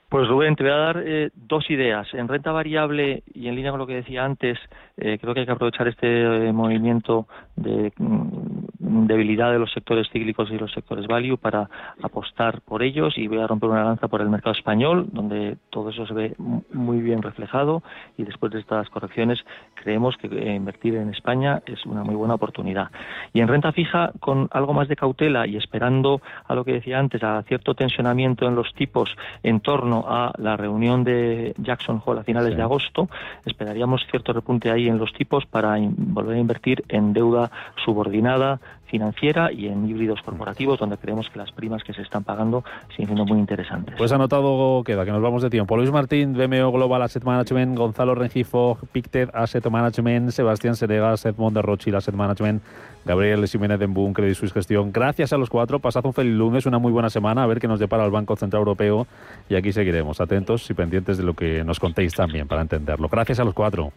Pues 0.09 0.27
Rubén, 0.27 0.55
te 0.55 0.63
voy 0.63 0.71
a 0.71 0.75
dar 0.75 1.03
eh, 1.05 1.29
dos 1.35 1.69
ideas. 1.69 2.11
En 2.15 2.27
renta 2.27 2.51
variable 2.51 3.21
y 3.31 3.47
en 3.47 3.53
línea 3.53 3.69
con 3.69 3.79
lo 3.79 3.85
que 3.85 3.93
decía 3.93 4.25
antes, 4.25 4.57
eh, 4.97 5.19
creo 5.21 5.35
que 5.35 5.41
hay 5.41 5.45
que 5.45 5.51
aprovechar 5.51 5.87
este 5.87 6.47
eh, 6.47 6.51
movimiento 6.51 7.27
de 7.55 7.93
mm, 7.95 9.05
debilidad 9.05 9.51
de 9.51 9.59
los 9.59 9.71
sectores 9.71 10.07
cíclicos 10.11 10.49
y 10.49 10.57
los 10.57 10.73
sectores 10.73 11.05
value 11.05 11.37
para 11.37 11.69
apostar 12.01 12.61
por 12.61 12.81
ellos 12.81 13.19
y 13.19 13.27
voy 13.27 13.37
a 13.37 13.45
romper 13.45 13.69
una 13.69 13.83
lanza 13.83 14.07
por 14.07 14.21
el 14.21 14.29
mercado 14.29 14.55
español, 14.55 15.09
donde 15.11 15.57
todo 15.69 15.91
eso 15.91 16.07
se 16.07 16.13
ve 16.15 16.35
muy 16.73 17.01
bien 17.01 17.21
reflejado 17.21 17.83
y 18.17 18.23
después 18.23 18.51
de 18.51 18.61
estas 18.61 18.89
correcciones 18.89 19.45
creemos 19.75 20.17
que 20.17 20.27
invertir 20.55 20.95
en 20.95 21.09
España 21.09 21.61
es 21.67 21.85
una 21.85 22.03
muy 22.03 22.15
buena 22.15 22.33
oportunidad. 22.33 22.89
Y 23.31 23.41
en 23.41 23.47
renta 23.47 23.71
fija, 23.73 24.11
con 24.19 24.47
algo 24.51 24.73
más 24.73 24.87
de 24.87 24.95
cautela 24.95 25.45
y 25.45 25.55
esperando 25.55 26.19
a 26.47 26.55
lo 26.55 26.65
que 26.65 26.73
decía 26.73 26.97
antes, 26.97 27.23
a 27.23 27.43
cierto 27.43 27.75
tensionamiento 27.75 28.47
en 28.47 28.55
los 28.55 28.73
tipos 28.73 29.15
en 29.43 29.59
torno 29.59 29.98
a 30.07 30.33
la 30.37 30.57
reunión 30.57 31.03
de 31.03 31.53
Jackson 31.57 32.01
Hole 32.03 32.21
a 32.21 32.23
finales 32.23 32.55
de 32.55 32.61
agosto, 32.61 33.09
esperaríamos 33.45 34.05
cierto 34.09 34.33
repunte 34.33 34.71
ahí 34.71 34.87
en 34.87 34.97
los 34.97 35.13
tipos 35.13 35.45
para 35.45 35.77
volver 35.79 36.37
a 36.37 36.39
invertir 36.39 36.83
en 36.89 37.13
deuda 37.13 37.51
subordinada, 37.83 38.59
financiera 38.89 39.51
y 39.51 39.67
en 39.67 39.87
híbridos 39.87 40.21
corporativos, 40.21 40.79
donde 40.79 40.97
creemos 40.97 41.29
que 41.29 41.39
las 41.39 41.51
primas 41.51 41.83
que 41.83 41.93
se 41.93 42.01
están 42.01 42.23
pagando 42.23 42.63
siguen 42.89 43.07
siendo 43.09 43.25
muy 43.25 43.39
interesantes. 43.39 43.95
Pues 43.97 44.11
anotado 44.11 44.83
queda, 44.83 45.05
que 45.05 45.11
nos 45.11 45.21
vamos 45.21 45.41
de 45.41 45.49
tiempo. 45.49 45.77
Luis 45.77 45.91
Martín, 45.91 46.33
BMO 46.33 46.71
Global 46.71 47.01
Asset 47.01 47.23
Management, 47.23 47.77
Gonzalo 47.77 48.15
Rengifo, 48.15 48.77
Pictet 48.91 49.29
Asset 49.33 49.67
Management, 49.69 50.31
Sebastián 50.31 50.75
Senegas, 50.75 51.25
Edmond 51.25 51.55
de 51.55 51.61
Rochil 51.61 51.95
Asset 51.95 52.15
Management, 52.15 52.61
Gabriel 53.05 53.47
Jiménez 53.47 53.79
de 53.79 53.85
Boom, 53.87 54.13
Credit 54.13 54.35
Suisse 54.35 54.53
Gestión. 54.53 54.91
Gracias 54.91 55.33
a 55.33 55.37
los 55.37 55.49
cuatro, 55.49 55.79
pasad 55.79 56.05
un 56.05 56.13
feliz 56.13 56.33
lunes, 56.33 56.65
una 56.65 56.79
muy 56.79 56.91
buena 56.91 57.09
semana, 57.09 57.43
a 57.43 57.47
ver 57.47 57.59
qué 57.59 57.67
nos 57.67 57.79
depara 57.79 58.05
el 58.05 58.11
Banco 58.11 58.35
Central 58.35 58.61
Europeo 58.61 59.07
y 59.49 59.55
aquí 59.55 59.71
seguiremos 59.71 60.21
atentos 60.21 60.69
y 60.69 60.73
pendientes 60.73 61.17
de 61.17 61.23
lo 61.23 61.33
que 61.33 61.63
nos 61.63 61.79
contéis 61.79 62.13
también 62.13 62.47
para 62.47 62.61
entenderlo. 62.61 63.07
Gracias 63.09 63.39
a 63.39 63.43
los 63.43 63.53
cuatro. 63.53 63.91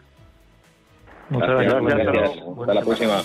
Muchas 1.30 1.48
gracias. 1.48 2.42
Hasta 2.60 2.74
la 2.74 2.80
próxima. 2.82 3.22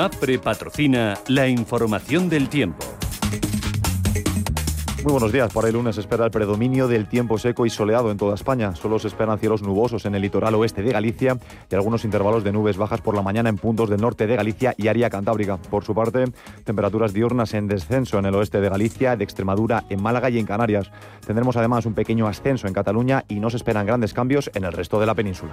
MAPRE 0.00 0.38
patrocina 0.38 1.18
la 1.28 1.46
información 1.46 2.30
del 2.30 2.48
tiempo. 2.48 2.86
Muy 5.04 5.12
buenos 5.12 5.30
días. 5.30 5.52
Para 5.52 5.68
el 5.68 5.74
lunes 5.74 5.98
espera 5.98 6.24
el 6.24 6.30
predominio 6.30 6.88
del 6.88 7.06
tiempo 7.06 7.36
seco 7.36 7.66
y 7.66 7.70
soleado 7.70 8.10
en 8.10 8.16
toda 8.16 8.34
España. 8.34 8.74
Solo 8.74 8.98
se 8.98 9.08
esperan 9.08 9.38
cielos 9.38 9.60
nubosos 9.60 10.06
en 10.06 10.14
el 10.14 10.22
litoral 10.22 10.54
oeste 10.54 10.80
de 10.80 10.92
Galicia 10.92 11.36
y 11.70 11.74
algunos 11.74 12.06
intervalos 12.06 12.44
de 12.44 12.50
nubes 12.50 12.78
bajas 12.78 13.02
por 13.02 13.14
la 13.14 13.20
mañana 13.20 13.50
en 13.50 13.58
puntos 13.58 13.90
del 13.90 14.00
norte 14.00 14.26
de 14.26 14.36
Galicia 14.36 14.74
y 14.78 14.88
área 14.88 15.10
cantábrica. 15.10 15.58
Por 15.58 15.84
su 15.84 15.94
parte, 15.94 16.24
temperaturas 16.64 17.12
diurnas 17.12 17.52
en 17.52 17.66
descenso 17.66 18.18
en 18.18 18.24
el 18.24 18.34
oeste 18.36 18.62
de 18.62 18.70
Galicia, 18.70 19.16
de 19.16 19.24
Extremadura, 19.24 19.84
en 19.90 20.02
Málaga 20.02 20.30
y 20.30 20.38
en 20.38 20.46
Canarias. 20.46 20.90
Tendremos 21.26 21.58
además 21.58 21.84
un 21.84 21.92
pequeño 21.92 22.26
ascenso 22.26 22.66
en 22.66 22.72
Cataluña 22.72 23.26
y 23.28 23.38
no 23.38 23.50
se 23.50 23.58
esperan 23.58 23.84
grandes 23.84 24.14
cambios 24.14 24.50
en 24.54 24.64
el 24.64 24.72
resto 24.72 24.98
de 24.98 25.04
la 25.04 25.14
península. 25.14 25.52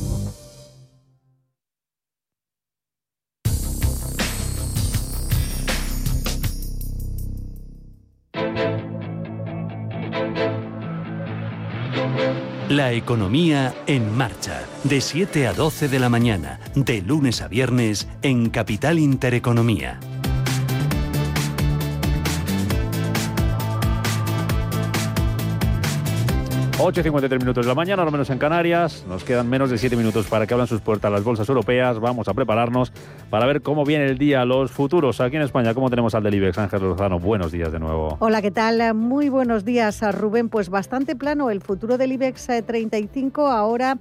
La 12.71 12.93
economía 12.93 13.75
en 13.85 14.15
marcha, 14.15 14.61
de 14.85 15.01
7 15.01 15.45
a 15.45 15.51
12 15.51 15.89
de 15.89 15.99
la 15.99 16.07
mañana, 16.07 16.61
de 16.73 17.01
lunes 17.01 17.41
a 17.41 17.49
viernes, 17.49 18.07
en 18.21 18.49
Capital 18.49 18.97
Intereconomía. 18.97 19.99
8.53 26.81 27.37
minutos 27.37 27.63
de 27.63 27.69
la 27.69 27.75
mañana, 27.75 28.01
al 28.01 28.11
menos 28.11 28.31
en 28.31 28.39
Canarias. 28.39 29.05
Nos 29.07 29.23
quedan 29.23 29.47
menos 29.47 29.69
de 29.69 29.77
7 29.77 29.95
minutos 29.95 30.25
para 30.25 30.47
que 30.47 30.55
abran 30.55 30.65
sus 30.65 30.81
puertas 30.81 31.11
las 31.11 31.23
bolsas 31.23 31.47
europeas. 31.47 31.99
Vamos 31.99 32.27
a 32.27 32.33
prepararnos 32.33 32.91
para 33.29 33.45
ver 33.45 33.61
cómo 33.61 33.85
viene 33.85 34.07
el 34.07 34.17
día, 34.17 34.43
los 34.45 34.71
futuros 34.71 35.21
aquí 35.21 35.35
en 35.35 35.43
España. 35.43 35.75
¿Cómo 35.75 35.91
tenemos 35.91 36.15
al 36.15 36.23
del 36.23 36.33
IBEX? 36.33 36.57
Ángel 36.57 36.81
Lozano, 36.81 37.19
buenos 37.19 37.51
días 37.51 37.71
de 37.71 37.77
nuevo. 37.77 38.17
Hola, 38.19 38.41
¿qué 38.41 38.49
tal? 38.49 38.95
Muy 38.95 39.29
buenos 39.29 39.63
días, 39.63 40.01
Rubén. 40.15 40.49
Pues 40.49 40.69
bastante 40.69 41.15
plano 41.15 41.51
el 41.51 41.61
futuro 41.61 41.99
del 41.99 42.13
IBEX 42.13 42.47
35. 42.65 43.41
Eh, 43.41 43.51
Ahora 43.51 43.97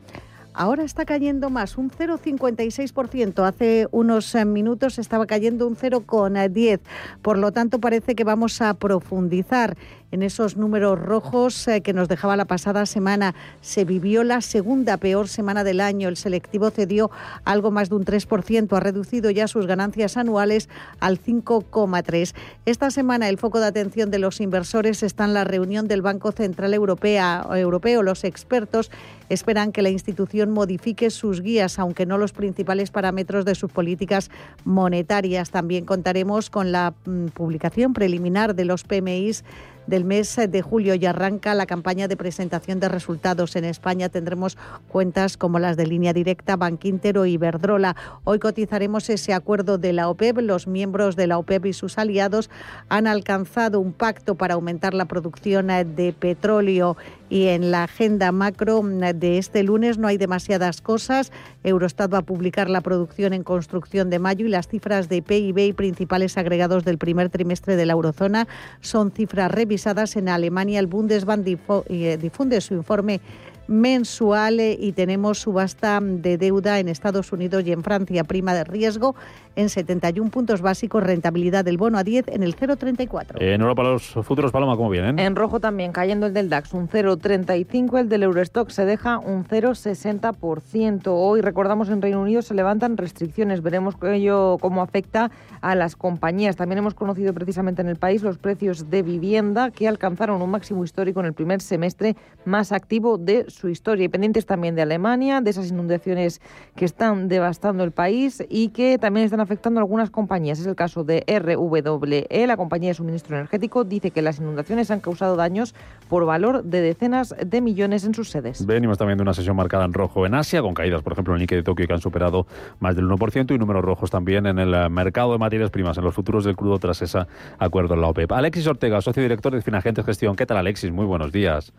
Ahora 0.53 0.83
está 0.83 1.05
cayendo 1.05 1.49
más, 1.49 1.79
un 1.79 1.91
0,56%. 1.91 3.47
Hace 3.47 3.87
unos 3.93 4.35
eh, 4.35 4.45
minutos 4.45 4.99
estaba 4.99 5.27
cayendo 5.27 5.67
un 5.67 5.77
0,10%. 5.77 6.81
Por 7.23 7.39
lo 7.39 7.53
tanto, 7.53 7.79
parece 7.79 8.15
que 8.15 8.25
vamos 8.25 8.61
a 8.61 8.75
profundizar 8.75 9.77
en 10.13 10.23
esos 10.23 10.57
números 10.57 10.99
rojos 10.99 11.69
eh, 11.69 11.81
que 11.81 11.93
nos 11.93 12.09
dejaba 12.09 12.37
la 12.37 12.45
pasada 12.45 12.87
semana. 12.87 13.35
Se 13.61 13.85
vivió 13.85 14.25
la 14.25 14.41
segunda 14.41 14.97
peor 14.97 15.29
semana 15.29 15.65
del 15.65 15.81
año. 15.81 16.09
El 16.09 16.17
selectivo 16.17 16.71
cedió 16.71 17.11
algo 17.45 17.71
más 17.71 17.89
de 17.89 17.97
un 17.97 18.05
3%. 18.05 18.77
Ha 18.77 18.81
reducido 18.81 19.31
ya 19.31 19.49
sus 19.49 19.67
ganancias 19.67 20.17
anuales 20.17 20.69
al 21.01 21.21
5,3%. 21.21 22.35
Esta 22.67 22.91
semana 22.91 23.29
el 23.29 23.39
foco 23.39 23.61
de 23.61 23.67
atención 23.67 24.11
de 24.11 24.19
los 24.19 24.41
inversores 24.41 25.03
está 25.03 25.25
en 25.25 25.35
la 25.35 25.45
reunión 25.45 25.89
del 25.89 26.03
Banco 26.03 26.33
Central 26.33 26.75
Europeo. 26.75 28.03
Los 28.03 28.25
expertos 28.25 28.91
esperan 29.29 29.73
que 29.73 29.83
la 29.83 29.91
institución 29.91 30.51
modifique 30.51 31.11
sus 31.11 31.41
guías, 31.41 31.79
aunque 31.79 32.05
no 32.05 32.19
los 32.19 32.33
principales 32.33 32.91
parámetros 32.91 33.45
de 33.45 33.55
sus 33.55 33.71
políticas 33.71 34.31
monetarias. 34.65 35.51
También 35.51 35.85
contaremos 35.85 36.51
con 36.51 36.73
la 36.73 36.95
mm, 37.07 37.27
publicación 37.27 37.93
preliminar 37.93 38.55
de 38.55 38.65
los 38.65 38.85
PMIs 38.85 39.45
del 39.91 40.05
mes 40.05 40.39
de 40.49 40.63
julio 40.63 40.95
y 40.95 41.05
arranca 41.05 41.53
la 41.55 41.67
campaña 41.67 42.09
de 42.09 42.17
presentación 42.17 42.81
de 42.81 42.89
resultados. 42.89 43.57
En 43.57 43.65
España 43.65 44.09
tendremos 44.09 44.57
cuentas 44.89 45.37
como 45.37 45.59
las 45.59 45.77
de 45.77 45.87
Línea 45.87 46.13
Directa, 46.13 46.57
Banquintero 46.57 47.27
y 47.27 47.33
Iberdrola. 47.33 47.97
Hoy 48.25 48.39
cotizaremos 48.39 49.11
ese 49.11 49.35
acuerdo 49.35 49.77
de 49.77 49.93
la 49.93 50.09
OPEP. 50.09 50.39
Los 50.39 50.67
miembros 50.67 51.17
de 51.17 51.27
la 51.27 51.37
OPEP 51.39 51.67
y 51.67 51.73
sus 51.73 51.99
aliados 51.99 52.49
han 52.89 53.07
alcanzado 53.07 53.81
un 53.81 53.93
pacto 53.93 54.37
para 54.37 54.55
aumentar 54.55 54.95
la 54.95 55.07
producción 55.07 55.67
de 55.67 56.15
petróleo 56.19 56.97
y 57.31 57.47
en 57.47 57.71
la 57.71 57.85
agenda 57.85 58.33
macro 58.33 58.83
de 58.83 59.39
este 59.39 59.63
lunes 59.63 59.97
no 59.97 60.09
hay 60.09 60.19
demasiadas 60.19 60.83
cosas. 60.83 61.33
Eurostat 61.63 62.13
va 62.13 62.19
a 62.19 62.23
publicar 62.23 62.69
la 62.69 62.81
producción 62.81 63.33
en 63.33 63.45
construcción 63.45 64.11
de 64.11 64.19
mayo 64.19 64.45
y 64.47 64.49
las 64.49 64.69
cifras 64.69 65.09
de 65.09 65.23
PIB 65.23 65.59
y 65.59 65.73
principales 65.73 66.37
agregados 66.37 66.85
del 66.85 66.99
primer 66.99 67.31
trimestre 67.31 67.77
de 67.77 67.87
la 67.87 67.93
eurozona 67.93 68.49
son 68.81 69.13
cifras 69.13 69.51
revisadas 69.51 70.17
en 70.17 70.29
Alemania. 70.29 70.81
El 70.81 70.89
Bundesbank 70.89 71.47
eh, 71.47 72.19
difunde 72.21 72.61
su 72.61 72.75
informe 72.75 73.21
mensual 73.67 74.61
eh, 74.61 74.77
y 74.79 74.93
tenemos 74.93 75.39
subasta 75.39 76.01
de 76.01 76.39
deuda 76.39 76.79
en 76.79 76.89
Estados 76.89 77.33
Unidos 77.33 77.65
y 77.67 77.73
en 77.73 77.83
Francia, 77.83 78.25
prima 78.25 78.55
de 78.55 78.65
riesgo 78.65 79.15
en 79.57 79.69
71 79.69 80.31
puntos 80.31 80.63
básicos, 80.63 81.03
rentabilidad 81.03 81.65
del 81.65 81.77
bono 81.77 81.99
a 81.99 82.05
10 82.05 82.29
en 82.29 82.43
el 82.43 82.57
0,34. 82.57 83.41
En 83.41 83.61
Europa 83.61 83.83
los 83.83 84.03
futuros, 84.23 84.53
Paloma, 84.53 84.77
¿cómo 84.77 84.91
vienen? 84.91 85.19
En 85.19 85.37
rojo 85.37 85.61
también, 85.61 85.93
cayendo 85.93 86.27
el 86.27 86.35
del 86.35 86.49
DAX, 86.49 86.73
un 86.73 86.89
0,35, 86.89 88.01
el 88.01 88.09
del 88.09 88.23
Eurostock 88.23 88.71
se 88.71 88.85
deja 88.85 89.19
un 89.19 89.45
0,60%. 89.45 91.03
Hoy, 91.07 91.41
recordamos, 91.41 91.89
en 91.89 92.01
Reino 92.01 92.21
Unido 92.21 92.43
se 92.43 92.55
levantan 92.55 92.97
restricciones, 92.97 93.63
veremos 93.63 93.97
ello 94.03 94.57
cómo 94.61 94.83
afecta 94.83 95.31
a 95.61 95.75
las 95.75 95.97
compañías. 95.97 96.57
También 96.57 96.79
hemos 96.79 96.95
conocido 96.95 97.35
precisamente 97.35 97.83
en 97.83 97.89
el 97.89 97.97
país 97.97 98.23
los 98.23 98.39
precios 98.39 98.91
de 98.91 99.03
vivienda 99.03 99.71
que 99.71 99.89
alcanzaron 99.89 100.41
un 100.43 100.51
máximo 100.51 100.85
histórico 100.85 101.21
en 101.21 101.27
el 101.27 101.33
primer 101.33 101.61
semestre 101.61 102.17
más 102.45 102.73
activo 102.73 103.19
de 103.19 103.47
su 103.49 103.60
historia. 103.69 104.05
Y 104.05 104.09
pendientes 104.09 104.47
también 104.47 104.75
de 104.75 104.83
Alemania, 104.83 105.41
de 105.41 105.51
esas 105.51 105.71
inundaciones 105.71 106.41
que 106.77 106.85
están 106.85 107.29
devastando 107.29 107.85
el 107.85 107.93
país 107.93 108.45
y 108.49 108.69
que 108.69 108.99
también 108.99 109.25
están 109.25 109.41
afectando 109.41 109.81
algunas 109.81 110.11
compañías. 110.11 110.59
Es 110.59 110.67
el 110.67 110.77
caso 110.77 111.05
de 111.05 111.25
RWE, 111.27 112.47
la 112.47 112.57
compañía 112.57 112.91
de 112.91 112.95
suministro 112.95 113.37
energético, 113.37 113.85
dice 113.85 114.11
que 114.11 114.23
las 114.23 114.39
inundaciones 114.39 114.91
han 114.91 115.01
causado 115.01 115.37
daños 115.37 115.75
por 116.09 116.25
valor 116.25 116.65
de 116.65 116.81
decenas 116.81 117.35
de 117.45 117.61
millones 117.61 118.05
en 118.05 118.15
sus 118.15 118.31
sedes. 118.31 118.65
Venimos 118.67 118.99
también 118.99 119.19
de 119.19 119.23
una 119.23 119.35
sesión 119.35 119.57
marcada 119.57 119.85
en 119.85 119.93
rojo 119.93 120.27
en 120.27 120.35
Asia, 120.35 120.63
con 120.63 120.75
caídas, 120.75 121.03
por 121.03 121.13
ejemplo, 121.13 121.35
en 121.35 121.37
el 121.37 121.41
Nikkei 121.43 121.59
de 121.59 121.63
Tokio 121.63 121.87
que 121.87 121.93
han 121.93 122.01
superado 122.01 122.47
más 122.79 122.97
del 122.97 123.07
1% 123.07 123.55
y 123.55 123.59
números 123.59 123.85
rojos 123.85 124.11
también 124.11 124.47
en 124.47 124.59
el 124.59 124.91
mercado 124.91 125.33
de 125.33 125.39
materias 125.39 125.71
primas, 125.71 125.99
en 125.99 126.05
los 126.05 126.15
futuros 126.15 126.45
del 126.45 126.57
crudo 126.57 126.79
tras 126.79 127.03
ese 127.03 127.27
acuerdo 127.59 127.95
en 127.95 128.01
la 128.01 128.09
OPEP. 128.09 128.33
Alexis 128.33 128.67
Ortega, 128.67 129.01
socio 129.01 129.23
director 129.23 129.55
de 129.55 129.63
Finagentes 129.63 130.05
Gestión. 130.05 130.37
¿Qué 130.37 130.47
tal, 130.47 130.57
Alexis? 130.59 130.91
Muy 130.91 131.07
buenos 131.07 131.33
días. 131.33 131.73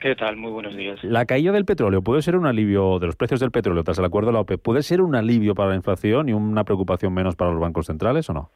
¿Qué 0.00 0.16
tal? 0.16 0.36
Muy 0.36 0.50
buenos 0.50 0.74
días. 0.74 1.02
La 1.04 1.26
caída 1.26 1.52
del 1.52 1.66
petróleo 1.66 2.00
puede 2.00 2.22
ser 2.22 2.34
un 2.34 2.46
alivio 2.46 2.98
de 2.98 3.06
los 3.06 3.16
precios 3.16 3.38
del 3.38 3.50
petróleo 3.50 3.84
tras 3.84 3.98
el 3.98 4.04
acuerdo 4.06 4.28
de 4.28 4.32
la 4.32 4.40
OPEP. 4.40 4.60
¿Puede 4.60 4.82
ser 4.82 5.02
un 5.02 5.14
alivio 5.14 5.54
para 5.54 5.70
la 5.70 5.76
inflación 5.76 6.30
y 6.30 6.32
una 6.32 6.64
preocupación 6.64 7.12
menos 7.12 7.36
para 7.36 7.50
los 7.50 7.60
bancos 7.60 7.86
centrales 7.86 8.30
o 8.30 8.32
no? 8.32 8.50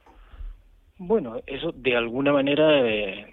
Bueno, 0.97 1.37
eso 1.47 1.73
de 1.73 1.97
alguna 1.97 2.33
manera 2.33 2.81
eh, 2.81 3.27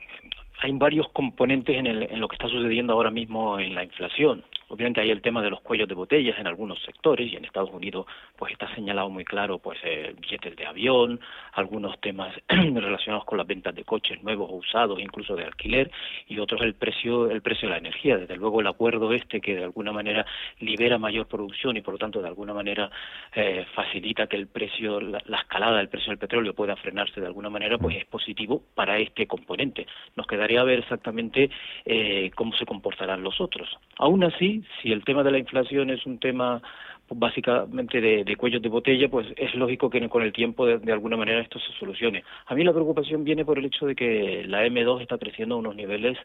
hay 0.61 0.71
varios 0.73 1.07
componentes 1.13 1.77
en, 1.77 1.87
el, 1.87 2.03
en 2.03 2.19
lo 2.19 2.27
que 2.27 2.35
está 2.35 2.49
sucediendo 2.49 2.93
ahora 2.93 3.11
mismo 3.11 3.57
en 3.59 3.75
la 3.75 3.85
inflación. 3.85 4.43
Obviamente 4.71 5.01
hay 5.01 5.11
el 5.11 5.21
tema 5.21 5.41
de 5.41 5.49
los 5.49 5.59
cuellos 5.59 5.89
de 5.89 5.95
botellas 5.95 6.39
en 6.39 6.47
algunos 6.47 6.81
sectores 6.83 7.29
y 7.29 7.35
en 7.35 7.43
Estados 7.43 7.71
Unidos 7.71 8.05
pues 8.37 8.53
está 8.53 8.73
señalado 8.73 9.09
muy 9.09 9.25
claro 9.25 9.59
pues 9.59 9.77
eh, 9.83 10.15
billetes 10.17 10.55
de 10.55 10.65
avión, 10.65 11.19
algunos 11.51 11.99
temas 11.99 12.33
relacionados 12.47 13.25
con 13.25 13.37
las 13.37 13.45
ventas 13.45 13.75
de 13.75 13.83
coches 13.83 14.23
nuevos 14.23 14.49
o 14.49 14.55
usados, 14.55 14.97
incluso 15.01 15.35
de 15.35 15.43
alquiler 15.43 15.91
y 16.29 16.39
otros 16.39 16.61
el 16.61 16.75
precio 16.75 17.29
el 17.29 17.41
precio 17.41 17.67
de 17.67 17.73
la 17.73 17.79
energía. 17.79 18.15
Desde 18.15 18.37
luego 18.37 18.61
el 18.61 18.67
acuerdo 18.67 19.11
este 19.11 19.41
que 19.41 19.55
de 19.55 19.65
alguna 19.65 19.91
manera 19.91 20.25
libera 20.61 20.97
mayor 20.97 21.27
producción 21.27 21.75
y 21.75 21.81
por 21.81 21.95
lo 21.95 21.97
tanto 21.97 22.21
de 22.21 22.29
alguna 22.29 22.53
manera 22.53 22.89
eh, 23.35 23.65
facilita 23.75 24.27
que 24.27 24.37
el 24.37 24.47
precio 24.47 25.01
la, 25.01 25.19
escalada 25.37 25.79
del 25.79 25.89
precio 25.89 26.11
del 26.11 26.17
petróleo 26.17 26.53
pueda 26.53 26.77
frenarse 26.77 27.19
de 27.19 27.27
alguna 27.27 27.49
manera 27.49 27.77
pues 27.77 27.97
es 27.97 28.05
positivo 28.05 28.63
para 28.73 28.97
este 28.99 29.27
componente. 29.27 29.85
Nos 30.15 30.27
quedaría 30.27 30.63
ver 30.63 30.79
exactamente 30.79 31.49
eh, 31.83 32.31
cómo 32.35 32.53
se 32.55 32.65
comportarán 32.65 33.21
los 33.21 33.41
otros. 33.41 33.69
Aún 33.97 34.23
así 34.23 34.60
si 34.81 34.91
el 34.91 35.03
tema 35.03 35.23
de 35.23 35.31
la 35.31 35.37
inflación 35.37 35.89
es 35.89 36.05
un 36.05 36.19
tema 36.19 36.61
pues, 37.07 37.19
básicamente 37.19 38.01
de, 38.01 38.35
cuellos 38.35 38.61
de 38.61 38.69
botella, 38.69 39.09
pues 39.09 39.27
es 39.35 39.53
lógico 39.55 39.89
que 39.89 40.07
con 40.09 40.23
el 40.23 40.33
tiempo 40.33 40.65
de, 40.65 40.91
alguna 40.91 41.17
manera 41.17 41.41
esto 41.41 41.59
se 41.59 41.73
solucione. 41.79 42.23
A 42.45 42.55
mí 42.55 42.63
la 42.63 42.73
preocupación 42.73 43.23
viene 43.23 43.45
por 43.45 43.57
el 43.57 43.65
hecho 43.65 43.85
de 43.85 43.95
que 43.95 44.43
la 44.47 44.65
M2 44.65 45.01
está 45.01 45.17
creciendo 45.17 45.55
a 45.55 45.59
unos 45.59 45.75
niveles 45.75 46.17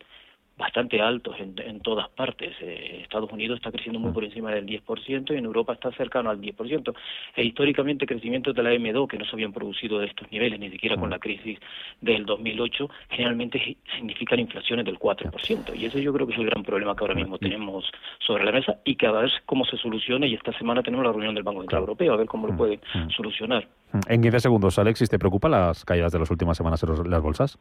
bastante 0.57 1.01
altos 1.01 1.37
en, 1.39 1.55
en 1.59 1.81
todas 1.81 2.09
partes. 2.11 2.55
Eh, 2.61 3.01
Estados 3.03 3.31
Unidos 3.31 3.59
está 3.59 3.71
creciendo 3.71 4.01
muy 4.01 4.11
mm. 4.11 4.15
por 4.15 4.25
encima 4.25 4.51
del 4.51 4.67
10% 4.67 5.35
y 5.35 5.39
en 5.39 5.45
Europa 5.45 5.75
está 5.75 5.93
cercano 5.93 6.31
al 6.31 6.41
10%. 6.41 6.95
E 7.37 7.45
históricamente 7.45 8.07
crecimientos 8.07 8.55
de 8.55 8.63
la 8.63 8.73
M2 8.73 9.07
que 9.07 9.19
no 9.19 9.25
se 9.27 9.33
habían 9.33 9.53
producido 9.53 9.99
de 9.99 10.07
estos 10.07 10.31
niveles, 10.33 10.59
ni 10.59 10.71
siquiera 10.71 10.97
con 10.97 11.09
mm. 11.09 11.13
la 11.13 11.19
crisis 11.19 11.59
del 12.01 12.25
2008, 12.25 12.89
generalmente 13.11 13.77
significan 13.95 14.41
inflaciones 14.41 14.87
del 14.87 14.99
4%. 14.99 15.77
Y 15.77 15.85
eso 15.85 15.99
yo 15.99 16.13
creo 16.13 16.27
que 16.27 16.33
es 16.33 16.39
el 16.39 16.47
gran 16.47 16.63
problema 16.63 16.97
que 16.97 17.05
ahora 17.05 17.15
mm. 17.15 17.19
mismo 17.19 17.39
tenemos 17.39 17.85
sobre 18.27 18.45
la 18.45 18.53
mesa 18.53 18.79
y 18.85 18.97
que 18.97 19.07
a 19.07 19.13
ver 19.13 19.31
cómo 19.45 19.65
se 19.67 19.77
soluciona. 19.77 20.27
Y 20.27 20.35
esta 20.35 20.57
semana 20.57 20.83
tenemos 20.83 21.05
la 21.05 21.13
reunión 21.13 21.35
del 21.35 21.45
Banco 21.45 21.61
Central 21.61 21.83
Europeo, 21.83 22.15
a 22.15 22.17
ver 22.17 22.27
cómo 22.27 22.47
lo 22.47 22.57
puede 22.57 22.81
solucionar. 23.15 23.69
En 24.09 24.23
15 24.23 24.41
segundos, 24.41 24.79
Alexis, 24.79 25.09
¿te 25.11 25.19
preocupan 25.19 25.51
las 25.51 25.85
caídas 25.85 26.13
de 26.13 26.19
las 26.19 26.31
últimas 26.31 26.57
semanas 26.57 26.83
en 26.83 27.11
las 27.11 27.23
bolsas? 27.23 27.59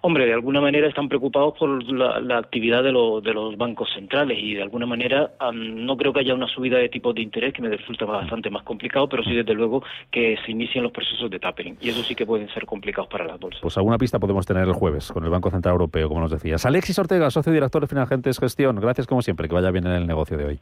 Hombre, 0.00 0.26
de 0.26 0.34
alguna 0.34 0.60
manera 0.60 0.88
están 0.88 1.08
preocupados 1.08 1.54
por 1.58 1.82
la, 1.92 2.38
actividad 2.38 2.82
de, 2.82 2.90
de, 2.90 3.34
los 3.34 3.56
bancos 3.56 3.88
centrales 3.94 4.38
y 4.40 4.54
de 4.54 4.62
alguna 4.62 4.86
manera 4.86 5.32
no 5.52 5.96
creo 5.96 6.12
que 6.12 6.20
haya 6.20 6.34
una 6.34 6.46
subida 6.48 6.78
de 6.78 6.88
tipos 6.88 7.14
de 7.14 7.22
interés 7.22 7.52
que 7.52 7.62
me 7.62 7.68
resulta 7.68 8.04
bastante 8.04 8.50
más 8.50 8.62
complicado, 8.62 9.08
pero 9.08 9.22
sí 9.24 9.34
desde 9.34 9.54
luego 9.54 9.82
que 10.10 10.36
se 10.44 10.52
inicien 10.52 10.84
los 10.84 10.92
procesos 10.92 11.30
de 11.30 11.38
tapering 11.38 11.76
y 11.80 11.90
eso 11.90 12.02
sí 12.02 12.14
que 12.14 12.26
pueden 12.26 12.48
ser 12.50 12.66
complicados 12.66 13.08
para 13.08 13.24
las 13.24 13.38
bolsas. 13.38 13.60
Pues 13.60 13.76
alguna 13.76 13.98
pista 13.98 14.18
podemos 14.18 14.46
tener 14.46 14.64
el 14.64 14.72
jueves 14.72 15.10
con 15.12 15.24
el 15.24 15.30
Banco 15.30 15.50
Central 15.50 15.72
Europeo, 15.72 16.08
como 16.08 16.20
nos 16.20 16.30
decías. 16.30 16.64
Alexis 16.66 16.98
Ortega, 16.98 17.30
socio 17.30 17.52
director 17.52 17.80
de 17.80 17.88
Finagentes 17.88 18.38
Gestión, 18.38 18.76
gracias 18.76 19.06
como 19.06 19.22
siempre, 19.22 19.48
que 19.48 19.54
vaya 19.54 19.70
bien 19.70 19.86
en 19.86 19.92
el 19.92 20.06
negocio 20.06 20.36
de 20.36 20.44
hoy. 20.44 20.60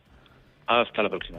Hasta 0.67 1.03
la 1.03 1.11
próxima. 1.11 1.39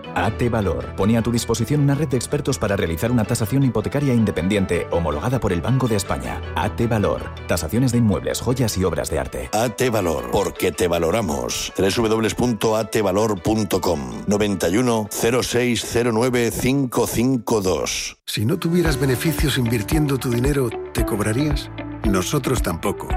AT 0.15 0.49
Valor 0.49 0.95
pone 0.95 1.17
a 1.17 1.21
tu 1.21 1.31
disposición 1.31 1.81
una 1.81 1.93
red 1.95 2.07
de 2.09 2.17
expertos 2.17 2.59
para 2.59 2.75
realizar 2.75 3.09
una 3.11 3.23
tasación 3.23 3.63
hipotecaria 3.63 4.13
independiente 4.13 4.87
homologada 4.91 5.39
por 5.39 5.53
el 5.53 5.61
Banco 5.61 5.87
de 5.87 5.95
España. 5.95 6.41
AT 6.55 6.87
Valor. 6.87 7.31
Tasaciones 7.47 7.91
de 7.91 7.97
inmuebles, 7.99 8.41
joyas 8.41 8.77
y 8.77 8.83
obras 8.83 9.09
de 9.09 9.19
arte. 9.19 9.49
AT 9.53 9.81
Valor. 9.91 10.29
Porque 10.31 10.71
te 10.71 10.87
valoramos. 10.87 11.73
www.atvalor.com 11.77 13.99
91 14.27 15.09
0609 15.11 16.51
552. 16.51 18.17
Si 18.25 18.45
no 18.45 18.57
tuvieras 18.57 18.99
beneficios 18.99 19.57
invirtiendo 19.57 20.17
tu 20.17 20.29
dinero, 20.29 20.69
¿te 20.93 21.05
cobrarías? 21.05 21.69
Nosotros 22.03 22.61
tampoco. 22.61 23.07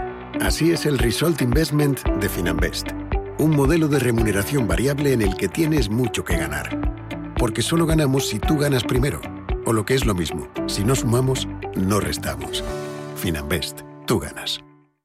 Así 0.40 0.70
es 0.72 0.86
el 0.86 0.98
Result 0.98 1.42
Investment 1.42 2.02
de 2.20 2.28
Finanbest 2.28 2.88
un 3.44 3.54
modelo 3.54 3.88
de 3.88 3.98
remuneración 3.98 4.66
variable 4.66 5.12
en 5.12 5.20
el 5.20 5.36
que 5.36 5.48
tienes 5.48 5.90
mucho 5.90 6.24
que 6.24 6.36
ganar. 6.36 7.34
Porque 7.38 7.60
solo 7.60 7.84
ganamos 7.84 8.28
si 8.28 8.38
tú 8.38 8.56
ganas 8.56 8.84
primero. 8.84 9.20
O 9.66 9.72
lo 9.74 9.84
que 9.84 9.94
es 9.94 10.06
lo 10.06 10.14
mismo, 10.14 10.48
si 10.66 10.82
no 10.82 10.94
sumamos, 10.94 11.46
no 11.76 12.00
restamos. 12.00 12.64
Finanbest, 13.16 13.82
tú 14.06 14.18
ganas. 14.18 14.64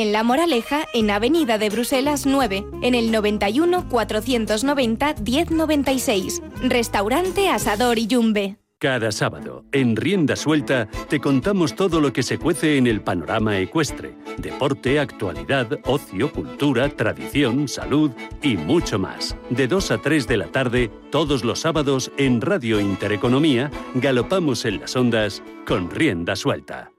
en 0.00 0.12
La 0.12 0.22
Moraleja, 0.22 0.86
en 0.94 1.10
Avenida 1.10 1.58
de 1.58 1.70
Bruselas 1.70 2.26
9, 2.26 2.64
en 2.82 2.94
el 2.94 3.10
91 3.10 3.88
490 3.88 5.14
1096. 5.24 6.42
Restaurante 6.62 7.48
Asador 7.48 7.98
Iyumbe. 7.98 8.58
Cada 8.80 9.10
sábado, 9.10 9.64
en 9.72 9.96
Rienda 9.96 10.36
Suelta, 10.36 10.88
te 11.08 11.18
contamos 11.18 11.74
todo 11.74 12.00
lo 12.00 12.12
que 12.12 12.22
se 12.22 12.38
cuece 12.38 12.76
en 12.76 12.86
el 12.86 13.00
panorama 13.00 13.58
ecuestre. 13.58 14.14
Deporte, 14.36 15.00
actualidad, 15.00 15.66
ocio, 15.84 16.30
cultura, 16.30 16.88
tradición, 16.88 17.66
salud 17.66 18.12
y 18.40 18.56
mucho 18.56 19.00
más. 19.00 19.36
De 19.50 19.66
2 19.66 19.90
a 19.90 19.98
3 19.98 20.28
de 20.28 20.36
la 20.36 20.46
tarde, 20.46 20.92
todos 21.10 21.42
los 21.42 21.58
sábados, 21.58 22.12
en 22.18 22.40
Radio 22.40 22.78
Intereconomía, 22.78 23.72
galopamos 23.96 24.64
en 24.64 24.78
las 24.78 24.94
ondas 24.94 25.42
con 25.66 25.90
Rienda 25.90 26.36
Suelta. 26.36 26.92